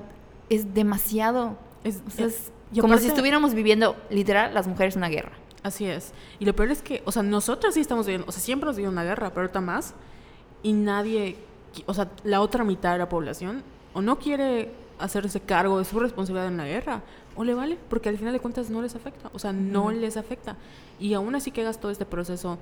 es 0.51 0.75
demasiado. 0.75 1.57
Es- 1.85 2.03
O 2.07 2.11
sea, 2.11 2.27
es 2.27 2.51
como 2.81 2.95
si 2.95 2.99
aparte- 2.99 3.07
estuviéramos 3.09 3.55
viviendo, 3.55 3.97
literal, 4.11 4.53
las 4.53 4.67
mujeres 4.67 4.97
una 4.97 5.09
guerra. 5.09 5.33
Así 5.63 5.87
es. 5.87 6.13
Y 6.39 6.45
lo 6.45 6.55
peor 6.55 6.71
es 6.71 6.83
que, 6.83 7.03
o 7.07 7.13
sea, 7.13 7.23
nosotras 7.23 7.73
sí 7.75 7.81
estamos 7.81 8.05
viviendo, 8.07 8.27
o 8.29 8.33
sea, 8.33 8.43
siempre 8.43 8.67
nos 8.67 8.77
viviendo 8.77 8.93
una 8.93 9.05
guerra, 9.09 9.31
pero 9.31 9.43
ahorita 9.43 9.63
más. 9.63 9.95
Y 10.63 10.75
nadie, 10.75 11.37
o 11.87 11.95
sea, 11.95 12.11
la 12.25 12.43
otra 12.43 12.63
mitad 12.65 12.93
de 12.93 12.99
la 12.99 13.09
población, 13.09 13.63
o 13.95 14.03
no 14.03 14.19
quiere 14.19 14.71
hacerse 14.99 15.41
cargo 15.41 15.79
de 15.79 15.85
su 15.87 15.99
responsabilidad 15.99 16.49
en 16.49 16.59
la 16.59 16.67
guerra, 16.67 17.01
o 17.37 17.45
le 17.45 17.55
vale, 17.55 17.79
porque 17.89 18.11
al 18.11 18.19
final 18.19 18.33
de 18.35 18.41
cuentas 18.41 18.69
no 18.71 18.83
les 18.83 18.95
afecta, 18.95 19.31
o 19.33 19.39
sea, 19.39 19.53
no 19.55 19.91
les 19.91 20.17
afecta. 20.19 20.57
Y 21.01 21.15
aún 21.15 21.35
así 21.35 21.51
que 21.51 21.63
hagas 21.63 21.81
todo 21.81 21.91
este 21.91 22.07
proceso 22.07 22.59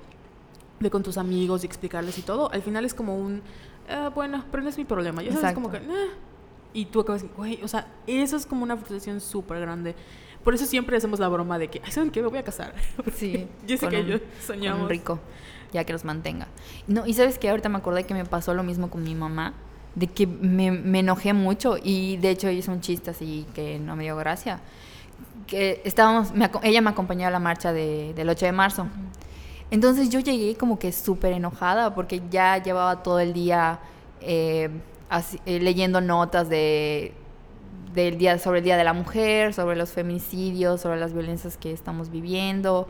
de 0.80 0.90
con 0.90 1.02
tus 1.02 1.16
amigos 1.18 1.62
y 1.62 1.66
explicarles 1.66 2.18
y 2.18 2.22
todo, 2.22 2.50
al 2.52 2.62
final 2.62 2.84
es 2.84 2.94
como 2.94 3.16
un, 3.16 3.42
"Ah, 3.88 4.10
bueno, 4.14 4.44
pero 4.50 4.62
no 4.62 4.68
es 4.68 4.76
mi 4.78 4.84
problema. 4.84 5.22
Ya 5.22 5.32
sabes, 5.32 5.52
como 5.54 5.70
que. 5.70 5.76
"Ah". 5.78 6.08
Y 6.74 6.86
tú 6.86 7.00
acabas, 7.00 7.24
güey, 7.36 7.62
o 7.62 7.68
sea, 7.68 7.86
eso 8.06 8.36
es 8.36 8.46
como 8.46 8.62
una 8.62 8.76
frustración 8.76 9.20
súper 9.20 9.60
grande. 9.60 9.94
Por 10.42 10.54
eso 10.54 10.64
siempre 10.66 10.96
hacemos 10.96 11.20
la 11.20 11.28
broma 11.28 11.58
de 11.58 11.68
que, 11.68 11.80
"Ay, 11.84 11.92
¿saben 11.92 12.10
qué? 12.10 12.20
Me 12.22 12.28
voy 12.28 12.38
a 12.38 12.42
casar. 12.44 12.74
Sí. 13.14 13.46
Jessica 13.66 13.90
con 13.90 13.98
y 14.00 14.02
un- 14.02 14.08
yo 14.08 14.18
con 14.20 14.28
soñamos. 14.44 14.82
un 14.82 14.88
rico, 14.88 15.20
ya 15.72 15.84
que 15.84 15.92
los 15.92 16.04
mantenga. 16.04 16.48
No, 16.88 17.06
y 17.06 17.12
sabes 17.14 17.38
que 17.38 17.48
ahorita 17.50 17.68
me 17.68 17.78
acordé 17.78 18.04
que 18.04 18.14
me 18.14 18.24
pasó 18.24 18.54
lo 18.54 18.62
mismo 18.64 18.90
con 18.90 19.04
mi 19.04 19.14
mamá, 19.14 19.52
de 19.94 20.06
que 20.08 20.26
me, 20.26 20.70
me 20.72 21.00
enojé 21.00 21.34
mucho 21.34 21.76
y 21.80 22.16
de 22.16 22.30
hecho 22.30 22.50
hizo 22.50 22.72
un 22.72 22.80
chiste 22.80 23.10
así 23.10 23.46
que 23.54 23.78
no 23.78 23.94
me 23.94 24.04
dio 24.04 24.16
gracia. 24.16 24.60
Que 25.46 25.80
estábamos, 25.84 26.32
me 26.32 26.50
ella 26.62 26.80
me 26.80 26.90
acompañó 26.90 27.26
a 27.26 27.30
la 27.30 27.38
marcha 27.38 27.72
de- 27.72 28.12
del 28.14 28.28
8 28.28 28.46
de 28.46 28.52
marzo. 28.52 28.86
Entonces 29.70 30.10
yo 30.10 30.20
llegué 30.20 30.54
como 30.56 30.78
que 30.78 30.92
súper 30.92 31.32
enojada 31.32 31.94
porque 31.94 32.22
ya 32.30 32.62
llevaba 32.62 33.02
todo 33.02 33.20
el 33.20 33.32
día 33.32 33.80
eh, 34.20 34.68
eh, 35.46 35.60
leyendo 35.60 36.00
notas 36.00 36.48
de, 36.48 37.12
del 37.94 38.18
día, 38.18 38.38
sobre 38.38 38.58
el 38.58 38.64
Día 38.64 38.76
de 38.76 38.84
la 38.84 38.92
Mujer, 38.92 39.52
sobre 39.54 39.76
los 39.76 39.90
feminicidios, 39.92 40.80
sobre 40.80 40.98
las 41.00 41.12
violencias 41.12 41.56
que 41.56 41.72
estamos 41.72 42.10
viviendo. 42.10 42.88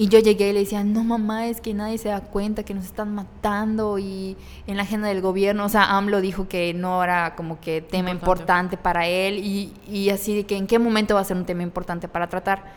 Y 0.00 0.06
yo 0.06 0.20
llegué 0.20 0.50
y 0.50 0.52
le 0.52 0.60
decía, 0.60 0.84
no 0.84 1.02
mamá, 1.02 1.48
es 1.48 1.60
que 1.60 1.74
nadie 1.74 1.98
se 1.98 2.08
da 2.08 2.20
cuenta 2.20 2.62
que 2.62 2.72
nos 2.72 2.84
están 2.84 3.16
matando 3.16 3.98
y 3.98 4.36
en 4.68 4.76
la 4.76 4.84
agenda 4.84 5.08
del 5.08 5.20
gobierno, 5.20 5.64
o 5.64 5.68
sea, 5.68 5.96
AMLO 5.96 6.20
dijo 6.20 6.46
que 6.46 6.72
no 6.72 7.02
era 7.02 7.34
como 7.34 7.58
que 7.60 7.80
tema 7.82 8.10
Importante. 8.10 8.24
importante, 8.42 8.76
para 8.76 9.08
él 9.08 9.38
y, 9.38 9.72
y 9.90 10.10
así 10.10 10.36
de 10.36 10.46
que 10.46 10.56
en 10.56 10.68
qué 10.68 10.78
momento 10.78 11.16
va 11.16 11.22
a 11.22 11.24
ser 11.24 11.36
un 11.36 11.44
tema 11.44 11.64
importante 11.64 12.06
para 12.06 12.28
tratar. 12.28 12.72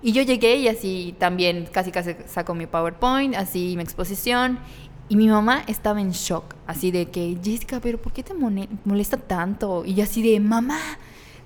Y 0.00 0.12
yo 0.12 0.22
llegué 0.22 0.58
y 0.58 0.68
así 0.68 1.16
también 1.18 1.68
casi 1.72 1.90
casi 1.90 2.14
saco 2.26 2.54
mi 2.54 2.68
PowerPoint, 2.68 3.34
así 3.34 3.74
mi 3.76 3.82
exposición. 3.82 4.60
Y 5.08 5.16
mi 5.16 5.26
mamá 5.26 5.64
estaba 5.66 6.00
en 6.00 6.12
shock, 6.12 6.54
así 6.68 6.92
de 6.92 7.06
que, 7.06 7.36
Jessica, 7.42 7.80
pero 7.82 8.00
¿por 8.00 8.12
qué 8.12 8.22
te 8.22 8.32
molesta 8.32 9.16
tanto? 9.16 9.82
Y 9.84 9.94
yo 9.94 10.04
así 10.04 10.22
de, 10.22 10.38
mamá, 10.38 10.78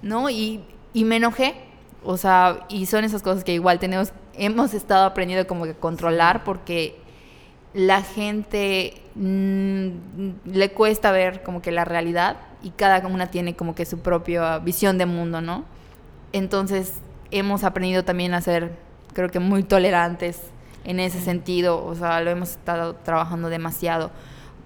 ¿no? 0.02 0.28
Y, 0.28 0.60
y 0.92 1.04
me 1.04 1.16
enojé, 1.16 1.54
o 2.04 2.18
sea, 2.18 2.66
y 2.68 2.84
son 2.84 3.04
esas 3.04 3.22
cosas 3.22 3.42
que 3.42 3.54
igual 3.54 3.78
tenemos, 3.78 4.12
hemos 4.38 4.74
estado 4.74 5.04
aprendiendo 5.04 5.46
como 5.46 5.64
que 5.64 5.74
controlar 5.74 6.44
porque 6.44 6.96
la 7.72 8.02
gente 8.02 8.94
mm, 9.14 9.88
le 10.44 10.72
cuesta 10.72 11.10
ver 11.10 11.42
como 11.42 11.60
que 11.60 11.72
la 11.72 11.84
realidad 11.84 12.36
y 12.62 12.70
cada 12.70 13.06
una 13.06 13.30
tiene 13.30 13.56
como 13.56 13.74
que 13.74 13.84
su 13.84 13.98
propia 13.98 14.58
visión 14.58 14.96
de 14.98 15.06
mundo, 15.06 15.40
¿no? 15.40 15.64
Entonces 16.32 16.94
hemos 17.30 17.64
aprendido 17.64 18.04
también 18.04 18.34
a 18.34 18.40
ser, 18.40 18.76
creo 19.12 19.28
que 19.28 19.40
muy 19.40 19.62
tolerantes 19.62 20.40
en 20.84 21.00
ese 21.00 21.20
sentido, 21.20 21.84
o 21.84 21.94
sea, 21.94 22.20
lo 22.20 22.30
hemos 22.30 22.50
estado 22.50 22.94
trabajando 22.96 23.48
demasiado 23.48 24.10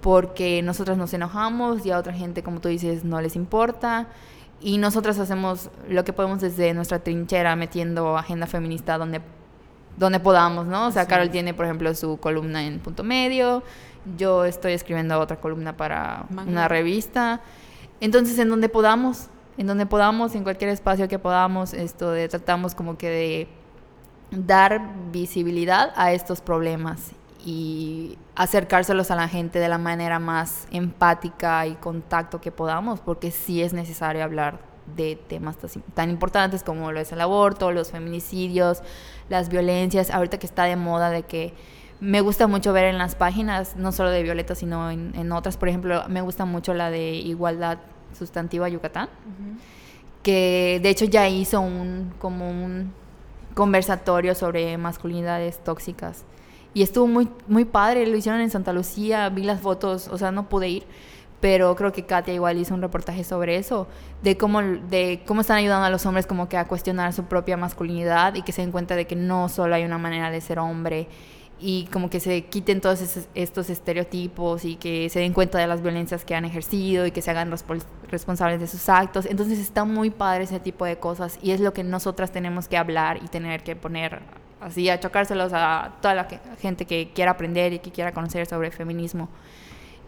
porque 0.00 0.62
nosotras 0.62 0.96
nos 0.96 1.12
enojamos 1.12 1.84
y 1.84 1.90
a 1.90 1.98
otra 1.98 2.12
gente, 2.12 2.42
como 2.42 2.60
tú 2.60 2.68
dices, 2.68 3.04
no 3.04 3.20
les 3.20 3.36
importa. 3.36 4.06
Y 4.60 4.78
nosotras 4.78 5.18
hacemos 5.18 5.70
lo 5.88 6.04
que 6.04 6.12
podemos 6.12 6.40
desde 6.40 6.74
nuestra 6.74 6.98
trinchera, 7.00 7.54
metiendo 7.56 8.16
agenda 8.16 8.46
feminista 8.46 8.98
donde, 8.98 9.20
donde 9.98 10.20
podamos, 10.20 10.66
¿no? 10.66 10.86
O 10.86 10.90
sea, 10.90 11.06
Carol 11.06 11.30
tiene, 11.30 11.54
por 11.54 11.64
ejemplo, 11.64 11.92
su 11.94 12.18
columna 12.18 12.64
en 12.64 12.78
Punto 12.78 13.02
Medio, 13.02 13.62
yo 14.16 14.44
estoy 14.44 14.72
escribiendo 14.72 15.18
otra 15.18 15.40
columna 15.40 15.76
para 15.76 16.26
una 16.30 16.68
revista. 16.68 17.40
Entonces, 18.00 18.38
en 18.38 18.48
donde 18.48 18.68
podamos, 18.68 19.26
en 19.56 19.66
donde 19.66 19.86
podamos, 19.86 20.34
en 20.34 20.44
cualquier 20.44 20.70
espacio 20.70 21.08
que 21.08 21.18
podamos, 21.18 21.74
esto 21.74 22.12
de, 22.12 22.28
tratamos 22.28 22.74
como 22.74 22.96
que 22.96 23.08
de 23.10 23.48
dar 24.30 24.80
visibilidad 25.10 25.92
a 25.96 26.12
estos 26.12 26.40
problemas 26.40 27.12
y 27.44 28.18
acercárselos 28.36 29.10
a 29.10 29.16
la 29.16 29.28
gente 29.28 29.58
de 29.58 29.68
la 29.68 29.78
manera 29.78 30.18
más 30.18 30.68
empática 30.70 31.66
y 31.66 31.74
contacto 31.74 32.40
que 32.40 32.52
podamos, 32.52 33.00
porque 33.00 33.30
sí 33.30 33.62
es 33.62 33.72
necesario 33.72 34.22
hablar 34.22 34.60
de 34.96 35.16
temas 35.16 35.56
tan 35.94 36.10
importantes 36.10 36.62
como 36.62 36.92
lo 36.92 37.00
es 37.00 37.12
el 37.12 37.20
aborto, 37.20 37.72
los 37.72 37.90
feminicidios, 37.90 38.82
las 39.28 39.48
violencias, 39.48 40.10
ahorita 40.10 40.38
que 40.38 40.46
está 40.46 40.64
de 40.64 40.76
moda 40.76 41.10
de 41.10 41.22
que 41.22 41.54
me 42.00 42.20
gusta 42.20 42.46
mucho 42.46 42.72
ver 42.72 42.84
en 42.84 42.98
las 42.98 43.14
páginas, 43.14 43.76
no 43.76 43.92
solo 43.92 44.10
de 44.10 44.22
Violeta, 44.22 44.54
sino 44.54 44.90
en, 44.90 45.12
en 45.16 45.32
otras. 45.32 45.56
Por 45.56 45.68
ejemplo, 45.68 46.04
me 46.08 46.20
gusta 46.20 46.44
mucho 46.44 46.74
la 46.74 46.90
de 46.90 47.12
Igualdad 47.12 47.78
Sustantiva 48.16 48.68
Yucatán, 48.68 49.08
que 50.22 50.80
de 50.82 50.90
hecho 50.90 51.04
ya 51.04 51.28
hizo 51.28 51.60
un 51.60 52.12
como 52.18 52.48
un 52.48 52.92
conversatorio 53.54 54.34
sobre 54.34 54.78
masculinidades 54.78 55.58
tóxicas. 55.64 56.24
Y 56.74 56.82
estuvo 56.82 57.06
muy, 57.06 57.28
muy 57.48 57.64
padre, 57.64 58.06
lo 58.06 58.16
hicieron 58.16 58.40
en 58.40 58.50
Santa 58.50 58.72
Lucía, 58.72 59.28
vi 59.30 59.42
las 59.42 59.60
fotos, 59.60 60.06
o 60.08 60.18
sea, 60.18 60.30
no 60.30 60.48
pude 60.48 60.68
ir, 60.68 60.84
pero 61.40 61.74
creo 61.76 61.92
que 61.92 62.04
Katia 62.04 62.34
igual 62.34 62.58
hizo 62.58 62.74
un 62.74 62.82
reportaje 62.82 63.22
sobre 63.24 63.56
eso, 63.56 63.86
de 64.22 64.36
cómo, 64.36 64.60
de 64.62 65.22
cómo 65.26 65.42
están 65.42 65.58
ayudando 65.58 65.86
a 65.86 65.90
los 65.90 66.04
hombres 66.06 66.26
como 66.26 66.48
que 66.48 66.56
a 66.56 66.66
cuestionar 66.66 67.12
su 67.12 67.24
propia 67.24 67.56
masculinidad 67.56 68.34
y 68.34 68.42
que 68.42 68.52
se 68.52 68.62
den 68.62 68.72
cuenta 68.72 68.96
de 68.96 69.06
que 69.06 69.16
no 69.16 69.48
solo 69.48 69.74
hay 69.74 69.84
una 69.84 69.98
manera 69.98 70.30
de 70.30 70.40
ser 70.40 70.58
hombre 70.58 71.06
y 71.60 71.86
como 71.92 72.08
que 72.08 72.20
se 72.20 72.44
quiten 72.44 72.80
todos 72.80 73.28
estos 73.34 73.70
estereotipos 73.70 74.64
y 74.64 74.76
que 74.76 75.08
se 75.08 75.18
den 75.20 75.32
cuenta 75.32 75.58
de 75.58 75.66
las 75.66 75.82
violencias 75.82 76.24
que 76.24 76.34
han 76.36 76.44
ejercido 76.44 77.04
y 77.04 77.10
que 77.10 77.20
se 77.20 77.30
hagan 77.32 77.50
respo- 77.50 77.82
responsables 78.08 78.60
de 78.60 78.68
sus 78.68 78.88
actos. 78.88 79.26
Entonces 79.26 79.58
está 79.58 79.84
muy 79.84 80.10
padre 80.10 80.44
ese 80.44 80.60
tipo 80.60 80.84
de 80.84 80.98
cosas 80.98 81.38
y 81.42 81.50
es 81.50 81.60
lo 81.60 81.72
que 81.72 81.82
nosotras 81.82 82.30
tenemos 82.30 82.68
que 82.68 82.76
hablar 82.76 83.18
y 83.24 83.28
tener 83.28 83.64
que 83.64 83.74
poner 83.74 84.20
así 84.60 84.88
a 84.88 85.00
chocárselos 85.00 85.52
a 85.52 85.94
toda 86.00 86.14
la 86.14 86.28
gente 86.60 86.84
que 86.84 87.10
quiera 87.12 87.32
aprender 87.32 87.72
y 87.72 87.78
que 87.80 87.90
quiera 87.90 88.12
conocer 88.12 88.46
sobre 88.46 88.70
feminismo. 88.70 89.28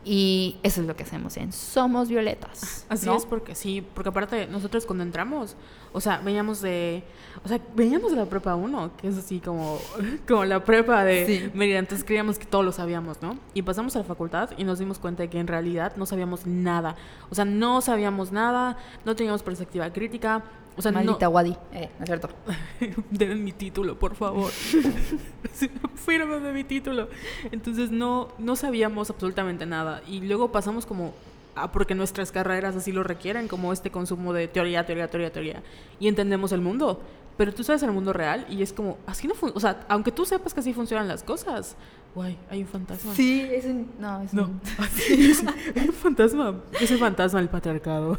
Y 0.03 0.57
eso 0.63 0.81
es 0.81 0.87
lo 0.87 0.97
que 0.97 1.03
hacemos 1.03 1.37
en 1.37 1.53
Somos 1.53 2.09
Violetas. 2.09 2.87
Así 2.89 3.05
¿no? 3.05 3.17
es, 3.17 3.27
porque 3.27 3.55
sí, 3.55 3.87
porque 3.95 4.09
aparte 4.09 4.47
nosotros 4.47 4.87
cuando 4.87 5.05
entramos, 5.05 5.57
o 5.93 6.01
sea, 6.01 6.19
veníamos 6.25 6.63
de, 6.63 7.03
o 7.45 7.49
sea, 7.49 7.61
veníamos 7.75 8.11
de 8.11 8.17
la 8.17 8.25
prepa 8.25 8.55
1, 8.55 8.93
que 8.97 9.09
es 9.09 9.19
así 9.19 9.41
como, 9.41 9.79
como 10.29 10.47
la 10.47 10.65
prepa 10.65 11.05
de 11.05 11.27
Sí. 11.27 11.51
Mérida, 11.53 11.79
entonces 11.79 12.07
creíamos 12.07 12.39
que 12.39 12.47
todo 12.47 12.63
lo 12.63 12.73
sabíamos, 12.73 13.21
¿no? 13.21 13.39
Y 13.53 13.61
pasamos 13.61 13.95
a 13.95 13.99
la 13.99 14.05
facultad 14.07 14.51
y 14.57 14.65
nos 14.65 14.79
dimos 14.79 14.99
cuenta 14.99 15.23
de 15.23 15.29
que 15.29 15.39
en 15.39 15.47
realidad 15.47 15.93
no 15.97 16.07
sabíamos 16.07 16.47
nada, 16.47 16.97
o 17.29 17.35
sea, 17.35 17.45
no 17.45 17.83
sabíamos 17.83 18.33
nada, 18.33 18.79
no 19.05 19.15
teníamos 19.15 19.43
perspectiva 19.43 19.93
crítica, 19.93 20.45
o 20.77 20.83
sea, 20.83 20.93
Maldita 20.93 21.27
no... 21.27 21.31
Wadi. 21.31 21.57
Eh, 21.73 21.89
no 21.99 22.05
es 22.05 22.07
cierto. 22.09 22.29
Denme 23.11 23.35
mi 23.37 23.53
título, 23.53 23.99
por 23.99 24.15
favor. 24.15 24.51
Fírmame 25.97 26.53
mi 26.53 26.65
título. 26.65 27.09
Entonces 27.53 27.91
no, 27.91 28.29
no 28.39 28.57
sabíamos 28.57 29.11
absolutamente 29.11 29.67
nada. 29.67 30.03
Y 30.07 30.21
luego 30.21 30.51
pasamos 30.53 30.87
como 30.87 31.13
a- 31.55 31.71
porque 31.73 31.95
nuestras 31.95 32.33
carreras 32.33 32.77
así 32.77 32.93
lo 32.93 33.03
requieren, 33.03 33.49
como 33.49 33.73
este 33.73 33.91
consumo 33.91 34.33
de 34.33 34.49
teoría, 34.49 34.87
teoría, 34.87 35.09
teoría, 35.09 35.33
teoría. 35.33 35.63
Y 35.99 36.09
entendemos 36.09 36.53
el 36.53 36.61
mundo. 36.61 37.01
Pero 37.37 37.55
tú 37.55 37.65
sabes 37.65 37.83
el 37.83 37.93
mundo 37.93 38.13
real 38.13 38.47
y 38.51 38.61
es 38.63 38.73
como, 38.73 38.99
así 39.07 39.27
no 39.27 39.35
funciona. 39.35 39.57
O 39.57 39.61
sea, 39.61 39.87
aunque 39.89 40.13
tú 40.13 40.27
sepas 40.27 40.53
que 40.53 40.61
así 40.61 40.75
funcionan 40.75 41.09
las 41.09 41.23
cosas. 41.23 41.75
Guay, 42.15 42.37
hay 42.51 42.63
un 42.63 42.69
fantasma. 42.69 43.15
Sí, 43.15 43.41
es 43.51 43.65
un... 43.65 43.89
No, 43.99 44.21
es 44.21 44.35
No, 44.35 44.45
un... 44.45 44.61
hay 45.77 45.87
un 45.89 45.95
fantasma. 45.95 46.55
Es 46.79 46.91
el 46.91 46.99
fantasma 46.99 47.39
del 47.41 47.49
patriarcado. 47.49 48.19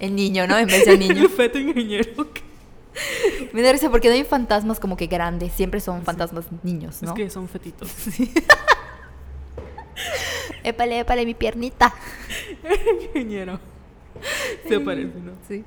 El 0.00 0.16
niño, 0.16 0.46
¿no? 0.46 0.58
En 0.58 0.66
vez 0.66 0.86
del 0.86 0.98
niño. 0.98 1.22
El 1.22 1.28
feto 1.28 1.58
ingeniero. 1.58 2.26
Me 3.52 3.62
da 3.62 3.70
risa 3.72 3.90
porque 3.90 4.08
no 4.08 4.14
hay 4.14 4.24
fantasmas 4.24 4.80
como 4.80 4.96
que 4.96 5.06
grandes, 5.06 5.52
siempre 5.52 5.78
son 5.80 6.02
fantasmas 6.02 6.46
niños, 6.62 7.02
¿no? 7.02 7.10
Es 7.10 7.14
que 7.14 7.30
son 7.30 7.48
fetitos. 7.48 7.88
Épale, 10.62 11.00
épale, 11.00 11.24
mi 11.24 11.34
piernita. 11.34 11.94
ingeniero. 13.02 13.58
Se 14.68 14.78
parece, 14.80 15.18
¿no? 15.18 15.32
Sí. 15.48 15.64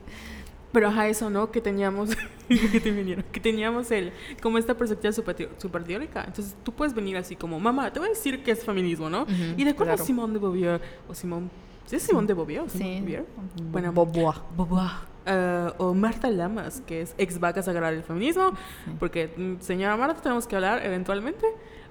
Pero 0.71 0.87
ajá, 0.87 1.07
eso, 1.07 1.29
¿no? 1.29 1.51
Que 1.51 1.61
teníamos, 1.61 2.11
que 2.47 2.79
te 2.79 2.91
vinieron, 2.91 3.23
que 3.31 3.39
teníamos 3.39 3.89
el, 3.91 4.11
como 4.41 4.57
esta 4.57 4.75
perspectiva 4.75 5.11
super, 5.11 5.83
teórica. 5.83 6.23
Entonces 6.27 6.55
tú 6.63 6.71
puedes 6.71 6.93
venir 6.93 7.17
así 7.17 7.35
como, 7.35 7.59
mamá, 7.59 7.91
te 7.93 7.99
voy 7.99 8.07
a 8.07 8.11
decir 8.11 8.43
que 8.43 8.51
es 8.51 8.63
feminismo, 8.63 9.09
¿no? 9.09 9.25
Y 9.57 9.63
de 9.63 9.71
acuerdo 9.71 9.93
claro. 9.93 10.03
a 10.03 10.05
Simone 10.05 10.33
de 10.33 10.39
Beauvoir, 10.39 10.81
o 11.07 11.13
Simone, 11.13 11.49
¿sí 11.85 11.95
es 11.95 12.03
Simone 12.03 12.27
de 12.27 12.33
Beauvoir 12.33 12.69
Sí. 12.69 13.01
Beauvoir? 13.01 13.25
Bueno, 13.71 13.91
Boboa. 13.91 14.43
Beauvoir. 14.55 14.91
Eh, 15.25 15.71
o 15.77 15.93
Marta 15.93 16.29
Lamas, 16.29 16.81
que 16.85 17.01
es 17.01 17.15
ex 17.17 17.39
vaca 17.39 17.61
sagrada 17.63 17.91
del 17.93 18.03
feminismo, 18.03 18.51
porque 18.99 19.33
mm, 19.37 19.61
señora 19.61 19.95
Marta 19.95 20.21
tenemos 20.21 20.45
que 20.47 20.55
hablar 20.55 20.85
eventualmente. 20.85 21.45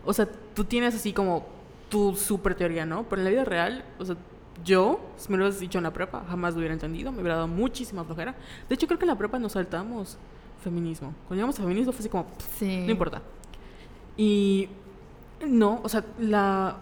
O 0.04 0.12
sea, 0.12 0.28
tú 0.54 0.64
tienes 0.64 0.94
así 0.94 1.12
como 1.12 1.46
tu 1.88 2.14
super 2.14 2.54
teoría, 2.54 2.84
¿no? 2.84 3.04
Pero 3.04 3.20
en 3.20 3.24
la 3.24 3.30
vida 3.30 3.44
real, 3.44 3.84
o 3.98 4.04
sea, 4.04 4.16
yo, 4.64 5.00
si 5.16 5.30
me 5.30 5.38
lo 5.38 5.44
hubieras 5.44 5.60
dicho 5.60 5.78
en 5.78 5.84
la 5.84 5.92
prepa, 5.92 6.24
jamás 6.28 6.52
lo 6.54 6.58
hubiera 6.58 6.74
entendido, 6.74 7.10
me 7.10 7.20
hubiera 7.20 7.36
dado 7.36 7.48
muchísima 7.48 8.04
flojera. 8.04 8.34
De 8.68 8.74
hecho, 8.74 8.86
creo 8.86 8.98
que 8.98 9.04
en 9.06 9.08
la 9.10 9.16
prepa 9.18 9.38
nos 9.38 9.52
saltamos 9.52 10.18
feminismo. 10.62 11.14
Cuando 11.26 11.36
llegamos 11.36 11.58
a 11.58 11.62
feminismo 11.62 11.92
fue 11.92 12.00
así 12.00 12.08
como, 12.08 12.26
Sí. 12.58 12.82
no 12.84 12.90
importa. 12.92 13.22
Y 14.16 14.68
no, 15.46 15.80
o 15.82 15.88
sea, 15.88 16.04
la 16.18 16.76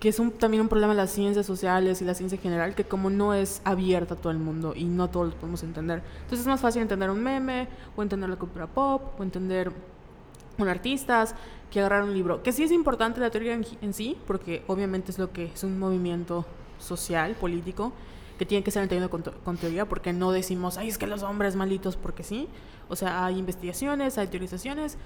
que 0.00 0.10
es 0.10 0.20
también 0.38 0.60
un 0.60 0.68
problema 0.68 0.92
de 0.92 0.98
las 0.98 1.10
ciencias 1.10 1.46
sociales 1.46 2.02
y 2.02 2.04
la 2.04 2.14
ciencia 2.14 2.36
en 2.36 2.42
general, 2.42 2.74
que 2.74 2.84
como 2.84 3.08
no 3.08 3.32
es 3.32 3.62
abierta 3.64 4.14
a 4.14 4.16
todo 4.16 4.30
el 4.30 4.38
mundo 4.38 4.74
y 4.76 4.84
no 4.84 5.08
todos 5.08 5.32
lo 5.32 5.34
podemos 5.34 5.62
entender. 5.62 6.02
Entonces 6.16 6.40
es 6.40 6.46
más 6.46 6.60
fácil 6.60 6.82
entender 6.82 7.08
un 7.10 7.22
meme, 7.22 7.68
o 7.96 8.02
entender 8.02 8.28
la 8.28 8.36
cultura 8.36 8.66
pop, 8.66 9.18
o 9.18 9.22
entender 9.22 9.72
un 10.58 10.68
artistas, 10.68 11.34
que 11.70 11.80
agarrar 11.80 12.04
un 12.04 12.12
libro. 12.12 12.42
Que 12.42 12.52
sí 12.52 12.62
es 12.62 12.72
importante 12.72 13.20
la 13.20 13.30
teoría 13.30 13.54
en, 13.54 13.94
sí, 13.94 14.18
porque 14.26 14.62
obviamente 14.66 15.10
es 15.12 15.18
lo 15.18 15.32
que 15.32 15.46
es 15.46 15.64
un 15.64 15.78
movimiento 15.78 16.44
social, 16.78 17.34
político, 17.34 17.92
que 18.38 18.44
tiene 18.44 18.62
que 18.62 18.70
ser 18.70 18.82
entendido 18.82 19.08
con, 19.08 19.22
con 19.22 19.56
teoría, 19.56 19.86
porque 19.86 20.12
no 20.12 20.30
decimos, 20.30 20.76
ay, 20.76 20.88
es 20.88 20.98
que 20.98 21.06
los 21.06 21.22
hombres 21.22 21.56
malitos, 21.56 21.96
porque 21.96 22.22
sí. 22.22 22.48
O 22.90 22.96
sea, 22.96 23.24
hay 23.24 23.38
investigaciones, 23.38 24.18
hay 24.18 24.26
teorizaciones, 24.26 24.98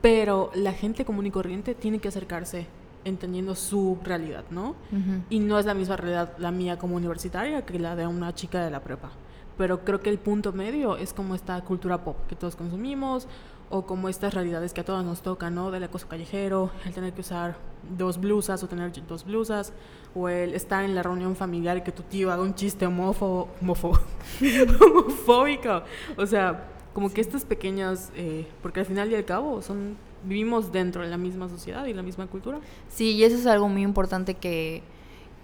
pero 0.00 0.50
la 0.54 0.72
gente 0.72 1.04
común 1.04 1.26
y 1.26 1.30
corriente 1.30 1.74
tiene 1.74 1.98
que 1.98 2.08
acercarse 2.08 2.66
entendiendo 3.04 3.54
su 3.54 3.98
realidad, 4.02 4.44
¿no? 4.50 4.70
Ujú. 4.90 5.22
Y 5.30 5.40
no 5.40 5.58
es 5.58 5.66
la 5.66 5.74
misma 5.74 5.96
realidad 5.96 6.34
la 6.38 6.50
mía 6.50 6.78
como 6.78 6.96
universitaria 6.96 7.64
que 7.64 7.78
la 7.78 7.96
de 7.96 8.06
una 8.06 8.34
chica 8.34 8.64
de 8.64 8.70
la 8.70 8.80
prepa. 8.80 9.10
Pero 9.58 9.84
creo 9.84 10.00
que 10.00 10.10
el 10.10 10.18
punto 10.18 10.52
medio 10.52 10.96
es 10.96 11.12
como 11.12 11.34
esta 11.34 11.60
cultura 11.62 12.02
pop 12.04 12.16
que 12.28 12.36
todos 12.36 12.56
consumimos 12.56 13.28
o 13.70 13.86
como 13.86 14.08
estas 14.08 14.34
realidades 14.34 14.74
que 14.74 14.82
a 14.82 14.84
todos 14.84 15.04
nos 15.04 15.22
tocan, 15.22 15.54
¿no? 15.54 15.70
Del 15.70 15.84
acoso 15.84 16.06
callejero, 16.06 16.70
el 16.84 16.92
tener 16.92 17.12
que 17.14 17.22
usar 17.22 17.56
dos 17.96 18.20
blusas 18.20 18.62
o 18.62 18.68
tener 18.68 18.92
dos 19.06 19.24
blusas 19.24 19.72
o 20.14 20.28
el 20.28 20.54
estar 20.54 20.84
en 20.84 20.94
la 20.94 21.02
reunión 21.02 21.36
familiar 21.36 21.78
y 21.78 21.82
que 21.82 21.92
tu 21.92 22.02
tío 22.02 22.30
haga 22.30 22.42
un 22.42 22.54
chiste 22.54 22.86
homófobo, 22.86 23.48
homofóbico. 24.80 25.82
O 26.18 26.26
sea, 26.26 26.68
como 26.92 27.10
que 27.12 27.22
estas 27.22 27.44
pequeñas, 27.44 28.12
eh, 28.14 28.46
porque 28.60 28.80
al 28.80 28.86
final 28.86 29.10
y 29.10 29.14
al 29.14 29.24
cabo 29.24 29.62
son 29.62 29.96
vivimos 30.24 30.72
dentro 30.72 31.02
de 31.02 31.08
la 31.08 31.16
misma 31.16 31.48
sociedad 31.48 31.86
y 31.86 31.94
la 31.94 32.02
misma 32.02 32.26
cultura. 32.26 32.58
Sí, 32.88 33.12
y 33.12 33.24
eso 33.24 33.36
es 33.36 33.46
algo 33.46 33.68
muy 33.68 33.82
importante 33.82 34.34
que, 34.34 34.82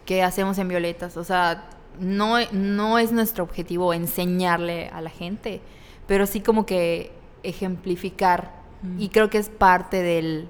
que 0.05 0.23
hacemos 0.23 0.59
en 0.59 0.69
Violetas. 0.69 1.17
O 1.17 1.25
sea, 1.25 1.69
no, 2.01 2.37
no 2.53 2.99
es 2.99 3.13
nuestro 3.13 3.45
objetivo 3.45 3.93
enseñarle 3.93 4.89
a 4.89 5.01
la 5.01 5.11
gente, 5.11 5.61
pero 6.07 6.27
sí 6.27 6.41
como 6.41 6.65
que 6.67 7.11
ejemplificar. 7.43 8.53
Mm. 8.83 9.01
Y 9.01 9.09
creo 9.09 9.31
que 9.31 9.39
es 9.39 9.49
parte 9.49 10.03
del 10.03 10.49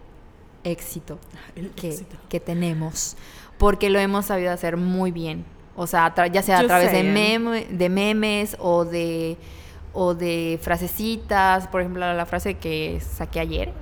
éxito 0.65 1.19
El 1.57 1.71
que, 1.71 1.89
éxito. 1.89 2.17
que 2.29 2.41
tenemos, 2.41 3.17
porque 3.57 3.89
lo 3.91 3.99
hemos 3.99 4.27
sabido 4.27 4.53
hacer 4.53 4.77
muy 4.77 5.11
bien. 5.11 5.45
O 5.77 5.87
sea, 5.87 6.13
ya 6.31 6.43
sea 6.43 6.59
a 6.59 6.67
través 6.67 6.91
de, 6.93 6.99
saying. 7.03 7.15
meme- 7.15 7.67
de 7.69 7.89
memes 7.89 8.57
o 8.59 8.85
de, 8.85 9.37
o 9.93 10.15
de 10.15 10.59
frasecitas. 10.61 11.69
Por 11.69 11.81
ejemplo, 11.81 12.13
la 12.13 12.27
frase 12.27 12.55
que 12.55 13.01
saqué 13.01 13.39
ayer, 13.41 13.73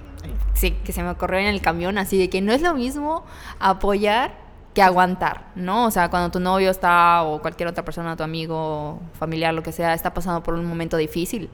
sí, 0.54 0.72
que 0.84 0.92
se 0.92 1.02
me 1.02 1.10
ocurrió 1.10 1.38
en 1.40 1.46
el 1.46 1.60
camión, 1.60 1.98
así 1.98 2.18
de 2.18 2.28
que 2.30 2.40
no 2.40 2.52
es 2.52 2.62
lo 2.62 2.74
mismo 2.74 3.24
apoyar 3.58 4.34
que 4.74 4.82
aguantar, 4.82 5.46
¿no? 5.54 5.86
O 5.86 5.90
sea, 5.90 6.10
cuando 6.10 6.30
tu 6.30 6.38
novio 6.40 6.70
está 6.70 7.22
o 7.22 7.40
cualquier 7.40 7.68
otra 7.68 7.84
persona, 7.84 8.14
tu 8.16 8.22
amigo, 8.24 9.00
familiar, 9.18 9.54
lo 9.54 9.62
que 9.62 9.72
sea, 9.72 9.94
está 9.94 10.12
pasando 10.12 10.42
por 10.42 10.54
un 10.54 10.66
momento 10.66 10.96
difícil, 10.98 11.48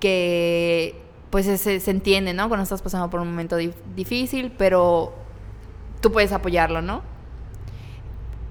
que 0.00 1.00
pues 1.30 1.46
se, 1.46 1.80
se 1.80 1.90
entiende, 1.90 2.34
¿no? 2.34 2.48
Cuando 2.48 2.64
estás 2.64 2.82
pasando 2.82 3.08
por 3.08 3.20
un 3.20 3.28
momento 3.30 3.58
dif- 3.58 3.74
difícil, 3.94 4.52
pero 4.58 5.14
tú 6.00 6.12
puedes 6.12 6.32
apoyarlo, 6.32 6.82
¿no? 6.82 7.02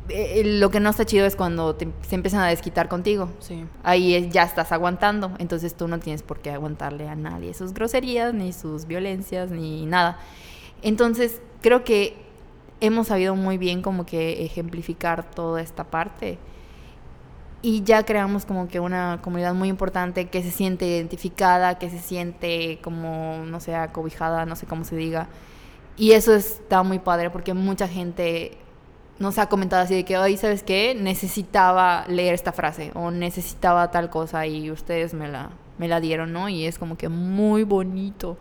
Eh, 0.10 0.40
eh, 0.40 0.44
lo 0.60 0.70
que 0.72 0.80
no 0.80 0.90
está 0.90 1.06
chido 1.06 1.26
es 1.26 1.36
cuando 1.36 1.76
te- 1.76 1.88
se 2.08 2.16
empiezan 2.16 2.42
a 2.42 2.48
desquitar 2.48 2.90
contigo. 2.90 3.30
Sí. 3.40 3.66
Ahí 3.84 4.16
es- 4.16 4.30
ya 4.30 4.44
estás 4.44 4.72
aguantando, 4.72 5.32
entonces 5.38 5.76
tú 5.76 5.88
no 5.88 6.00
tienes 6.00 6.24
por 6.24 6.40
qué 6.40 6.52
aguantarle 6.52 7.08
a 7.08 7.16
nadie 7.16 7.54
sus 7.54 7.74
groserías, 7.74 8.34
ni 8.34 8.52
sus 8.52 8.86
violencias, 8.88 9.52
ni 9.52 9.86
nada. 9.86 10.20
Entonces, 10.82 11.42
creo 11.62 11.84
que 11.84 12.18
hemos 12.82 13.08
sabido 13.08 13.36
muy 13.36 13.58
bien 13.58 13.82
como 13.84 14.06
que 14.06 14.44
ejemplificar 14.44 15.24
toda 15.30 15.62
esta 15.62 15.84
parte. 15.86 16.40
Y 17.62 17.84
ya 17.84 18.04
creamos 18.04 18.44
como 18.46 18.68
que 18.68 18.80
una 18.80 19.20
comunidad 19.22 19.54
muy 19.54 19.70
importante 19.70 20.30
que 20.30 20.42
se 20.42 20.50
siente 20.50 20.88
identificada, 20.88 21.78
que 21.78 21.92
se 21.92 22.00
siente 22.00 22.80
como, 22.82 23.44
no 23.46 23.60
sé, 23.60 23.76
acobijada, 23.76 24.48
no 24.48 24.56
sé 24.56 24.66
cómo 24.66 24.84
se 24.84 24.96
diga. 24.96 25.28
Y 25.96 26.14
eso 26.14 26.34
está 26.34 26.82
muy 26.82 26.98
padre 26.98 27.30
porque 27.30 27.54
mucha 27.54 27.88
gente 27.88 28.58
nos 29.22 29.38
ha 29.38 29.48
comentado 29.48 29.84
así 29.84 29.94
de 29.94 30.04
que, 30.04 30.18
hoy, 30.18 30.36
¿sabes 30.36 30.64
qué? 30.64 30.96
Necesitaba 30.96 32.06
leer 32.08 32.34
esta 32.34 32.52
frase 32.52 32.92
o 32.96 33.12
necesitaba 33.12 33.92
tal 33.92 34.10
cosa 34.10 34.48
y 34.48 34.72
ustedes 34.72 35.14
me 35.14 35.28
la, 35.28 35.52
me 35.78 35.88
la 35.88 36.00
dieron, 36.00 36.34
¿no? 36.34 36.50
Y 36.50 36.66
es 36.66 36.80
como 36.80 36.98
que 36.98 37.08
muy 37.08 37.64
bonito. 37.64 38.38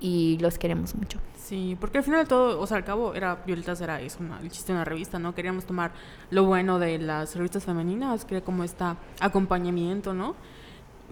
y 0.00 0.38
los 0.40 0.58
queremos 0.58 0.94
mucho. 0.94 1.18
Sí, 1.46 1.76
porque 1.80 1.98
al 1.98 2.04
final 2.04 2.24
de 2.24 2.26
todo, 2.26 2.60
o 2.60 2.66
sea, 2.66 2.76
al 2.76 2.84
cabo, 2.84 3.14
era 3.14 3.36
Violeta 3.46 3.76
Será, 3.76 4.00
es 4.00 4.18
una, 4.18 4.40
el 4.40 4.50
chiste 4.50 4.72
de 4.72 4.78
una 4.78 4.84
revista, 4.84 5.18
¿no? 5.18 5.34
Queríamos 5.34 5.64
tomar 5.64 5.92
lo 6.30 6.44
bueno 6.44 6.78
de 6.78 6.98
las 6.98 7.36
revistas 7.36 7.64
femeninas, 7.64 8.24
que 8.24 8.36
era 8.36 8.44
como 8.44 8.64
este 8.64 8.84
acompañamiento, 9.20 10.12
¿no? 10.12 10.34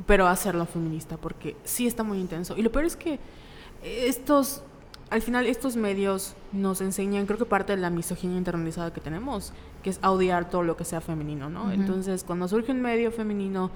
Pero 0.06 0.26
hacerlo 0.26 0.66
feminista, 0.66 1.16
porque 1.16 1.56
sí 1.64 1.86
está 1.86 2.02
muy 2.02 2.18
intenso. 2.18 2.56
Y 2.56 2.62
lo 2.62 2.72
peor 2.72 2.84
es 2.84 2.96
que 2.96 3.20
estos, 3.84 4.64
al 5.10 5.22
final, 5.22 5.46
estos 5.46 5.76
medios 5.76 6.34
nos 6.52 6.80
enseñan, 6.80 7.26
creo 7.26 7.38
que 7.38 7.44
parte 7.44 7.74
de 7.74 7.80
la 7.80 7.90
misoginia 7.90 8.38
internalizada 8.38 8.92
que 8.92 9.00
tenemos, 9.00 9.52
que 9.82 9.90
es 9.90 10.00
odiar 10.02 10.48
todo 10.48 10.62
lo 10.62 10.76
que 10.76 10.84
sea 10.84 11.00
femenino, 11.00 11.50
¿no? 11.50 11.70
Entonces, 11.72 12.24
cuando 12.24 12.48
surge 12.48 12.72
un 12.72 12.80
medio 12.80 13.12
femenino 13.12 13.70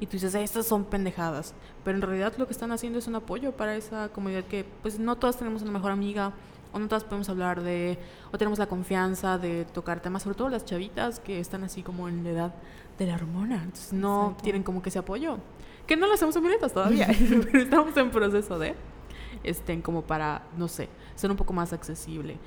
y 0.00 0.06
tú 0.06 0.12
dices, 0.12 0.34
estas 0.34 0.66
son 0.66 0.84
pendejadas, 0.84 1.54
pero 1.84 1.96
en 1.96 2.02
realidad 2.02 2.34
lo 2.36 2.46
que 2.46 2.52
están 2.52 2.72
haciendo 2.72 2.98
es 2.98 3.06
un 3.06 3.14
apoyo 3.14 3.52
para 3.52 3.76
esa 3.76 4.08
comunidad 4.08 4.44
que 4.44 4.66
pues 4.82 4.98
no 4.98 5.16
todas 5.16 5.36
tenemos 5.36 5.62
una 5.62 5.70
mejor 5.70 5.92
amiga 5.92 6.32
o 6.72 6.78
no 6.78 6.88
todas 6.88 7.04
podemos 7.04 7.28
hablar 7.28 7.62
de, 7.62 7.98
o 8.32 8.38
tenemos 8.38 8.58
la 8.58 8.66
confianza 8.66 9.38
de 9.38 9.64
tocar 9.66 10.00
temas, 10.00 10.24
sobre 10.24 10.36
todo 10.36 10.48
las 10.48 10.64
chavitas 10.64 11.20
que 11.20 11.38
están 11.38 11.62
así 11.64 11.82
como 11.82 12.08
en 12.08 12.24
la 12.24 12.30
edad 12.30 12.54
de 12.98 13.06
la 13.06 13.14
hormona, 13.14 13.62
entonces 13.62 13.92
no 13.92 14.36
tienen 14.42 14.62
como 14.62 14.82
que 14.82 14.88
ese 14.88 14.98
apoyo, 14.98 15.38
que 15.86 15.96
no 15.96 16.06
lo 16.06 16.14
hacemos 16.14 16.34
feministas 16.34 16.72
todavía, 16.72 17.08
pero 17.44 17.58
estamos 17.58 17.96
en 17.96 18.10
proceso 18.10 18.58
de, 18.58 18.74
estén 19.44 19.82
como 19.82 20.02
para, 20.02 20.42
no 20.56 20.68
sé, 20.68 20.88
ser 21.14 21.30
un 21.30 21.36
poco 21.36 21.52
más 21.52 21.72
accesible. 21.72 22.38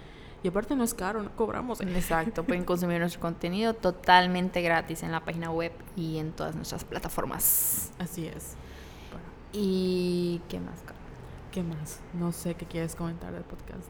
Y 0.44 0.48
aparte 0.48 0.76
no 0.76 0.84
es 0.84 0.94
caro, 0.94 1.24
no 1.24 1.36
cobramos. 1.36 1.82
Exacto, 1.82 2.44
pueden 2.44 2.66
consumir 2.66 3.00
nuestro 3.00 3.22
contenido 3.22 3.74
totalmente 3.74 4.62
gratis 4.62 5.04
en 5.04 5.12
la 5.12 5.26
página 5.26 5.50
web 5.52 5.72
y 5.96 6.18
en 6.18 6.32
todas 6.32 6.56
nuestras 6.56 6.84
plataformas. 6.84 7.92
Así 7.98 8.28
es. 8.28 8.56
¿Y 9.54 10.42
qué 10.50 10.60
más, 10.60 10.84
¿Qué 11.52 11.64
más? 11.64 12.02
No 12.14 12.32
sé 12.34 12.56
qué 12.56 12.66
quieres 12.66 12.96
comentar 12.96 13.32
del 13.32 13.44
podcast 13.44 13.88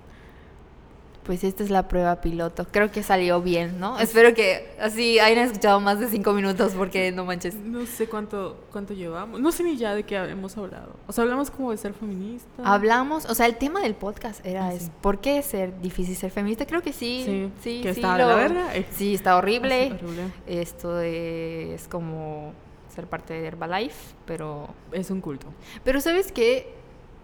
pues 1.25 1.43
esta 1.43 1.63
es 1.63 1.71
la 1.71 1.87
prueba 1.87 2.21
piloto. 2.21 2.67
Creo 2.71 2.91
que 2.91 3.01
salió 3.01 3.41
bien, 3.41 3.79
¿no? 3.79 3.99
Espero 3.99 4.33
que 4.35 4.75
así 4.79 5.17
hayan 5.19 5.45
escuchado 5.45 5.79
más 5.79 5.99
de 5.99 6.07
cinco 6.07 6.33
minutos 6.33 6.73
porque 6.77 7.11
no 7.11 7.25
manches. 7.25 7.55
No 7.55 7.85
sé 7.87 8.07
cuánto, 8.07 8.63
cuánto 8.71 8.93
llevamos. 8.93 9.41
No 9.41 9.51
sé 9.51 9.63
ni 9.63 9.75
ya 9.75 9.95
de 9.95 10.03
qué 10.03 10.17
hemos 10.17 10.55
hablado. 10.55 10.95
O 11.07 11.11
sea, 11.11 11.23
hablamos 11.23 11.49
como 11.49 11.71
de 11.71 11.77
ser 11.77 11.93
feminista. 11.93 12.63
Hablamos, 12.63 13.25
o 13.25 13.33
sea, 13.33 13.47
el 13.47 13.55
tema 13.55 13.81
del 13.81 13.95
podcast 13.95 14.45
era 14.45 14.67
ah, 14.67 14.73
es, 14.73 14.91
¿por 15.01 15.19
qué 15.19 15.41
ser 15.41 15.81
difícil 15.81 16.15
ser 16.15 16.29
feminista? 16.29 16.67
Creo 16.67 16.83
que 16.83 16.93
sí. 16.93 17.23
Sí, 17.25 17.51
sí. 17.61 17.81
Que 17.81 17.89
está 17.89 18.17
la 18.17 18.35
verga. 18.35 18.69
Sí, 18.91 19.15
está 19.15 19.35
horrible. 19.37 19.93
horrible. 19.93 20.31
Esto 20.45 21.01
es 21.01 21.87
como 21.87 22.53
ser 22.93 23.07
parte 23.07 23.33
de 23.33 23.47
Herbalife, 23.47 24.13
pero... 24.25 24.69
Es 24.91 25.09
un 25.09 25.21
culto. 25.21 25.47
Pero 25.83 25.99
¿sabes 25.99 26.31
qué? 26.31 26.71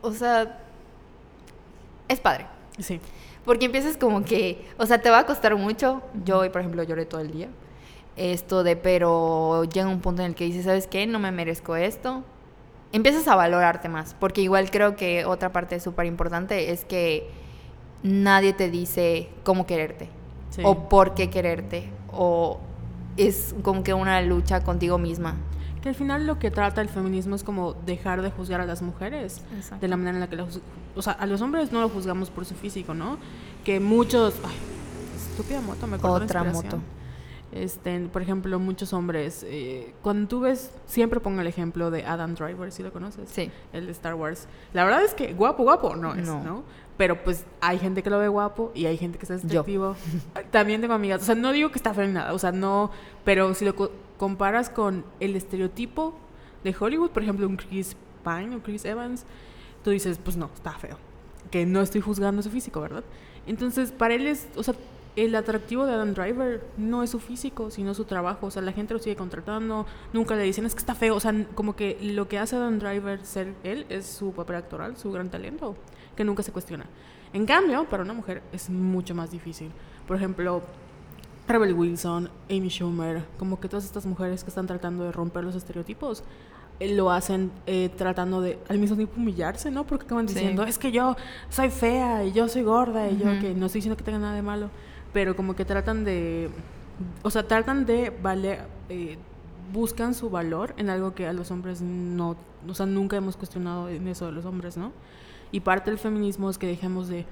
O 0.02 0.12
sea, 0.12 0.60
es 2.08 2.20
padre. 2.20 2.47
Sí. 2.80 2.99
Porque 3.46 3.66
empiezas 3.66 3.98
como 3.98 4.24
que, 4.24 4.68
o 4.78 4.86
sea, 4.86 5.02
te 5.02 5.10
va 5.10 5.20
a 5.20 5.26
costar 5.26 5.56
mucho. 5.56 6.02
Yo 6.26 6.39
hoy, 6.39 6.50
por 6.50 6.62
ejemplo, 6.62 6.84
lloré 6.84 7.06
todo 7.06 7.22
el 7.22 7.32
día. 7.32 7.50
Esto 8.16 8.64
de, 8.64 8.76
pero 8.76 9.64
llega 9.64 9.88
un 9.88 10.02
punto 10.02 10.22
en 10.22 10.30
el 10.30 10.36
que 10.36 10.44
dices, 10.46 10.66
¿sabes 10.66 10.88
qué? 10.88 11.08
No 11.08 11.18
me 11.20 11.32
merezco 11.32 11.76
esto. 11.76 12.24
Empiezas 12.92 13.28
a 13.28 13.36
valorarte 13.36 13.89
más. 13.89 14.16
Porque 14.20 14.42
igual 14.42 14.70
creo 14.70 14.96
que 14.96 15.26
otra 15.26 15.52
parte 15.52 15.80
súper 15.80 16.06
importante 16.06 16.72
es 16.72 16.86
que 16.86 17.30
nadie 18.04 18.54
te 18.54 18.70
dice 18.70 19.30
cómo 19.44 19.66
quererte. 19.66 20.10
O 20.64 20.89
por 20.89 21.14
qué 21.16 21.30
quererte. 21.30 21.89
O 22.12 22.60
es 23.18 23.56
como 23.64 23.84
que 23.84 23.94
una 23.94 24.22
lucha 24.22 24.64
contigo 24.64 24.98
misma. 24.98 25.38
Que 25.82 25.89
al 25.89 25.95
final 25.95 26.27
lo 26.27 26.38
que 26.38 26.51
trata 26.51 26.82
el 26.82 26.89
feminismo 26.89 27.36
es 27.36 27.43
como 27.43 27.73
dejar 27.73 28.21
de 28.21 28.29
juzgar 28.29 28.61
a 28.61 28.65
las 28.65 28.82
mujeres 28.82 29.41
de 29.79 29.88
la 29.88 29.97
manera 29.97 30.17
en 30.17 30.21
la 30.21 30.29
que 30.29 30.36
los, 30.36 30.59
o 30.95 31.01
sea, 31.01 31.13
a 31.13 31.25
los 31.25 31.41
hombres 31.41 31.71
no 31.71 31.82
lo 31.82 31.89
juzgamos 31.89 32.29
por 32.29 32.45
su 32.45 32.53
físico, 32.53 32.93
¿no? 32.93 33.17
Que 33.63 33.79
muchos, 33.79 34.36
ay, 34.43 34.55
estúpida 35.15 35.59
moto, 35.61 35.88
me 35.88 35.95
acuerdo 35.95 36.25
Otra 36.25 36.43
moto. 36.43 36.79
Este, 37.51 37.99
por 38.07 38.21
ejemplo, 38.21 38.59
muchos 38.59 38.93
hombres, 38.93 39.45
eh, 39.45 39.93
cuando 40.01 40.27
tú 40.29 40.39
ves, 40.39 40.71
siempre 40.86 41.19
pongo 41.19 41.41
el 41.41 41.47
ejemplo 41.47 41.91
de 41.91 42.05
Adam 42.05 42.34
Driver, 42.34 42.71
¿sí 42.71 42.82
lo 42.82 42.93
conoces? 42.93 43.29
Sí. 43.29 43.51
El 43.73 43.88
de 43.88 43.91
Star 43.91 44.15
Wars. 44.15 44.47
La 44.73 44.86
verdad 44.86 45.03
es 45.03 45.13
que 45.13 45.34
guapo, 45.34 45.63
guapo 45.63 45.95
no 45.95 46.13
es, 46.15 46.25
¿no? 46.27 46.63
Pero 46.95 47.21
pues 47.23 47.45
hay 47.59 47.79
gente 47.79 48.03
que 48.03 48.09
lo 48.09 48.19
ve 48.19 48.27
guapo 48.27 48.71
y 48.73 48.86
hay 48.86 48.97
gente 48.97 49.17
que 49.17 49.25
está 49.25 49.34
despectivo. 49.34 49.95
También 50.51 50.79
tengo 50.79 50.93
amigas, 50.93 51.23
o 51.23 51.25
sea, 51.25 51.36
no 51.36 51.51
digo 51.51 51.71
que 51.71 51.77
está 51.77 51.93
feo 51.93 52.05
ni 52.05 52.13
nada, 52.13 52.34
o 52.34 52.39
sea, 52.39 52.51
no, 52.51 52.91
pero 53.25 53.53
si 53.53 53.65
lo 53.65 53.73
comparas 54.22 54.69
con 54.69 55.03
el 55.19 55.36
estereotipo 55.36 56.13
de 56.63 56.76
Hollywood, 56.80 57.09
por 57.09 57.24
ejemplo, 57.24 57.47
un 57.47 57.57
Chris 57.57 57.97
Pine 58.24 58.55
o 58.55 58.61
Chris 58.61 58.86
Evans, 58.86 59.26
tú 59.84 59.89
dices, 59.89 60.19
pues 60.24 60.38
no, 60.38 60.51
está 60.53 60.74
feo. 60.74 60.95
Que 61.49 61.65
no 61.65 61.82
estoy 61.82 62.01
juzgando 62.01 62.43
su 62.43 62.51
físico, 62.51 62.82
¿verdad? 62.82 63.03
Entonces, 63.47 63.91
para 63.91 64.13
él 64.13 64.28
es, 64.28 64.47
o 64.55 64.61
sea, 64.61 64.76
el 65.15 65.34
atractivo 65.34 65.88
de 65.88 65.93
Adam 65.93 66.13
Driver 66.13 66.63
no 66.78 67.01
es 67.01 67.09
su 67.09 67.19
físico, 67.19 67.72
sino 67.72 67.95
su 67.95 68.05
trabajo. 68.05 68.45
O 68.45 68.51
sea, 68.51 68.61
la 68.61 68.74
gente 68.74 68.93
lo 68.93 68.99
sigue 68.99 69.15
contratando, 69.15 69.88
nunca 70.13 70.36
le 70.36 70.43
dicen 70.43 70.67
es 70.67 70.76
que 70.76 70.82
está 70.82 70.93
feo. 70.93 71.15
O 71.15 71.19
sea, 71.19 71.34
como 71.55 71.76
que 71.76 71.97
lo 71.99 72.28
que 72.28 72.38
hace 72.38 72.55
Adam 72.57 72.78
Driver 72.78 73.26
ser 73.26 73.55
él 73.63 73.88
es 73.89 74.05
su 74.05 74.34
papel 74.34 74.57
actoral, 74.57 74.97
su 74.97 75.11
gran 75.11 75.32
talento, 75.32 75.76
que 76.15 76.24
nunca 76.24 76.43
se 76.43 76.51
cuestiona. 76.51 76.86
En 77.34 77.47
cambio, 77.47 77.86
para 77.86 78.03
una 78.03 78.13
mujer 78.13 78.43
es 78.53 78.69
mucho 78.69 79.15
más 79.15 79.32
difícil. 79.32 79.72
Por 80.05 80.15
ejemplo, 80.15 80.61
Rebel 81.48 81.74
Wilson, 81.74 82.30
Amy 82.50 82.70
Schumer, 82.70 83.24
como 83.38 83.60
que 83.60 83.68
todas 83.68 83.86
estas 83.86 84.06
mujeres 84.06 84.44
que 84.44 84.50
están 84.50 84.68
tratando 84.68 85.04
de 85.04 85.12
romper 85.12 85.44
los 85.44 85.56
estereotipos, 85.56 86.24
eh, 86.80 86.96
lo 86.96 87.12
hacen 87.12 87.52
eh, 87.68 87.89
tratando 87.96 88.42
de 88.42 88.58
al 88.68 88.80
mismo 88.80 88.96
tiempo 88.96 89.14
humillarse, 89.18 89.70
¿no? 89.70 89.86
Porque 89.86 90.06
acaban 90.06 90.26
diciendo, 90.26 90.64
es 90.64 90.78
que 90.78 90.92
yo 90.92 91.16
soy 91.50 91.70
fea 91.70 92.24
y 92.24 92.32
yo 92.32 92.48
soy 92.48 92.64
gorda 92.64 93.10
y 93.10 93.18
yo 93.18 93.39
que 93.39 93.54
no 93.54 93.68
estoy 93.68 93.80
diciendo 93.80 93.98
que 93.98 94.04
tenga 94.04 94.20
nada 94.20 94.34
de 94.34 94.42
malo, 94.42 94.70
pero 95.14 95.36
como 95.36 95.56
que 95.56 95.66
tratan 95.66 96.04
de, 96.04 96.50
o 97.22 97.30
sea, 97.30 97.48
tratan 97.48 97.86
de 97.86 98.10
valer, 98.10 98.62
eh, 98.89 99.18
buscan 99.72 100.14
su 100.14 100.30
valor 100.30 100.74
en 100.78 100.89
algo 100.89 101.14
que 101.14 101.28
a 101.28 101.34
los 101.34 101.52
hombres 101.52 101.82
no, 101.82 102.36
o 102.68 102.74
sea, 102.74 102.86
nunca 102.86 103.16
hemos 103.16 103.38
cuestionado 103.38 103.89
en 103.89 104.08
eso 104.08 104.26
de 104.26 104.32
los 104.32 104.46
hombres, 104.46 104.78
¿no? 104.78 104.92
Y 105.52 105.60
parte 105.60 105.92
del 105.92 106.00
feminismo 106.00 106.50
es 106.50 106.58
que 106.58 106.68
dejemos 106.68 107.08
de, 107.10 107.26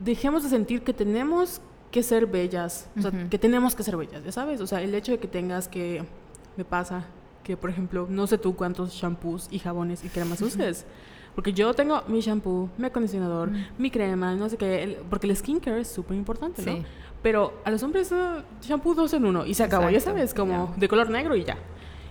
dejemos 0.00 0.42
de 0.42 0.48
sentir 0.48 0.82
que 0.82 0.94
tenemos 0.94 1.60
que 1.90 2.02
ser 2.02 2.26
bellas, 2.26 2.88
o 2.98 3.02
sea, 3.02 3.10
que 3.30 3.38
tenemos 3.38 3.74
que 3.74 3.82
ser 3.82 3.96
bellas, 3.96 4.24
ya 4.24 4.32
sabes, 4.32 4.60
o 4.60 4.66
sea, 4.66 4.82
el 4.82 4.94
hecho 4.94 5.12
de 5.12 5.18
que 5.18 5.28
tengas 5.28 5.68
que, 5.68 6.04
me 6.56 6.64
pasa 6.64 7.04
que, 7.42 7.56
por 7.56 7.70
ejemplo, 7.70 8.06
no 8.10 8.26
sé 8.26 8.36
tú 8.36 8.54
cuántos 8.54 8.92
shampoos 8.92 9.48
y 9.50 9.58
jabones 9.58 10.04
y 10.04 10.08
cremas 10.08 10.42
uses, 10.42 10.84
porque 11.34 11.52
yo 11.52 11.72
tengo 11.72 12.02
mi 12.08 12.20
shampoo, 12.20 12.68
mi 12.76 12.86
acondicionador, 12.86 13.50
mi 13.78 13.90
crema, 13.90 14.34
no 14.34 14.48
sé 14.48 14.56
qué, 14.56 14.98
porque 15.08 15.26
el 15.28 15.36
skincare 15.36 15.80
es 15.80 15.88
súper 15.88 16.16
importante, 16.16 16.62
¿no? 16.62 16.84
Pero 17.22 17.54
a 17.64 17.70
los 17.70 17.82
hombres, 17.82 18.12
uh, 18.12 18.42
shampoo 18.60 18.94
dos 18.94 19.12
en 19.14 19.24
uno 19.24 19.46
y 19.46 19.54
se 19.54 19.64
acabó, 19.64 19.88
ya 19.90 20.00
sabes, 20.00 20.34
como 20.34 20.74
de 20.76 20.88
color 20.88 21.10
negro 21.10 21.36
y 21.36 21.44
ya. 21.44 21.56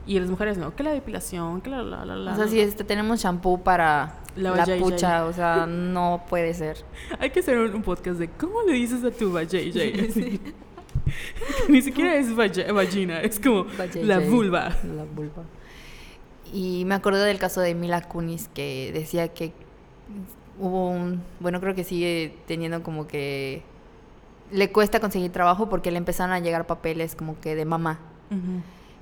Y 0.07 0.19
las 0.19 0.29
mujeres 0.29 0.57
no, 0.57 0.73
que 0.73 0.83
la 0.83 0.93
depilación, 0.93 1.59
que 1.59 1.69
la 1.69 1.83
la 1.83 2.05
la 2.05 2.15
la. 2.15 2.33
O 2.33 2.35
sea, 2.37 2.47
si 2.47 2.61
este, 2.61 2.85
tenemos 2.85 3.21
shampoo 3.21 3.61
para 3.61 4.15
la, 4.37 4.65
pucha, 4.79 5.25
o 5.25 5.33
sea, 5.33 5.65
no 5.67 6.23
puede 6.29 6.53
ser. 6.53 6.77
Hay 7.19 7.29
que 7.29 7.41
hacer 7.41 7.57
un, 7.57 7.81
podcast 7.83 8.17
de 8.17 8.29
cómo 8.29 8.61
le 8.63 8.73
dices 8.73 9.03
a 9.03 9.11
tu 9.11 9.37
JJ. 9.37 10.39
Ni 11.69 11.81
siquiera 11.81 12.15
es 12.15 12.33
vagina, 12.35 13.21
es 13.21 13.39
como 13.39 13.65
la 13.95 14.19
vulva. 14.19 14.69
La 14.83 15.03
vulva. 15.03 15.43
Y 16.53 16.85
me 16.85 16.95
acuerdo 16.95 17.21
del 17.23 17.39
caso 17.39 17.61
de 17.61 17.75
Mila 17.75 18.01
Kunis 18.07 18.49
que 18.53 18.91
decía 18.93 19.27
que 19.29 19.51
hubo 20.59 20.89
un, 20.89 21.21
bueno, 21.39 21.59
creo 21.59 21.75
que 21.75 21.83
sigue 21.83 22.33
teniendo 22.47 22.83
como 22.83 23.07
que 23.07 23.61
le 24.51 24.71
cuesta 24.71 24.99
conseguir 24.99 25.31
trabajo 25.31 25.69
porque 25.69 25.91
le 25.91 25.97
empezaron 25.97 26.33
a 26.33 26.39
llegar 26.39 26.65
papeles 26.65 27.15
como 27.15 27.39
que 27.39 27.55
de 27.55 27.65
mamá. 27.65 27.99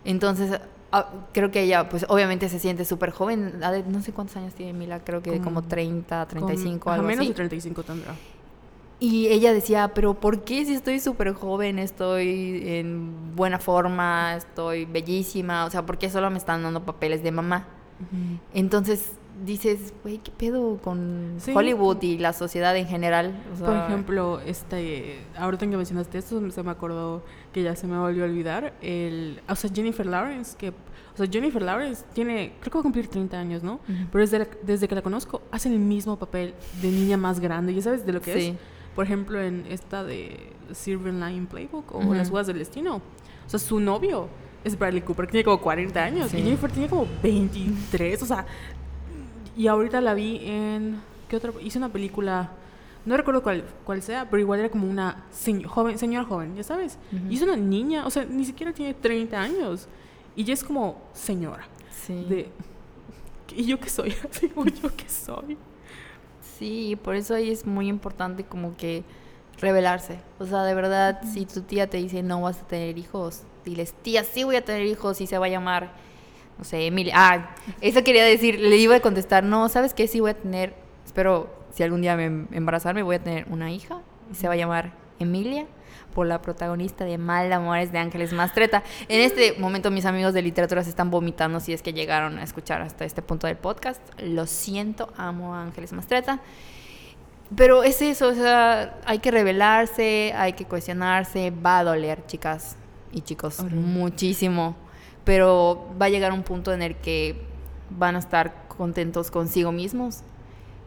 Entonces 0.03 0.59
Ah, 0.97 1.09
creo 1.33 1.51
que 1.51 1.61
ella, 1.61 1.89
pues 1.89 2.05
obviamente 2.07 2.47
se 2.47 2.57
siente 2.57 2.85
súper 2.85 3.11
joven. 3.11 3.59
No 3.89 4.01
sé 4.01 4.13
cuántos 4.13 4.37
años 4.37 4.53
tiene 4.53 4.71
Mila, 4.71 5.01
creo 5.03 5.21
que 5.21 5.41
como, 5.41 5.61
30, 5.61 6.25
35, 6.25 6.89
algo 6.89 7.05
menos 7.05 7.27
de 7.27 7.33
35 7.33 7.83
tendrá. 7.83 8.15
Y 8.97 9.27
ella 9.27 9.51
decía, 9.51 9.91
pero 9.93 10.13
¿por 10.13 10.45
qué 10.45 10.63
si 10.63 10.73
estoy 10.73 11.01
súper 11.01 11.33
joven, 11.33 11.79
estoy 11.79 12.63
en 12.65 13.35
buena 13.35 13.59
forma, 13.59 14.37
estoy 14.37 14.85
bellísima? 14.85 15.65
O 15.65 15.69
sea, 15.69 15.85
¿por 15.85 15.97
qué 15.97 16.09
solo 16.09 16.29
me 16.31 16.37
están 16.37 16.63
dando 16.63 16.85
papeles 16.85 17.21
de 17.21 17.31
mamá? 17.33 17.65
Entonces 18.53 19.11
dices, 19.45 19.93
güey, 20.03 20.17
¿qué 20.17 20.31
pedo 20.31 20.77
con 20.77 21.37
Hollywood 21.53 22.01
y 22.01 22.17
la 22.17 22.33
sociedad 22.33 22.75
en 22.75 22.87
general? 22.87 23.33
Por 23.59 23.75
ejemplo, 23.75 24.39
este, 24.45 25.19
ahorita 25.37 25.67
que 25.67 25.77
mencionaste 25.77 26.17
esto, 26.17 26.51
se 26.51 26.63
me 26.63 26.71
acordó 26.71 27.23
que 27.53 27.63
ya 27.63 27.75
se 27.75 27.87
me 27.87 27.97
volvió 27.97 28.23
a 28.23 28.27
olvidar, 28.27 28.73
el, 28.81 29.41
o 29.47 29.55
sea, 29.55 29.69
Jennifer 29.73 30.05
Lawrence, 30.05 30.57
que, 30.57 30.69
o 30.69 31.17
sea, 31.17 31.27
Jennifer 31.27 31.61
Lawrence 31.61 32.03
tiene, 32.13 32.53
creo 32.59 32.71
que 32.71 32.77
va 32.77 32.79
a 32.81 32.83
cumplir 32.83 33.07
30 33.07 33.39
años, 33.39 33.63
¿no? 33.63 33.79
Pero 34.11 34.21
desde, 34.21 34.49
desde 34.63 34.87
que 34.87 34.95
la 34.95 35.01
conozco, 35.01 35.41
hace 35.51 35.69
el 35.69 35.79
mismo 35.79 36.17
papel 36.17 36.53
de 36.81 36.89
niña 36.89 37.17
más 37.17 37.39
grande, 37.39 37.73
¿ya 37.73 37.81
sabes 37.81 38.05
de 38.05 38.13
lo 38.13 38.21
que 38.21 38.49
es? 38.49 38.53
Por 38.95 39.05
ejemplo, 39.05 39.41
en 39.41 39.65
esta 39.69 40.03
de 40.03 40.53
Silver 40.73 41.13
Line 41.13 41.47
Playbook 41.47 41.93
o 41.93 42.13
Las 42.13 42.29
Jugadas 42.29 42.47
del 42.47 42.59
Destino, 42.59 42.95
o 42.97 43.49
sea, 43.49 43.59
su 43.59 43.79
novio 43.79 44.27
es 44.63 44.79
Bradley 44.79 45.01
Cooper, 45.01 45.27
que 45.27 45.31
tiene 45.33 45.43
como 45.43 45.61
40 45.61 46.03
años, 46.03 46.33
y 46.33 46.37
Jennifer 46.37 46.71
tiene 46.71 46.89
como 46.89 47.07
23, 47.21 48.21
o 48.23 48.25
sea, 48.25 48.47
y 49.55 49.67
ahorita 49.67 50.01
la 50.01 50.13
vi 50.13 50.39
en 50.43 51.01
¿Qué 51.29 51.35
otra? 51.37 51.51
Hizo 51.61 51.79
una 51.79 51.89
película, 51.89 52.51
no 53.05 53.17
recuerdo 53.17 53.41
cuál, 53.41 53.63
cuál 53.83 54.01
sea, 54.03 54.29
pero 54.29 54.39
igual 54.39 54.59
era 54.59 54.69
como 54.69 54.87
una 54.87 55.23
señ- 55.33 55.65
joven, 55.65 55.97
señora 55.97 56.23
joven, 56.25 56.55
ya 56.55 56.63
sabes. 56.63 56.99
Ujú. 57.11 57.31
Y 57.31 57.35
es 57.35 57.41
una 57.41 57.55
niña, 57.55 58.05
o 58.05 58.11
sea, 58.11 58.25
ni 58.25 58.45
siquiera 58.45 58.73
tiene 58.73 58.93
30 58.93 59.41
años. 59.41 59.87
Y 60.35 60.43
ya 60.43 60.53
es 60.53 60.63
como 60.63 61.01
señora. 61.13 61.65
Sí. 61.89 62.25
De, 62.29 62.49
¿Y 63.55 63.65
yo 63.65 63.79
qué 63.79 63.89
soy? 63.89 64.13
¿yo 64.83 64.95
qué 64.95 65.09
soy? 65.09 65.57
Sí, 66.59 66.97
por 67.03 67.15
eso 67.15 67.33
ahí 67.35 67.49
es 67.49 67.65
muy 67.65 67.87
importante 67.87 68.43
como 68.43 68.75
que 68.77 69.03
revelarse. 69.59 70.19
O 70.39 70.45
sea, 70.45 70.63
de 70.63 70.75
verdad, 70.75 71.21
si 71.31 71.45
tu 71.45 71.61
tía 71.61 71.89
te 71.89 71.97
dice 71.97 72.21
no 72.23 72.41
vas 72.41 72.61
a 72.61 72.67
tener 72.67 72.97
hijos, 72.97 73.41
diles, 73.65 73.93
tía, 74.01 74.23
sí 74.23 74.43
voy 74.43 74.57
a 74.57 74.63
tener 74.65 74.85
hijos 74.85 75.21
y 75.21 75.27
se 75.27 75.37
va 75.37 75.47
a 75.47 75.49
llamar, 75.49 75.91
no 76.57 76.63
sé, 76.63 76.85
Emilia. 76.87 77.13
Ah, 77.15 77.55
eso 77.81 78.03
quería 78.03 78.23
decir, 78.23 78.59
le 78.59 78.77
iba 78.77 78.95
a 78.95 78.99
contestar, 78.99 79.43
no, 79.43 79.67
¿sabes 79.69 79.93
qué? 79.93 80.07
Sí 80.07 80.19
voy 80.19 80.31
a 80.31 80.33
tener, 80.35 80.73
espero, 81.05 81.53
si 81.73 81.83
algún 81.83 82.01
día 82.01 82.15
me 82.15 82.25
em- 82.25 82.47
embarazarme, 82.51 83.03
voy 83.03 83.17
a 83.17 83.23
tener 83.23 83.45
una 83.49 83.71
hija 83.71 84.01
y 84.31 84.35
se 84.35 84.47
va 84.47 84.53
a 84.53 84.57
llamar 84.57 84.93
Emilia 85.19 85.65
por 86.13 86.27
la 86.27 86.41
protagonista 86.41 87.03
de 87.03 87.17
Mal 87.17 87.51
Amores 87.51 87.91
de 87.91 87.99
Ángeles 87.99 88.31
Mastreta. 88.31 88.83
En 89.09 89.19
este 89.19 89.55
momento 89.59 89.91
mis 89.91 90.05
amigos 90.05 90.33
de 90.33 90.41
literatura 90.41 90.81
se 90.83 90.89
están 90.89 91.11
vomitando 91.11 91.59
si 91.59 91.73
es 91.73 91.81
que 91.81 91.91
llegaron 91.91 92.37
a 92.39 92.43
escuchar 92.43 92.81
hasta 92.81 93.03
este 93.03 93.21
punto 93.21 93.47
del 93.47 93.57
podcast. 93.57 94.01
Lo 94.21 94.45
siento, 94.45 95.11
amo 95.17 95.53
a 95.53 95.61
Ángeles 95.61 95.91
Mastreta. 95.91 96.39
Pero 97.55 97.83
es 97.83 98.01
eso, 98.01 98.29
o 98.29 98.33
sea, 98.33 98.97
hay 99.05 99.19
que 99.19 99.29
revelarse, 99.29 100.33
hay 100.35 100.53
que 100.53 100.65
cuestionarse, 100.65 101.51
va 101.51 101.79
a 101.79 101.83
doler, 101.83 102.25
chicas 102.25 102.75
y 103.11 103.21
chicos, 103.21 103.61
muchísimo. 103.71 104.75
Pero 105.25 105.87
va 106.01 106.05
a 106.05 106.09
llegar 106.09 106.31
un 106.31 106.43
punto 106.43 106.71
en 106.73 106.81
el 106.81 106.95
que 106.95 107.41
van 107.89 108.15
a 108.15 108.19
estar 108.19 108.67
contentos 108.67 109.31
consigo 109.31 109.71
mismos. 109.71 110.21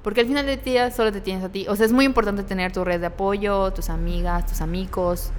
Porque 0.03 0.20
al 0.20 0.26
final 0.26 0.47
del 0.47 0.62
día 0.62 0.91
solo 0.91 1.12
te 1.12 1.20
tienes 1.20 1.45
a 1.45 1.49
ti. 1.49 1.66
O 1.68 1.76
sea, 1.76 1.84
es 1.84 1.93
muy 1.93 2.05
importante 2.05 2.43
tener 2.45 2.72
tu 2.72 2.84
red 2.84 3.01
de 3.01 3.07
apoyo, 3.07 3.72
tus 3.72 3.91
amigas, 3.91 4.47
tus 4.47 4.61
amigos. 4.61 5.30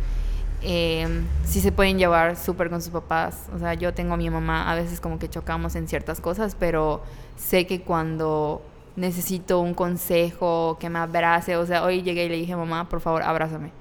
Eh, 0.62 1.08
sí 1.46 1.62
se 1.62 1.72
pueden 1.72 1.98
llevar 1.98 2.36
súper 2.36 2.70
con 2.70 2.82
sus 2.82 2.92
papás. 2.92 3.48
O 3.56 3.60
sea, 3.60 3.74
yo 3.74 3.94
tengo 3.94 4.14
a 4.14 4.18
mi 4.18 4.30
mamá, 4.30 4.70
a 4.70 4.76
veces 4.76 5.00
como 5.00 5.18
que 5.18 5.30
chocamos 5.30 5.76
en 5.76 5.88
ciertas 5.88 6.20
cosas, 6.20 6.56
pero 6.60 7.02
sé 7.38 7.66
que 7.66 7.82
cuando 7.82 8.62
necesito 8.96 9.60
un 9.60 9.74
consejo, 9.74 10.78
que 10.80 10.90
me 10.90 11.00
abrace, 11.00 11.56
o 11.56 11.66
sea, 11.66 11.84
hoy 11.84 12.02
llegué 12.02 12.26
y 12.26 12.30
le 12.30 12.36
dije, 12.36 12.56
mamá, 12.56 12.90
por 12.90 13.00
favor, 13.00 13.24
abrázame. 13.24 13.72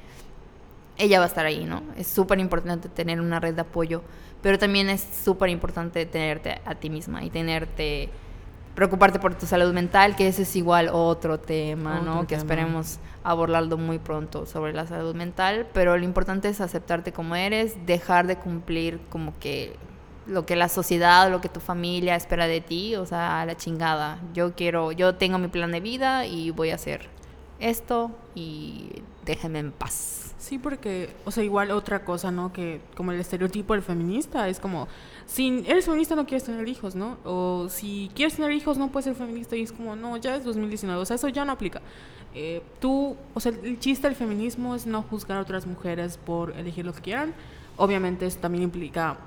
Ella 0.98 1.18
va 1.18 1.24
a 1.24 1.28
estar 1.28 1.46
ahí, 1.46 1.64
¿no? 1.64 1.82
Es 1.96 2.08
súper 2.08 2.40
importante 2.40 2.88
tener 2.88 3.20
una 3.20 3.40
red 3.40 3.54
de 3.54 3.60
apoyo, 3.60 4.02
pero 4.42 4.58
también 4.58 4.88
es 4.88 5.00
súper 5.24 5.48
importante 5.48 6.04
tenerte 6.06 6.60
a 6.64 6.74
ti 6.74 6.90
misma 6.90 7.24
y 7.24 7.30
tenerte, 7.30 8.10
preocuparte 8.74 9.18
por 9.18 9.34
tu 9.34 9.46
salud 9.46 9.72
mental, 9.72 10.16
que 10.16 10.28
ese 10.28 10.42
es 10.42 10.56
igual 10.56 10.88
otro 10.92 11.38
tema, 11.38 12.00
¿no? 12.00 12.26
Que 12.26 12.34
esperemos 12.34 12.98
abordarlo 13.22 13.76
muy 13.76 13.98
pronto 13.98 14.46
sobre 14.46 14.72
la 14.72 14.86
salud 14.86 15.14
mental, 15.14 15.66
pero 15.72 15.96
lo 15.96 16.04
importante 16.04 16.48
es 16.48 16.60
aceptarte 16.60 17.12
como 17.12 17.36
eres, 17.36 17.86
dejar 17.86 18.26
de 18.26 18.36
cumplir 18.36 19.00
como 19.08 19.38
que 19.38 19.76
lo 20.26 20.44
que 20.46 20.56
la 20.56 20.68
sociedad, 20.68 21.30
lo 21.30 21.40
que 21.40 21.48
tu 21.48 21.60
familia 21.60 22.14
espera 22.14 22.46
de 22.46 22.60
ti, 22.60 22.96
o 22.96 23.06
sea, 23.06 23.40
a 23.40 23.46
la 23.46 23.56
chingada. 23.56 24.18
Yo 24.34 24.54
quiero, 24.54 24.92
yo 24.92 25.14
tengo 25.14 25.38
mi 25.38 25.48
plan 25.48 25.72
de 25.72 25.80
vida 25.80 26.26
y 26.26 26.50
voy 26.50 26.70
a 26.70 26.74
hacer 26.74 27.08
esto 27.60 28.10
y 28.34 29.02
déjenme 29.24 29.58
en 29.58 29.72
paz. 29.72 30.34
Sí, 30.38 30.58
porque, 30.58 31.10
o 31.24 31.30
sea, 31.30 31.42
igual 31.42 31.70
otra 31.72 32.04
cosa, 32.04 32.30
¿no? 32.30 32.52
Que 32.52 32.80
como 32.96 33.12
el 33.12 33.20
estereotipo 33.20 33.74
del 33.74 33.82
feminista 33.82 34.48
es 34.48 34.60
como, 34.60 34.86
si 35.26 35.64
eres 35.66 35.84
feminista 35.84 36.14
no 36.14 36.26
quieres 36.26 36.44
tener 36.44 36.66
hijos, 36.68 36.94
¿no? 36.94 37.18
O 37.24 37.68
si 37.68 38.10
quieres 38.14 38.36
tener 38.36 38.52
hijos 38.52 38.78
no 38.78 38.88
puedes 38.88 39.04
ser 39.04 39.14
feminista 39.14 39.56
y 39.56 39.62
es 39.62 39.72
como, 39.72 39.96
no, 39.96 40.16
ya 40.16 40.36
es 40.36 40.44
2019, 40.44 41.02
o 41.02 41.04
sea, 41.04 41.16
eso 41.16 41.28
ya 41.28 41.44
no 41.44 41.52
aplica. 41.52 41.82
Eh, 42.34 42.62
tú, 42.80 43.16
o 43.34 43.40
sea, 43.40 43.52
el 43.52 43.78
chiste 43.80 44.06
del 44.06 44.16
feminismo 44.16 44.74
es 44.74 44.86
no 44.86 45.02
juzgar 45.02 45.38
a 45.38 45.40
otras 45.40 45.66
mujeres 45.66 46.18
por 46.18 46.56
elegir 46.56 46.86
lo 46.86 46.92
que 46.92 47.00
quieran. 47.00 47.34
Obviamente 47.76 48.26
eso 48.26 48.38
también 48.38 48.64
implica 48.64 49.18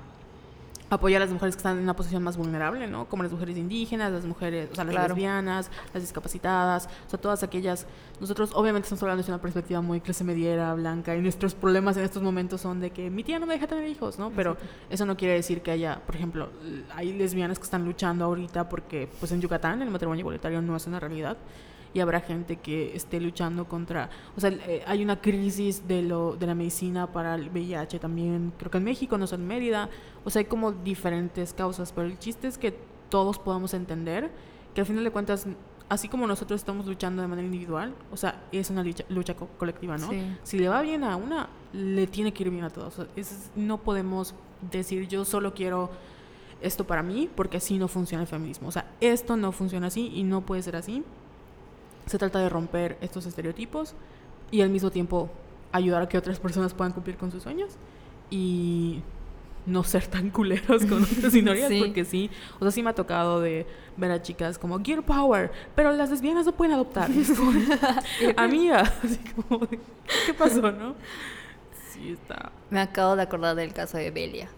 apoyar 0.94 1.22
a 1.22 1.24
las 1.24 1.32
mujeres 1.32 1.56
que 1.56 1.60
están 1.60 1.78
en 1.78 1.84
una 1.84 1.96
posición 1.96 2.22
más 2.22 2.36
vulnerable, 2.36 2.86
¿no? 2.86 3.06
Como 3.06 3.22
las 3.22 3.32
mujeres 3.32 3.56
indígenas, 3.56 4.12
las 4.12 4.24
mujeres, 4.26 4.68
o 4.72 4.74
sea, 4.74 4.84
las 4.84 4.92
Claro. 4.92 5.08
lesbianas, 5.14 5.70
las 5.94 6.02
discapacitadas, 6.02 6.88
o 7.06 7.10
sea, 7.10 7.20
todas 7.20 7.42
aquellas. 7.42 7.86
Nosotros, 8.20 8.50
obviamente, 8.54 8.84
estamos 8.86 9.02
hablando 9.02 9.22
desde 9.22 9.32
una 9.32 9.40
perspectiva 9.40 9.80
muy 9.80 10.00
clase 10.00 10.22
mediera, 10.24 10.74
blanca, 10.74 11.16
y 11.16 11.20
nuestros 11.20 11.54
problemas 11.54 11.96
en 11.96 12.04
estos 12.04 12.22
momentos 12.22 12.60
son 12.60 12.80
de 12.80 12.90
que 12.90 13.08
mi 13.10 13.24
tía 13.24 13.38
no 13.38 13.46
me 13.46 13.54
deja 13.54 13.66
tener 13.66 13.88
hijos, 13.88 14.18
¿no? 14.18 14.30
Pero 14.30 14.56
eso 14.90 15.06
no 15.06 15.16
quiere 15.16 15.34
decir 15.34 15.62
que 15.62 15.70
haya, 15.70 16.00
por 16.04 16.14
ejemplo, 16.14 16.50
hay 16.94 17.12
lesbianas 17.12 17.58
que 17.58 17.64
están 17.64 17.84
luchando 17.84 18.24
ahorita 18.26 18.68
porque, 18.68 19.08
pues 19.18 19.32
en 19.32 19.40
Yucatán, 19.40 19.80
el 19.82 19.90
matrimonio 19.90 20.20
igualitario 20.20 20.60
no 20.60 20.76
es 20.76 20.86
una 20.86 21.00
realidad. 21.00 21.36
Y 21.94 22.00
habrá 22.00 22.20
gente 22.20 22.56
que 22.56 22.96
esté 22.96 23.20
luchando 23.20 23.66
contra. 23.66 24.08
O 24.36 24.40
sea, 24.40 24.50
eh, 24.50 24.82
hay 24.86 25.02
una 25.04 25.20
crisis 25.20 25.86
de, 25.86 26.02
lo, 26.02 26.36
de 26.36 26.46
la 26.46 26.54
medicina 26.54 27.12
para 27.12 27.34
el 27.34 27.50
VIH 27.50 27.98
también. 27.98 28.52
Creo 28.58 28.70
que 28.70 28.78
en 28.78 28.84
México, 28.84 29.18
no 29.18 29.26
solo 29.26 29.42
en 29.42 29.48
Mérida. 29.48 29.90
O 30.24 30.30
sea, 30.30 30.40
hay 30.40 30.46
como 30.46 30.72
diferentes 30.72 31.52
causas. 31.52 31.92
Pero 31.92 32.06
el 32.06 32.18
chiste 32.18 32.48
es 32.48 32.56
que 32.56 32.78
todos 33.10 33.38
podamos 33.38 33.74
entender 33.74 34.30
que 34.74 34.80
al 34.80 34.86
final 34.86 35.04
de 35.04 35.10
cuentas, 35.10 35.46
así 35.90 36.08
como 36.08 36.26
nosotros 36.26 36.58
estamos 36.62 36.86
luchando 36.86 37.20
de 37.20 37.28
manera 37.28 37.44
individual, 37.44 37.94
o 38.10 38.16
sea, 38.16 38.42
es 38.52 38.70
una 38.70 38.82
lucha, 38.82 39.04
lucha 39.10 39.34
co- 39.36 39.48
colectiva, 39.58 39.98
¿no? 39.98 40.08
Sí. 40.08 40.22
Si 40.44 40.58
le 40.58 40.70
va 40.70 40.80
bien 40.80 41.04
a 41.04 41.16
una, 41.16 41.50
le 41.74 42.06
tiene 42.06 42.32
que 42.32 42.44
ir 42.44 42.50
bien 42.50 42.64
a 42.64 42.70
todos. 42.70 42.98
O 42.98 43.02
sea, 43.04 43.12
es- 43.16 43.50
no 43.54 43.76
podemos 43.76 44.34
decir 44.70 45.08
yo 45.08 45.26
solo 45.26 45.52
quiero 45.52 45.90
esto 46.62 46.86
para 46.86 47.02
mí 47.02 47.28
porque 47.34 47.58
así 47.58 47.76
no 47.76 47.88
funciona 47.88 48.22
el 48.22 48.28
feminismo. 48.28 48.68
O 48.68 48.72
sea, 48.72 48.86
esto 49.02 49.36
no 49.36 49.52
funciona 49.52 49.88
así 49.88 50.10
y 50.14 50.22
no 50.22 50.40
puede 50.46 50.62
ser 50.62 50.76
así. 50.76 51.02
Se 52.12 52.18
trata 52.18 52.40
de 52.40 52.50
romper 52.50 52.98
estos 53.00 53.24
estereotipos 53.24 53.94
y 54.50 54.60
al 54.60 54.68
mismo 54.68 54.90
tiempo 54.90 55.30
ayudar 55.72 56.02
a 56.02 56.08
que 56.10 56.18
otras 56.18 56.38
personas 56.38 56.74
puedan 56.74 56.92
cumplir 56.92 57.16
con 57.16 57.30
sus 57.32 57.42
sueños 57.42 57.70
y 58.28 59.00
no 59.64 59.82
ser 59.82 60.06
tan 60.08 60.28
culeros 60.28 60.84
con 60.84 61.04
otras 61.04 61.32
minorías 61.32 61.68
Sí. 61.70 61.80
porque 61.82 62.04
sí, 62.04 62.30
o 62.56 62.64
sea, 62.64 62.70
sí 62.70 62.82
me 62.82 62.90
ha 62.90 62.94
tocado 62.94 63.40
de 63.40 63.66
ver 63.96 64.10
a 64.10 64.20
chicas 64.20 64.58
como 64.58 64.78
Gear 64.84 65.02
Power, 65.02 65.50
pero 65.74 65.90
las 65.92 66.10
lesbianas 66.10 66.44
no 66.44 66.52
pueden 66.52 66.74
adoptar. 66.74 67.08
Amiga, 68.36 68.80
así 69.02 69.18
como, 69.34 69.66
¿qué 69.66 70.34
pasó, 70.36 70.70
no? 70.70 70.94
Sí, 71.92 72.10
está. 72.10 72.52
Me 72.68 72.80
acabo 72.80 73.16
de 73.16 73.22
acordar 73.22 73.56
del 73.56 73.72
caso 73.72 73.96
de 73.96 74.10
Belia. 74.10 74.48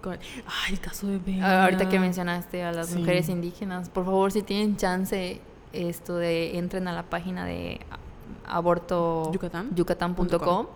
con- 0.00 0.14
Ay, 0.46 0.74
el 0.74 0.80
caso 0.80 1.08
de 1.08 1.18
Bella. 1.18 1.42
Ah, 1.62 1.64
Ahorita 1.64 1.88
que 1.88 1.98
mencionaste 1.98 2.62
a 2.62 2.70
las 2.70 2.88
Sí. 2.90 2.98
mujeres 2.98 3.28
indígenas, 3.28 3.88
por 3.88 4.04
favor, 4.04 4.30
si 4.30 4.42
tienen 4.42 4.76
chance, 4.76 5.40
esto 5.74 6.16
de 6.16 6.58
entren 6.58 6.88
a 6.88 6.92
la 6.92 7.04
página 7.04 7.44
de 7.44 7.80
aborto 8.46 9.30
Yucatán. 9.32 9.74
yucatán.com 9.74 10.66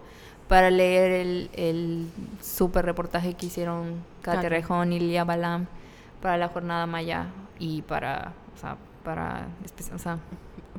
para 0.49 0.71
leer 0.71 1.13
el, 1.13 1.51
el 1.53 2.07
super 2.41 2.85
reportaje 2.85 3.35
que 3.35 3.47
hicieron 3.47 3.97
Kate. 4.23 4.49
Rejón 4.49 4.93
y 4.93 5.01
Lía 5.01 5.25
Balam 5.25 5.67
para 6.23 6.39
la 6.39 6.49
jornada 6.49 6.87
maya 6.87 7.27
y 7.59 7.83
para, 7.83 8.33
o 8.57 8.61
sea, 8.61 8.77
para, 9.05 9.49
o 9.95 9.99
sea, 9.99 10.19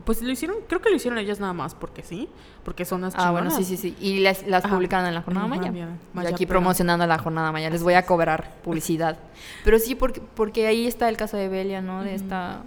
Pues 0.06 0.22
lo 0.22 0.32
hicieron, 0.32 0.58
creo 0.68 0.82
que 0.82 0.90
lo 0.90 0.96
hicieron 0.96 1.20
ellas 1.20 1.40
nada 1.40 1.54
más 1.54 1.76
porque 1.76 2.02
sí, 2.04 2.28
porque 2.64 2.84
son 2.84 3.02
las 3.02 3.14
ah, 3.16 3.32
bueno, 3.32 3.52
sí, 3.52 3.64
sí, 3.64 3.78
sí, 3.78 3.96
y 4.00 4.20
las, 4.22 4.46
las 4.48 4.66
publicaron 4.66 5.06
en 5.06 5.14
la 5.14 5.22
jornada 5.22 5.48
maya. 5.48 5.72
Y 5.72 6.20
aquí 6.26 6.46
pero- 6.46 6.60
promocionando 6.60 7.06
la 7.06 7.20
jornada 7.20 7.52
maya, 7.52 7.70
les 7.70 7.84
voy 7.84 7.94
a 7.94 8.06
cobrar 8.06 8.56
publicidad. 8.64 9.18
Pero 9.64 9.78
sí, 9.80 9.96
porque, 9.96 10.22
porque 10.36 10.68
ahí 10.68 10.88
está 10.88 11.10
el 11.10 11.18
caso 11.18 11.38
de 11.38 11.48
Belia, 11.48 11.82
¿no? 11.82 12.04
De 12.04 12.16
esta... 12.16 12.64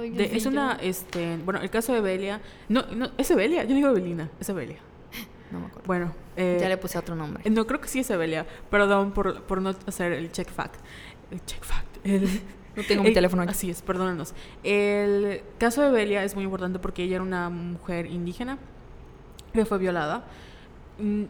De- 0.00 0.36
es 0.36 0.46
una, 0.46 0.72
este, 0.80 1.36
bueno, 1.44 1.60
el 1.60 1.70
caso 1.70 1.92
de 1.92 2.00
Belia, 2.00 2.40
no, 2.68 2.82
no, 2.94 3.10
es 3.18 3.30
Evelia, 3.30 3.64
yo 3.64 3.74
digo 3.74 3.88
Evelina, 3.88 4.28
es 4.40 4.48
Evelia. 4.48 4.78
No 5.50 5.60
me 5.60 5.66
acuerdo. 5.66 5.86
Bueno, 5.86 6.12
eh, 6.36 6.58
ya 6.60 6.68
le 6.68 6.76
puse 6.76 6.98
otro 6.98 7.14
nombre. 7.16 7.42
no 7.50 7.66
creo 7.66 7.80
que 7.80 7.88
sí 7.88 8.00
es 8.00 8.10
Evelia, 8.10 8.46
perdón 8.70 9.12
por, 9.12 9.42
por 9.44 9.62
no 9.62 9.74
hacer 9.86 10.12
el 10.12 10.30
check 10.30 10.48
fact. 10.50 10.74
El 11.30 11.44
check 11.44 11.64
fact. 11.64 11.96
el- 12.04 12.28
No 12.76 12.84
tengo 12.84 13.02
mi 13.02 13.08
el- 13.08 13.14
teléfono 13.14 13.42
aquí. 13.42 13.50
Así 13.50 13.70
es, 13.70 13.82
perdónanos. 13.82 14.34
El 14.62 15.40
caso 15.58 15.82
de 15.82 15.90
Belia 15.90 16.22
es 16.22 16.34
muy 16.36 16.44
importante 16.44 16.78
porque 16.78 17.02
ella 17.02 17.16
era 17.16 17.24
una 17.24 17.48
mujer 17.50 18.06
indígena 18.06 18.56
que 19.52 19.64
fue 19.64 19.78
violada. 19.78 20.24
Mm, 20.98 21.24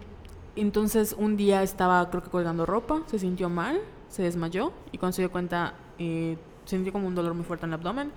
Entonces 0.57 1.15
un 1.17 1.37
día 1.37 1.63
estaba 1.63 2.11
creo 2.11 2.23
que 2.23 2.29
colgando 2.31 2.67
ropa, 2.67 3.03
se 3.07 3.19
sintió 3.19 3.49
mal, 3.49 3.81
se 4.09 4.23
desmayó 4.25 4.73
y 4.93 4.99
cuando 4.99 5.13
se 5.15 5.23
dio 5.23 5.31
cuenta 5.31 5.75
eh, 5.99 6.37
sintió 6.65 6.93
como 6.93 7.07
un 7.07 7.15
dolor 7.15 7.33
muy 7.35 7.45
fuerte 7.45 7.65
en 7.67 7.71
el 7.71 7.75
abdomen 7.75 8.11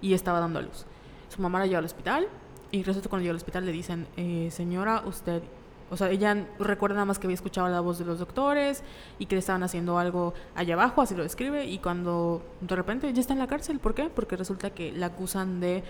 y 0.00 0.14
estaba 0.14 0.40
dando 0.40 0.58
a 0.58 0.62
luz. 0.62 0.86
Su 1.28 1.42
mamá 1.42 1.58
la 1.58 1.66
llevó 1.66 1.78
al 1.78 1.84
hospital 1.84 2.28
y 2.70 2.82
resulta 2.82 3.08
cuando 3.08 3.22
llegó 3.22 3.32
al 3.32 3.36
hospital 3.36 3.66
le 3.66 3.72
dicen, 3.72 4.06
eh, 4.16 4.48
señora, 4.50 5.02
usted, 5.06 5.42
o 5.90 5.96
sea, 5.96 6.10
ella 6.10 6.46
recuerda 6.58 6.94
nada 6.96 7.06
más 7.06 7.18
que 7.18 7.26
había 7.26 7.34
escuchado 7.34 7.68
la 7.68 7.80
voz 7.80 7.98
de 7.98 8.04
los 8.04 8.18
doctores 8.18 8.82
y 9.18 9.26
que 9.26 9.34
le 9.36 9.40
estaban 9.40 9.62
haciendo 9.62 9.98
algo 9.98 10.34
allá 10.54 10.74
abajo, 10.74 11.00
así 11.02 11.14
lo 11.14 11.22
describe, 11.22 11.64
y 11.64 11.78
cuando 11.78 12.42
de 12.60 12.76
repente 12.76 13.12
ya 13.12 13.20
está 13.20 13.32
en 13.32 13.38
la 13.38 13.46
cárcel, 13.46 13.78
¿por 13.78 13.94
qué? 13.94 14.10
Porque 14.14 14.36
resulta 14.36 14.70
que 14.70 14.92
la 14.92 15.06
acusan 15.06 15.60
de 15.60 15.82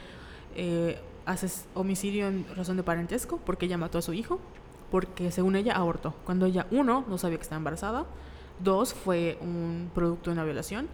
eh, 0.54 1.00
ases- 1.26 1.66
homicidio 1.74 2.28
en 2.28 2.46
razón 2.56 2.76
de 2.76 2.82
parentesco, 2.84 3.38
porque 3.44 3.66
ella 3.66 3.76
mató 3.76 3.98
a 3.98 4.02
su 4.02 4.12
hijo, 4.12 4.38
porque 4.90 5.30
según 5.30 5.56
ella 5.56 5.74
abortó, 5.74 6.14
cuando 6.24 6.46
ella, 6.46 6.66
uno, 6.70 7.04
no 7.08 7.18
sabía 7.18 7.36
que 7.36 7.42
estaba 7.42 7.58
embarazada, 7.58 8.06
dos, 8.60 8.94
fue 8.94 9.36
un 9.40 9.90
producto 9.94 10.30
de 10.30 10.34
una 10.34 10.44
violación, 10.44 10.88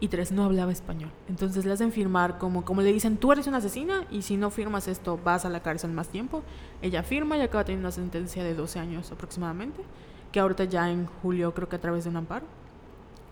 y 0.00 0.08
tres, 0.08 0.30
no 0.30 0.44
hablaba 0.44 0.70
español. 0.70 1.10
Entonces 1.28 1.64
le 1.64 1.72
hacen 1.72 1.92
firmar 1.92 2.38
como, 2.38 2.64
como 2.64 2.82
le 2.82 2.92
dicen, 2.92 3.16
tú 3.16 3.32
eres 3.32 3.46
una 3.46 3.58
asesina 3.58 4.04
y 4.10 4.22
si 4.22 4.36
no 4.36 4.50
firmas 4.50 4.86
esto 4.86 5.18
vas 5.22 5.44
a 5.44 5.48
la 5.48 5.60
cárcel 5.60 5.90
más 5.90 6.08
tiempo. 6.08 6.42
Ella 6.82 7.02
firma 7.02 7.36
y 7.36 7.40
acaba 7.40 7.64
teniendo 7.64 7.88
una 7.88 7.92
sentencia 7.92 8.44
de 8.44 8.54
12 8.54 8.78
años 8.78 9.10
aproximadamente, 9.10 9.82
que 10.30 10.40
ahorita 10.40 10.64
ya 10.64 10.90
en 10.90 11.06
julio 11.06 11.52
creo 11.52 11.68
que 11.68 11.76
a 11.76 11.80
través 11.80 12.04
de 12.04 12.10
un 12.10 12.16
amparo 12.16 12.46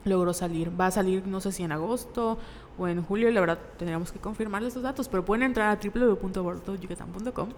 logró 0.04 0.32
salir. 0.32 0.72
Va 0.78 0.86
a 0.86 0.90
salir 0.90 1.26
no 1.26 1.40
sé 1.40 1.52
si 1.52 1.62
en 1.62 1.72
agosto 1.72 2.38
o 2.78 2.88
en 2.88 3.02
julio, 3.02 3.30
la 3.30 3.40
verdad 3.40 3.58
tendríamos 3.78 4.10
que 4.10 4.18
confirmarle 4.18 4.68
esos 4.68 4.82
datos, 4.82 5.08
pero 5.08 5.24
pueden 5.24 5.44
entrar 5.44 5.70
a 5.70 5.80
www.abortoyucatán.com 5.80 7.48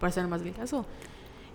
para 0.00 0.10
hacer 0.10 0.26
más 0.26 0.42
del 0.42 0.54
caso 0.54 0.84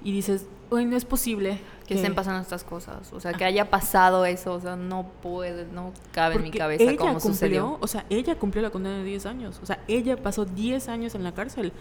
y 0.04 0.12
dices, 0.12 0.46
hoy 0.70 0.86
no 0.86 0.96
es 0.96 1.06
posible 1.06 1.60
que, 1.88 1.96
estén 1.96 2.16
pasando 2.16 2.42
estas 2.42 2.64
cosas, 2.64 3.12
o 3.12 3.20
sea, 3.20 3.34
que 3.34 3.44
haya 3.44 3.70
pasado 3.70 4.26
eso, 4.26 4.54
o 4.54 4.60
sea, 4.62 4.78
no 4.78 5.08
puede, 5.22 5.66
no 5.66 5.92
cabe 6.12 6.36
en 6.36 6.44
mi 6.44 6.52
cabeza 6.52 6.84
ella 6.84 6.96
cómo 6.98 7.14
cumplió, 7.14 7.34
sucedió. 7.34 7.78
O 7.82 7.88
sea, 7.88 8.06
ella 8.10 8.36
cumplió 8.36 8.64
la 8.64 8.70
condena 8.70 8.98
de 9.00 9.04
10 9.04 9.26
años, 9.26 9.60
o 9.62 9.66
sea, 9.66 9.80
ella 9.88 10.16
pasó 10.16 10.46
10 10.46 10.88
años 10.88 11.16
en 11.16 11.24
la 11.24 11.34
cárcel 11.34 11.74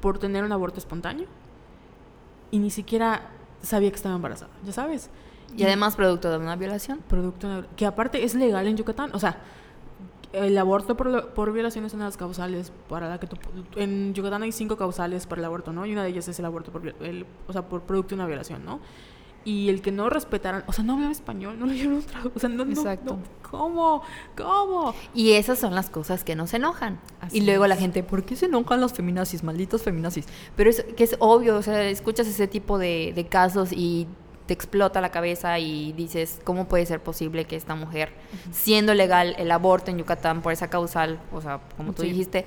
por 0.00 0.18
tener 0.18 0.44
un 0.44 0.52
aborto 0.52 0.78
espontáneo 0.78 1.26
y 2.50 2.58
ni 2.58 2.70
siquiera 2.70 3.30
sabía 3.62 3.90
que 3.90 3.96
estaba 3.96 4.14
embarazada, 4.14 4.50
ya 4.64 4.72
sabes. 4.72 5.10
Y, 5.56 5.62
además 5.62 5.96
producto 5.96 6.30
de 6.30 6.38
una 6.38 6.56
violación. 6.56 6.98
Producto 7.08 7.48
de, 7.48 7.68
que 7.76 7.86
aparte 7.86 8.24
es 8.24 8.34
legal 8.34 8.66
en 8.66 8.76
Yucatán, 8.76 9.10
o 9.14 9.18
sea, 9.18 9.38
el 10.34 10.58
aborto 10.58 10.96
por, 10.96 11.28
por, 11.28 11.52
violación 11.52 11.84
es 11.84 11.94
una 11.94 12.04
de 12.04 12.08
las 12.08 12.16
causales 12.16 12.72
para 12.88 13.08
la 13.08 13.18
que 13.18 13.26
tú, 13.26 13.36
en 13.76 14.14
Yucatán 14.14 14.42
hay 14.42 14.52
cinco 14.52 14.76
causales 14.76 15.26
para 15.26 15.40
el 15.40 15.44
aborto, 15.46 15.72
¿no? 15.72 15.86
Y 15.86 15.92
una 15.92 16.02
de 16.02 16.10
ellas 16.10 16.26
es 16.28 16.38
el 16.38 16.44
aborto 16.44 16.72
por, 16.72 16.86
el, 16.86 17.26
o 17.46 17.52
sea, 17.52 17.68
por 17.68 17.82
producto 17.82 18.10
de 18.10 18.14
una 18.16 18.26
violación, 18.26 18.64
¿no? 18.64 18.80
Y 19.44 19.68
el 19.68 19.82
que 19.82 19.92
no 19.92 20.08
respetaran, 20.08 20.64
o 20.66 20.72
sea, 20.72 20.84
no 20.84 20.94
hablaba 20.94 21.12
español, 21.12 21.58
no 21.58 21.66
leyeron 21.66 21.98
otra, 21.98 22.22
o 22.34 22.38
sea, 22.38 22.48
no, 22.48 22.64
Exacto. 22.64 23.16
No, 23.16 23.50
¿cómo? 23.50 24.02
¿Cómo? 24.36 24.94
Y 25.14 25.32
esas 25.32 25.58
son 25.58 25.74
las 25.74 25.90
cosas 25.90 26.24
que 26.24 26.34
nos 26.34 26.54
enojan. 26.54 26.98
y 27.30 27.42
luego 27.42 27.66
la 27.66 27.76
gente, 27.76 28.02
¿por 28.02 28.24
qué 28.24 28.36
se 28.36 28.46
enojan 28.46 28.80
los 28.80 28.92
feminazis, 28.92 29.44
malditos 29.44 29.82
feminazis? 29.82 30.26
Pero 30.56 30.70
es 30.70 30.84
que 30.96 31.04
es 31.04 31.16
obvio, 31.18 31.56
o 31.56 31.62
sea, 31.62 31.88
escuchas 31.88 32.26
ese 32.26 32.48
tipo 32.48 32.78
de, 32.78 33.12
de 33.14 33.26
casos 33.26 33.72
y 33.72 34.08
te 34.46 34.52
explota 34.52 35.00
la 35.00 35.10
cabeza 35.10 35.58
y 35.58 35.92
dices, 35.92 36.40
¿cómo 36.44 36.68
puede 36.68 36.84
ser 36.86 37.02
posible 37.02 37.46
que 37.46 37.56
esta 37.56 37.74
mujer, 37.74 38.12
siendo 38.52 38.94
legal 38.94 39.34
el 39.38 39.50
aborto 39.50 39.90
en 39.90 39.98
Yucatán 39.98 40.42
por 40.42 40.52
esa 40.52 40.68
causal, 40.68 41.18
o 41.32 41.40
sea, 41.40 41.60
como 41.76 41.92
tú 41.92 42.02
dijiste, 42.02 42.44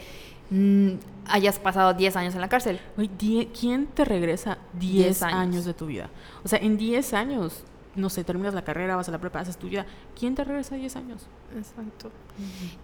mm, 0.52 0.90
hayas 1.28 1.58
pasado 1.60 1.94
10 1.94 2.16
años 2.16 2.36
en 2.36 2.42
la 2.42 2.50
cárcel? 2.50 2.80
¿Quién 3.18 3.88
te 3.88 4.06
regresa 4.06 4.60
10 4.74 5.24
años. 5.24 5.66
de 5.66 5.74
tu 5.74 5.88
vida? 5.88 6.10
O 6.44 6.48
sea, 6.48 6.60
en 6.60 6.78
10 6.78 7.14
años, 7.14 7.64
no 7.96 8.12
sé, 8.12 8.24
terminas 8.24 8.54
la 8.54 8.64
carrera, 8.64 8.96
vas 8.96 9.10
a 9.10 9.12
la 9.12 9.18
prepa, 9.18 9.40
haces 9.40 9.58
tu 9.58 9.68
vida. 9.68 9.88
¿Quién 10.18 10.36
te 10.36 10.44
regresa 10.44 10.76
10 10.76 10.96
años? 10.98 11.26
Exacto. 11.56 12.12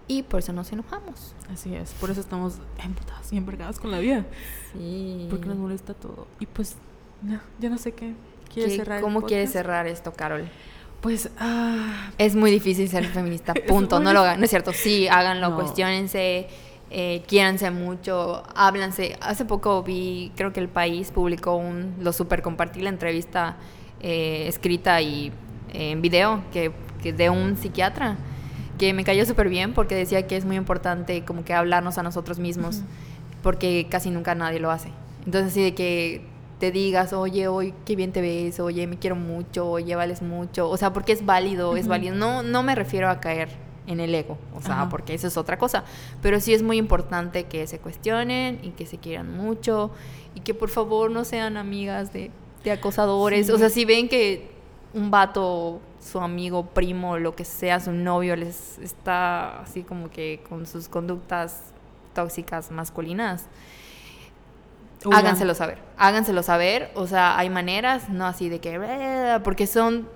Y 0.07 0.23
por 0.23 0.39
eso 0.39 0.53
nos 0.53 0.71
enojamos. 0.71 1.35
Así 1.53 1.75
es, 1.75 1.91
por 1.93 2.09
eso 2.09 2.19
estamos 2.19 2.55
emputadas 2.83 3.31
y 3.31 3.37
envergadas 3.37 3.79
con 3.79 3.91
la 3.91 3.99
vida. 3.99 4.25
Sí. 4.71 5.27
Porque 5.29 5.45
nos 5.45 5.57
molesta 5.57 5.93
todo. 5.93 6.25
Y 6.39 6.47
pues, 6.47 6.77
no, 7.21 7.39
yo 7.59 7.69
no 7.69 7.77
sé 7.77 7.91
qué. 7.91 8.15
¿Cómo 9.01 9.21
quieres 9.23 9.51
cerrar 9.51 9.87
esto, 9.87 10.13
Carol? 10.13 10.49
Pues 11.01 11.29
ah, 11.37 12.11
es 12.17 12.35
muy 12.35 12.49
difícil 12.49 12.87
ser 12.87 13.05
feminista, 13.05 13.53
punto. 13.67 13.99
no 13.99 14.13
lo 14.13 14.21
hagan, 14.21 14.39
no 14.39 14.45
es 14.45 14.49
cierto. 14.49 14.71
Sí, 14.71 15.07
háganlo, 15.09 15.55
cuestionense, 15.55 16.47
eh, 16.89 17.23
quiéranse 17.27 17.71
mucho, 17.71 18.43
háblanse. 18.55 19.17
Hace 19.19 19.45
poco 19.45 19.83
vi, 19.83 20.31
creo 20.35 20.53
que 20.53 20.59
el 20.59 20.69
país 20.69 21.11
publicó 21.11 21.55
un, 21.55 21.95
lo 21.99 22.13
super 22.13 22.41
compartí 22.41 22.81
la 22.81 22.89
entrevista 22.89 23.57
eh, 23.99 24.45
escrita 24.47 25.01
y 25.01 25.33
eh, 25.73 25.91
en 25.91 26.01
video 26.01 26.41
que, 26.53 26.71
de 27.11 27.29
un 27.29 27.57
psiquiatra 27.57 28.15
que 28.77 28.93
me 28.93 29.03
cayó 29.03 29.25
súper 29.25 29.49
bien 29.49 29.73
porque 29.73 29.95
decía 29.95 30.25
que 30.25 30.37
es 30.37 30.45
muy 30.45 30.55
importante 30.55 31.25
como 31.25 31.43
que 31.43 31.53
hablarnos 31.53 31.97
a 31.97 32.03
nosotros 32.03 32.39
mismos 32.39 32.81
porque 33.41 33.87
casi 33.89 34.09
nunca 34.09 34.35
nadie 34.35 34.59
lo 34.59 34.71
hace. 34.71 34.89
Entonces, 35.25 35.53
sí, 35.53 35.61
de 35.61 35.75
que 35.75 36.32
te 36.63 36.71
digas, 36.71 37.11
oye, 37.11 37.49
hoy 37.49 37.73
qué 37.83 37.97
bien 37.97 38.13
te 38.13 38.21
ves, 38.21 38.57
oye, 38.61 38.87
me 38.87 38.97
quiero 38.97 39.17
mucho, 39.17 39.69
oye, 39.69 39.97
vales 39.97 40.21
mucho. 40.21 40.69
O 40.69 40.77
sea, 40.77 40.93
porque 40.93 41.11
es 41.11 41.25
válido, 41.25 41.75
es 41.75 41.89
válido. 41.89 42.15
No, 42.15 42.41
no 42.41 42.63
me 42.63 42.73
refiero 42.73 43.09
a 43.09 43.19
caer 43.19 43.49
en 43.85 43.99
el 43.99 44.15
ego, 44.15 44.37
o 44.55 44.61
sea, 44.61 44.87
porque 44.87 45.13
eso 45.13 45.27
es 45.27 45.35
otra 45.35 45.57
cosa. 45.57 45.83
Pero 46.21 46.39
sí 46.39 46.53
es 46.53 46.63
muy 46.63 46.77
importante 46.77 47.47
que 47.47 47.67
se 47.67 47.79
cuestionen 47.79 48.61
y 48.63 48.69
que 48.69 48.85
se 48.85 48.97
quieran 48.97 49.35
mucho 49.35 49.91
y 50.35 50.39
que 50.39 50.53
por 50.53 50.69
favor 50.69 51.11
no 51.11 51.25
sean 51.25 51.57
amigas 51.57 52.13
de, 52.13 52.31
de 52.63 52.71
acosadores. 52.71 53.49
O 53.49 53.57
sea, 53.57 53.69
si 53.69 53.83
ven 53.83 54.07
que 54.07 54.49
un 54.93 55.11
vato, 55.11 55.81
su 55.99 56.21
amigo, 56.21 56.67
primo, 56.67 57.17
lo 57.17 57.35
que 57.35 57.43
sea, 57.43 57.81
su 57.81 57.91
novio, 57.91 58.37
les 58.37 58.79
está 58.79 59.59
así 59.63 59.83
como 59.83 60.09
que 60.09 60.41
con 60.47 60.65
sus 60.65 60.87
conductas 60.87 61.73
tóxicas 62.13 62.71
masculinas 62.71 63.49
Háganselo 65.11 65.55
saber, 65.55 65.79
háganselo 65.97 66.43
saber, 66.43 66.91
o 66.95 67.07
sea, 67.07 67.37
hay 67.37 67.49
maneras, 67.49 68.09
no 68.09 68.25
así 68.25 68.49
de 68.49 68.59
que, 68.59 69.39
porque 69.43 69.67
son 69.67 70.07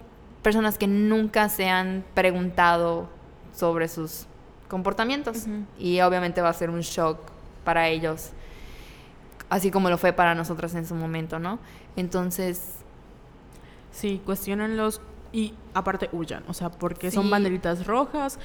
personas 0.42 0.78
que 0.78 0.88
nunca 0.88 1.50
se 1.50 1.68
han 1.70 2.06
preguntado 2.14 3.10
sobre 3.54 3.88
sus 3.88 4.28
comportamientos. 4.68 5.46
Y 5.78 6.00
obviamente 6.02 6.42
va 6.42 6.50
a 6.50 6.54
ser 6.54 6.70
un 6.70 6.82
shock 6.82 7.20
para 7.64 7.90
ellos, 7.90 8.32
así 9.50 9.72
como 9.72 9.90
lo 9.90 9.98
fue 9.98 10.14
para 10.14 10.36
nosotras 10.36 10.74
en 10.76 10.86
su 10.86 10.96
momento, 10.96 11.40
¿no? 11.40 11.60
Entonces... 11.96 12.76
Sí, 13.92 14.22
cuestionenlos 14.24 15.02
y 15.32 15.54
aparte 15.74 16.10
huyan, 16.12 16.44
o 16.48 16.54
sea, 16.54 16.70
porque 16.70 17.12
son 17.12 17.30
banderitas 17.30 17.86
rojas. 17.86 18.40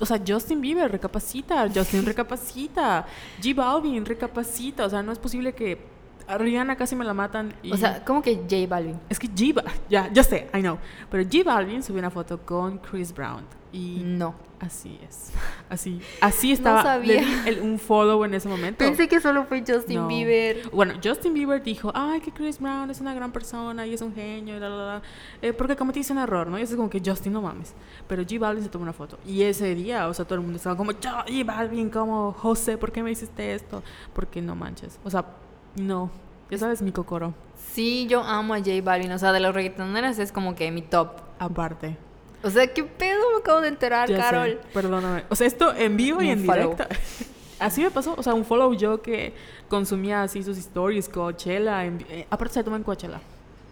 O 0.00 0.06
sea, 0.06 0.20
Justin 0.26 0.60
Bieber 0.60 0.90
recapacita, 0.90 1.68
Justin 1.72 2.04
recapacita, 2.06 3.06
G 3.40 3.54
Balvin 3.54 4.04
recapacita, 4.04 4.86
o 4.86 4.90
sea, 4.90 5.02
no 5.02 5.12
es 5.12 5.18
posible 5.18 5.54
que 5.54 5.95
a 6.26 6.38
Rihanna 6.38 6.76
casi 6.76 6.96
me 6.96 7.04
la 7.04 7.14
matan. 7.14 7.54
Y... 7.62 7.72
O 7.72 7.76
sea, 7.76 8.04
¿cómo 8.04 8.22
que 8.22 8.36
J 8.36 8.66
Balvin? 8.68 8.98
Es 9.08 9.18
que 9.18 9.28
G 9.28 9.54
ya, 9.88 10.10
ya 10.12 10.22
sé, 10.22 10.48
I 10.54 10.60
know. 10.60 10.78
Pero 11.10 11.24
J 11.24 11.44
Balvin 11.44 11.82
subió 11.82 12.00
una 12.00 12.10
foto 12.10 12.38
con 12.38 12.78
Chris 12.78 13.12
Brown. 13.12 13.44
Y 13.72 14.02
no. 14.04 14.34
Así 14.58 14.98
es. 15.06 15.32
Así. 15.68 16.00
Así 16.22 16.52
estaba. 16.52 16.78
No 16.78 16.82
sabía. 16.84 17.22
un 17.62 17.78
follow 17.78 18.24
en 18.24 18.32
ese 18.32 18.48
momento. 18.48 18.78
Pensé 18.78 19.06
que 19.06 19.20
solo 19.20 19.44
fue 19.44 19.62
Justin 19.66 20.08
Bieber. 20.08 20.70
Bueno, 20.70 20.94
Justin 21.02 21.34
Bieber 21.34 21.62
dijo, 21.62 21.92
ay, 21.94 22.20
que 22.20 22.32
Chris 22.32 22.58
Brown 22.58 22.90
es 22.90 23.00
una 23.02 23.12
gran 23.12 23.32
persona 23.32 23.86
y 23.86 23.92
es 23.92 24.00
un 24.00 24.14
genio, 24.14 24.56
y 24.56 25.46
eh, 25.46 25.52
porque 25.52 25.76
cometiste 25.76 26.12
un 26.12 26.20
error, 26.20 26.46
¿no? 26.46 26.58
Y 26.58 26.62
es 26.62 26.74
como 26.74 26.88
que 26.88 27.02
Justin, 27.04 27.34
no 27.34 27.42
mames. 27.42 27.74
Pero 28.08 28.22
G 28.22 28.38
Balvin 28.38 28.64
se 28.64 28.70
tomó 28.70 28.84
una 28.84 28.94
foto. 28.94 29.18
Y 29.26 29.42
ese 29.42 29.74
día, 29.74 30.08
o 30.08 30.14
sea, 30.14 30.24
todo 30.24 30.36
el 30.36 30.40
mundo 30.40 30.56
estaba 30.56 30.74
como, 30.74 30.92
G 30.92 31.44
Balvin, 31.44 31.90
como, 31.90 32.32
José, 32.32 32.78
¿por 32.78 32.92
qué 32.92 33.02
me 33.02 33.10
hiciste 33.10 33.52
esto? 33.52 33.82
Porque 34.14 34.40
no 34.40 34.56
manches. 34.56 34.98
O 35.04 35.10
sea, 35.10 35.26
no. 35.76 36.10
Ya 36.50 36.58
sabes, 36.58 36.82
mi 36.82 36.92
cocoro. 36.92 37.34
Sí, 37.72 38.06
yo 38.08 38.22
amo 38.22 38.54
a 38.54 38.58
J 38.58 38.70
Balvin. 38.82 39.10
O 39.12 39.18
sea, 39.18 39.32
de 39.32 39.40
los 39.40 39.54
reggaetoneros 39.54 40.18
es 40.18 40.32
como 40.32 40.54
que 40.54 40.70
mi 40.70 40.82
top. 40.82 41.10
Aparte. 41.38 41.96
O 42.42 42.50
sea, 42.50 42.66
¿qué 42.72 42.84
pedo 42.84 43.30
me 43.32 43.38
acabo 43.40 43.60
de 43.60 43.68
enterar, 43.68 44.08
Carol? 44.14 44.60
Perdóname. 44.72 45.24
O 45.28 45.34
sea, 45.34 45.46
esto 45.46 45.74
en 45.74 45.96
vivo 45.96 46.22
y 46.22 46.30
en 46.30 46.42
directo. 46.42 46.84
Así 47.58 47.82
me 47.82 47.90
pasó. 47.90 48.14
O 48.16 48.22
sea, 48.22 48.34
un 48.34 48.44
follow 48.44 48.72
yo 48.74 49.00
que 49.00 49.32
consumía 49.68 50.22
así 50.22 50.42
sus 50.42 50.58
stories, 50.58 51.08
Coachella. 51.08 51.86
Eh, 51.86 52.26
aparte 52.28 52.54
se 52.54 52.62
toma 52.62 52.76
en 52.76 52.82
Coachella. 52.82 53.20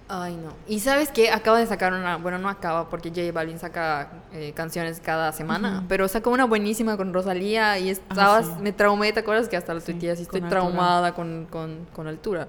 Ay, 0.09 0.36
no. 0.36 0.50
Y 0.68 0.80
sabes 0.80 1.11
qué? 1.11 1.30
Acaba 1.30 1.59
de 1.59 1.66
sacar 1.66 1.92
una. 1.92 2.16
Bueno, 2.18 2.38
no 2.38 2.48
acaba 2.48 2.90
porque 2.90 3.09
J 3.09 3.32
Balvin 3.32 3.59
saca 3.59 4.11
eh, 4.32 4.52
canciones 4.55 5.00
cada 5.00 5.32
semana. 5.32 5.84
Pero 5.88 6.09
sacó 6.09 6.30
una 6.30 6.44
buenísima 6.44 6.96
con 6.96 7.14
Rosalía 7.14 7.78
y 7.78 7.88
estabas. 7.88 8.61
Me 8.61 8.72
traumé, 8.72 9.12
¿te 9.12 9.20
acuerdas? 9.20 9.48
Que 9.48 9.57
hasta 9.57 9.72
lo 9.72 9.80
tuiteé 9.80 10.11
así. 10.11 10.22
Estoy 10.22 10.42
traumada 10.42 11.14
con, 11.14 11.46
con, 11.50 11.86
con 11.94 12.07
altura. 12.07 12.48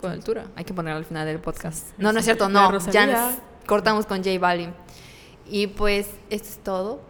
Con 0.00 0.10
altura. 0.10 0.46
Hay 0.56 0.64
que 0.64 0.74
ponerla 0.74 0.98
al 0.98 1.04
final 1.04 1.26
del 1.26 1.38
podcast. 1.38 1.88
No, 1.96 2.12
no 2.12 2.18
es 2.18 2.24
cierto, 2.24 2.48
no. 2.48 2.76
Ya 2.90 3.36
cortamos 3.66 4.06
con 4.06 4.18
J 4.18 4.38
Balvin. 4.40 4.74
Y 5.48 5.68
pues 5.68 6.08
esto 6.28 6.48
es 6.48 6.58
todo. 6.58 7.00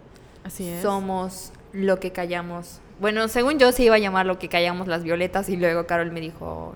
Así 0.44 0.68
es. 0.68 0.82
Somos 0.82 1.52
lo 1.72 1.98
que 2.00 2.12
callamos. 2.12 2.80
Bueno, 3.00 3.28
según 3.28 3.58
yo 3.58 3.72
se 3.72 3.84
iba 3.84 3.96
a 3.96 3.98
llamar 3.98 4.26
lo 4.26 4.38
que 4.38 4.48
callamos 4.48 4.88
las 4.88 5.02
violetas 5.02 5.48
y 5.48 5.56
luego 5.56 5.86
Carol 5.86 6.10
me 6.12 6.20
dijo, 6.20 6.74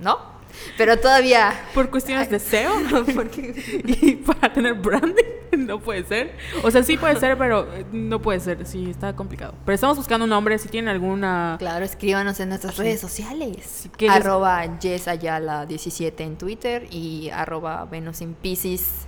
¿no? 0.00 0.35
Pero 0.76 0.98
todavía. 0.98 1.52
Por 1.74 1.90
cuestiones 1.90 2.30
de 2.30 2.38
SEO. 2.38 2.72
Porque... 3.14 3.82
y 3.84 4.16
para 4.16 4.52
tener 4.52 4.74
branding, 4.74 5.36
no 5.58 5.80
puede 5.80 6.04
ser. 6.04 6.36
O 6.62 6.70
sea, 6.70 6.82
sí 6.82 6.96
puede 6.96 7.16
ser, 7.16 7.36
pero 7.38 7.72
eh, 7.74 7.84
no 7.92 8.20
puede 8.20 8.40
ser. 8.40 8.66
Sí, 8.66 8.90
está 8.90 9.14
complicado. 9.14 9.54
Pero 9.64 9.74
estamos 9.74 9.96
buscando 9.96 10.24
un 10.24 10.30
nombre. 10.30 10.58
Si 10.58 10.68
tienen 10.68 10.88
alguna. 10.88 11.56
Claro, 11.58 11.84
escríbanos 11.84 12.38
en 12.40 12.48
nuestras 12.50 12.76
redes 12.76 13.00
sociales. 13.00 13.88
arroba 14.08 14.64
yesayala17 14.64 16.20
en 16.20 16.36
Twitter 16.36 16.86
y 16.90 17.30
arroba 17.30 17.84
Venus 17.84 18.20
en 18.20 18.36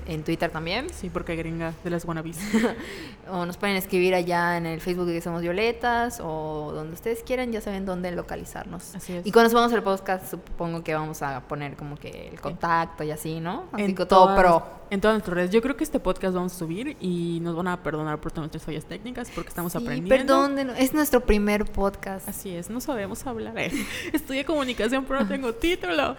en 0.06 0.24
Twitter 0.24 0.50
también. 0.50 0.88
Sí, 0.90 1.10
porque 1.10 1.32
hay 1.32 1.38
gringa 1.38 1.74
de 1.84 1.90
las 1.90 2.04
wannabes. 2.04 2.38
o 3.30 3.46
nos 3.46 3.56
pueden 3.56 3.76
escribir 3.76 4.14
allá 4.14 4.56
en 4.56 4.66
el 4.66 4.80
Facebook 4.80 5.06
de 5.06 5.20
Somos 5.20 5.42
Violetas 5.42 6.20
o 6.22 6.72
donde 6.74 6.94
ustedes 6.94 7.22
quieran. 7.22 7.52
Ya 7.52 7.60
saben 7.60 7.86
dónde 7.86 8.10
localizarnos. 8.12 8.94
Así 8.94 9.14
es. 9.14 9.26
Y 9.26 9.32
cuando 9.32 9.50
subamos 9.50 9.72
el 9.72 9.82
podcast, 9.82 10.30
supongo 10.30 10.82
que 10.82 10.94
vamos 10.94 11.22
a 11.22 11.37
poner 11.40 11.76
como 11.76 11.96
que 11.96 12.28
el 12.32 12.40
contacto 12.40 13.04
y 13.04 13.10
así, 13.10 13.40
¿no? 13.40 13.64
Así 13.72 13.82
En 13.84 13.94
que 13.94 14.06
todo 14.06 14.34
pro. 14.36 14.78
En 14.90 15.00
todas 15.02 15.16
nuestras 15.16 15.34
redes. 15.36 15.50
Yo 15.50 15.60
creo 15.60 15.76
que 15.76 15.84
este 15.84 16.00
podcast 16.00 16.34
vamos 16.34 16.54
a 16.54 16.58
subir 16.58 16.96
y 17.00 17.40
nos 17.42 17.54
van 17.54 17.68
a 17.68 17.82
perdonar 17.82 18.18
por 18.20 18.32
todas 18.32 18.44
nuestras 18.44 18.62
fallas 18.64 18.86
técnicas 18.86 19.30
porque 19.34 19.50
estamos 19.50 19.72
Sí, 19.72 19.78
aprendiendo. 19.78 20.08
perdón, 20.56 20.70
es 20.78 20.94
nuestro 20.94 21.20
primer 21.20 21.66
podcast. 21.66 22.26
Así 22.28 22.54
es, 22.56 22.70
no 22.70 22.80
sabemos 22.80 23.26
hablar. 23.26 23.58
eh. 23.58 23.70
Estudié 24.12 24.44
comunicación, 24.46 25.04
pero 25.04 25.20
no 25.20 25.28
tengo 25.28 25.52
título. 25.54 26.16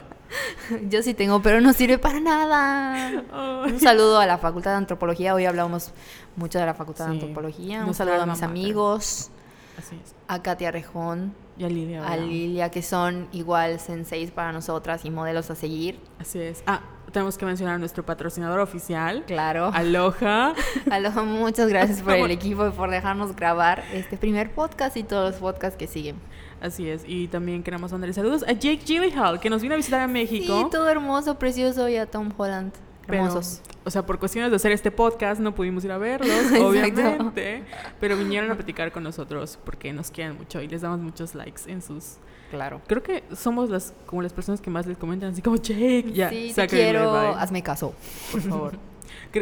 Yo 0.87 1.01
sí 1.01 1.15
tengo, 1.15 1.41
pero 1.41 1.59
no 1.59 1.73
sirve 1.73 1.97
para 1.97 2.19
nada. 2.19 3.07
Ay. 3.33 3.71
Un 3.71 3.79
saludo 3.79 4.19
a 4.19 4.27
la 4.27 4.37
Facultad 4.37 4.71
de 4.71 4.77
Antropología. 4.77 5.33
Hoy 5.33 5.45
hablamos 5.45 5.91
mucho 6.35 6.59
de 6.59 6.67
la 6.67 6.75
Facultad 6.75 7.05
de 7.07 7.13
Antropología. 7.13 7.83
Un 7.85 7.95
saludo 7.95 8.21
a 8.21 8.25
mis 8.27 8.43
amigos, 8.43 9.31
Así 9.79 9.95
es. 10.03 10.13
a 10.27 10.43
Katia 10.43 10.69
Rejón, 10.69 11.33
Y 11.59 11.65
a 11.65 11.69
Lidia. 11.69 11.99
a 11.99 12.11
¿verdad? 12.11 12.25
Lilia, 12.25 12.71
que 12.71 12.81
son 12.81 13.27
igual 13.33 13.79
senseis 13.81 14.31
para 14.31 14.53
nosotras 14.53 15.03
y 15.03 15.11
modelos 15.11 15.51
a 15.51 15.55
seguir. 15.55 15.99
Así 16.17 16.39
es. 16.39 16.63
Ah, 16.65 16.81
tenemos 17.11 17.37
que 17.37 17.45
mencionar 17.45 17.75
a 17.75 17.77
nuestro 17.77 18.05
patrocinador 18.05 18.61
oficial. 18.61 19.25
Claro. 19.27 19.69
Aloha. 19.73 20.53
Aloha, 20.89 21.23
muchas 21.23 21.67
gracias 21.67 22.01
por 22.01 22.13
el 22.13 22.31
equipo 22.31 22.65
y 22.65 22.71
por 22.71 22.89
dejarnos 22.89 23.35
grabar 23.35 23.83
este 23.91 24.15
primer 24.15 24.51
podcast 24.53 24.95
y 24.95 25.03
todos 25.03 25.31
los 25.31 25.41
podcasts 25.41 25.77
que 25.77 25.87
siguen. 25.87 26.15
Así 26.61 26.89
es. 26.89 27.03
Y 27.05 27.27
también 27.27 27.61
queremos 27.61 27.91
mandarle 27.91 28.13
saludos 28.13 28.43
a 28.43 28.53
Jake 28.53 28.81
Gyllenhaal, 28.85 29.41
que 29.41 29.49
nos 29.49 29.61
vino 29.61 29.73
a 29.73 29.77
visitar 29.77 29.99
a 29.99 30.07
México. 30.07 30.61
Sí, 30.63 30.65
todo 30.71 30.87
hermoso, 30.89 31.37
precioso 31.37 31.89
y 31.89 31.97
a 31.97 32.05
Tom 32.05 32.31
Holland. 32.37 32.71
Pero, 33.09 33.23
Hermosos. 33.25 33.61
o 33.83 33.89
sea, 33.91 34.05
por 34.05 34.19
cuestiones 34.19 34.51
de 34.51 34.55
hacer 34.55 34.71
este 34.71 34.91
podcast 34.91 35.41
no 35.41 35.53
pudimos 35.55 35.83
ir 35.85 35.91
a 35.91 35.97
verlos, 35.97 36.29
obviamente. 36.61 37.63
Pero 37.99 38.17
vinieron 38.17 38.51
a 38.51 38.55
platicar 38.55 38.91
con 38.91 39.03
nosotros 39.03 39.59
porque 39.65 39.91
nos 39.93 40.11
quieren 40.11 40.37
mucho 40.37 40.61
y 40.61 40.67
les 40.67 40.81
damos 40.81 40.99
muchos 40.99 41.35
likes 41.35 41.61
en 41.67 41.81
sus. 41.81 42.17
Claro. 42.51 42.81
Creo 42.87 43.03
que 43.03 43.23
somos 43.35 43.69
las 43.69 43.93
como 44.05 44.21
las 44.21 44.33
personas 44.33 44.59
que 44.61 44.69
más 44.69 44.87
les 44.87 44.97
comentan 44.97 45.31
así 45.33 45.41
como 45.41 45.57
Jake, 45.57 46.11
ya, 46.13 46.29
sí, 46.29 46.51
te 46.55 46.67
quiero, 46.67 47.11
bye", 47.11 47.29
hazme 47.37 47.61
caso. 47.61 47.93
por 48.31 48.41
favor. 48.49 48.89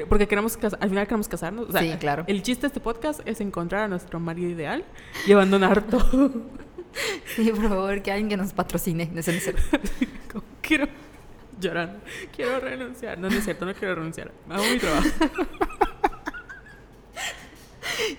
Porque 0.09 0.27
queremos 0.27 0.57
al 0.79 0.89
final 0.89 1.05
queremos 1.05 1.27
casarnos. 1.29 1.69
O 1.69 1.71
sea, 1.71 1.81
Sí, 1.81 1.91
claro. 1.99 2.25
El 2.27 2.41
chiste 2.43 2.61
de 2.63 2.67
este 2.67 2.79
podcast 2.81 3.21
es 3.25 3.39
encontrar 3.39 3.83
a 3.83 3.87
nuestro 3.87 4.19
marido 4.19 4.49
ideal 4.49 4.83
y 5.25 5.31
abandonar 5.33 5.81
todo. 5.83 6.31
Sí, 7.35 7.51
por 7.51 7.69
favor, 7.69 8.01
que 8.01 8.11
alguien 8.11 8.29
que 8.29 8.37
nos 8.37 8.53
patrocine. 8.53 9.05
No. 9.13 9.21
Como, 10.31 10.43
quiero 10.61 10.87
llorar, 11.59 11.97
quiero 12.35 12.59
renunciar. 12.59 13.17
No, 13.17 13.29
no 13.29 13.37
es 13.37 13.43
cierto, 13.43 13.65
no 13.65 13.73
quiero 13.73 13.95
renunciar. 13.95 14.31
Hago 14.49 14.63
mi 14.63 14.77
trabajo. 14.77 15.07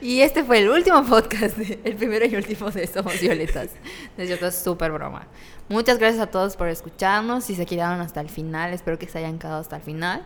Y 0.01 0.23
este 0.23 0.43
fue 0.45 0.59
el 0.59 0.69
último 0.71 1.05
podcast, 1.05 1.57
el 1.85 1.95
primero 1.95 2.25
y 2.27 2.35
último 2.35 2.71
de 2.71 2.87
Somos 2.87 3.21
Violetas. 3.21 3.71
De 4.17 4.27
cierto, 4.27 4.47
es 4.47 4.57
súper 4.57 4.91
broma. 4.91 5.27
Muchas 5.69 5.99
gracias 5.99 6.23
a 6.23 6.27
todos 6.31 6.57
por 6.57 6.69
escucharnos. 6.69 7.45
Si 7.45 7.55
se 7.55 7.67
quedaron 7.67 8.01
hasta 8.01 8.21
el 8.21 8.29
final, 8.29 8.73
espero 8.73 8.99
que 8.99 9.07
se 9.07 9.19
hayan 9.19 9.39
quedado 9.39 9.61
hasta 9.61 9.77
el 9.77 9.83
final. 9.83 10.25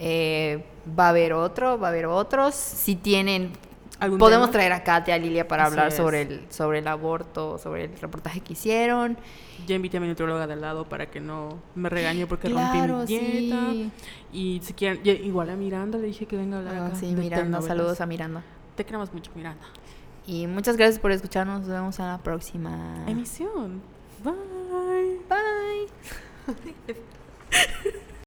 Eh, 0.00 0.64
va 0.98 1.06
a 1.06 1.08
haber 1.10 1.32
otro, 1.34 1.78
va 1.78 1.88
a 1.88 1.90
haber 1.90 2.06
otros. 2.06 2.54
Si 2.54 2.96
tienen, 2.96 3.52
¿Algún 4.00 4.18
podemos 4.18 4.46
tema? 4.48 4.52
traer 4.52 4.72
a 4.72 4.82
Katia, 4.82 5.14
a 5.14 5.18
Lilia 5.18 5.46
para 5.46 5.64
Así 5.64 5.72
hablar 5.72 5.88
es. 5.88 5.94
sobre 5.94 6.22
el, 6.22 6.46
sobre 6.48 6.78
el 6.78 6.88
aborto, 6.88 7.58
sobre 7.58 7.84
el 7.84 7.98
reportaje 8.00 8.40
que 8.40 8.54
hicieron. 8.54 9.18
Ya 9.68 9.74
invité 9.76 9.98
a 9.98 10.00
mi 10.00 10.08
nutrióloga 10.08 10.46
de 10.46 10.54
al 10.54 10.60
lado 10.62 10.88
para 10.88 11.10
que 11.10 11.20
no 11.20 11.58
me 11.74 11.88
regañe 11.90 12.26
porque 12.26 12.48
Claro, 12.48 12.98
rompí 12.98 13.18
mi 13.18 13.26
dieta. 13.40 13.70
sí. 13.72 13.90
Y 14.32 14.60
si 14.64 14.72
quieren, 14.72 15.00
igual 15.04 15.50
a 15.50 15.56
Miranda 15.56 15.98
le 15.98 16.06
dije 16.06 16.26
que 16.26 16.36
venga 16.36 16.56
a 16.56 16.60
hablar 16.60 16.74
Ah, 16.76 16.86
acá 16.86 16.96
sí, 16.96 17.06
Miranda, 17.14 17.60
saludos 17.62 18.00
a 18.00 18.06
Miranda. 18.06 18.42
Te 18.76 18.84
queremos 18.84 19.12
mucho, 19.12 19.30
Miranda. 19.34 19.64
Y 20.26 20.46
muchas 20.46 20.76
gracias 20.76 20.98
por 20.98 21.12
escucharnos. 21.12 21.60
Nos 21.60 21.68
vemos 21.68 21.98
en 21.98 22.06
la 22.06 22.18
próxima. 22.18 23.04
Emisión. 23.06 23.80
Bye. 24.24 25.20
Bye. 25.28 26.96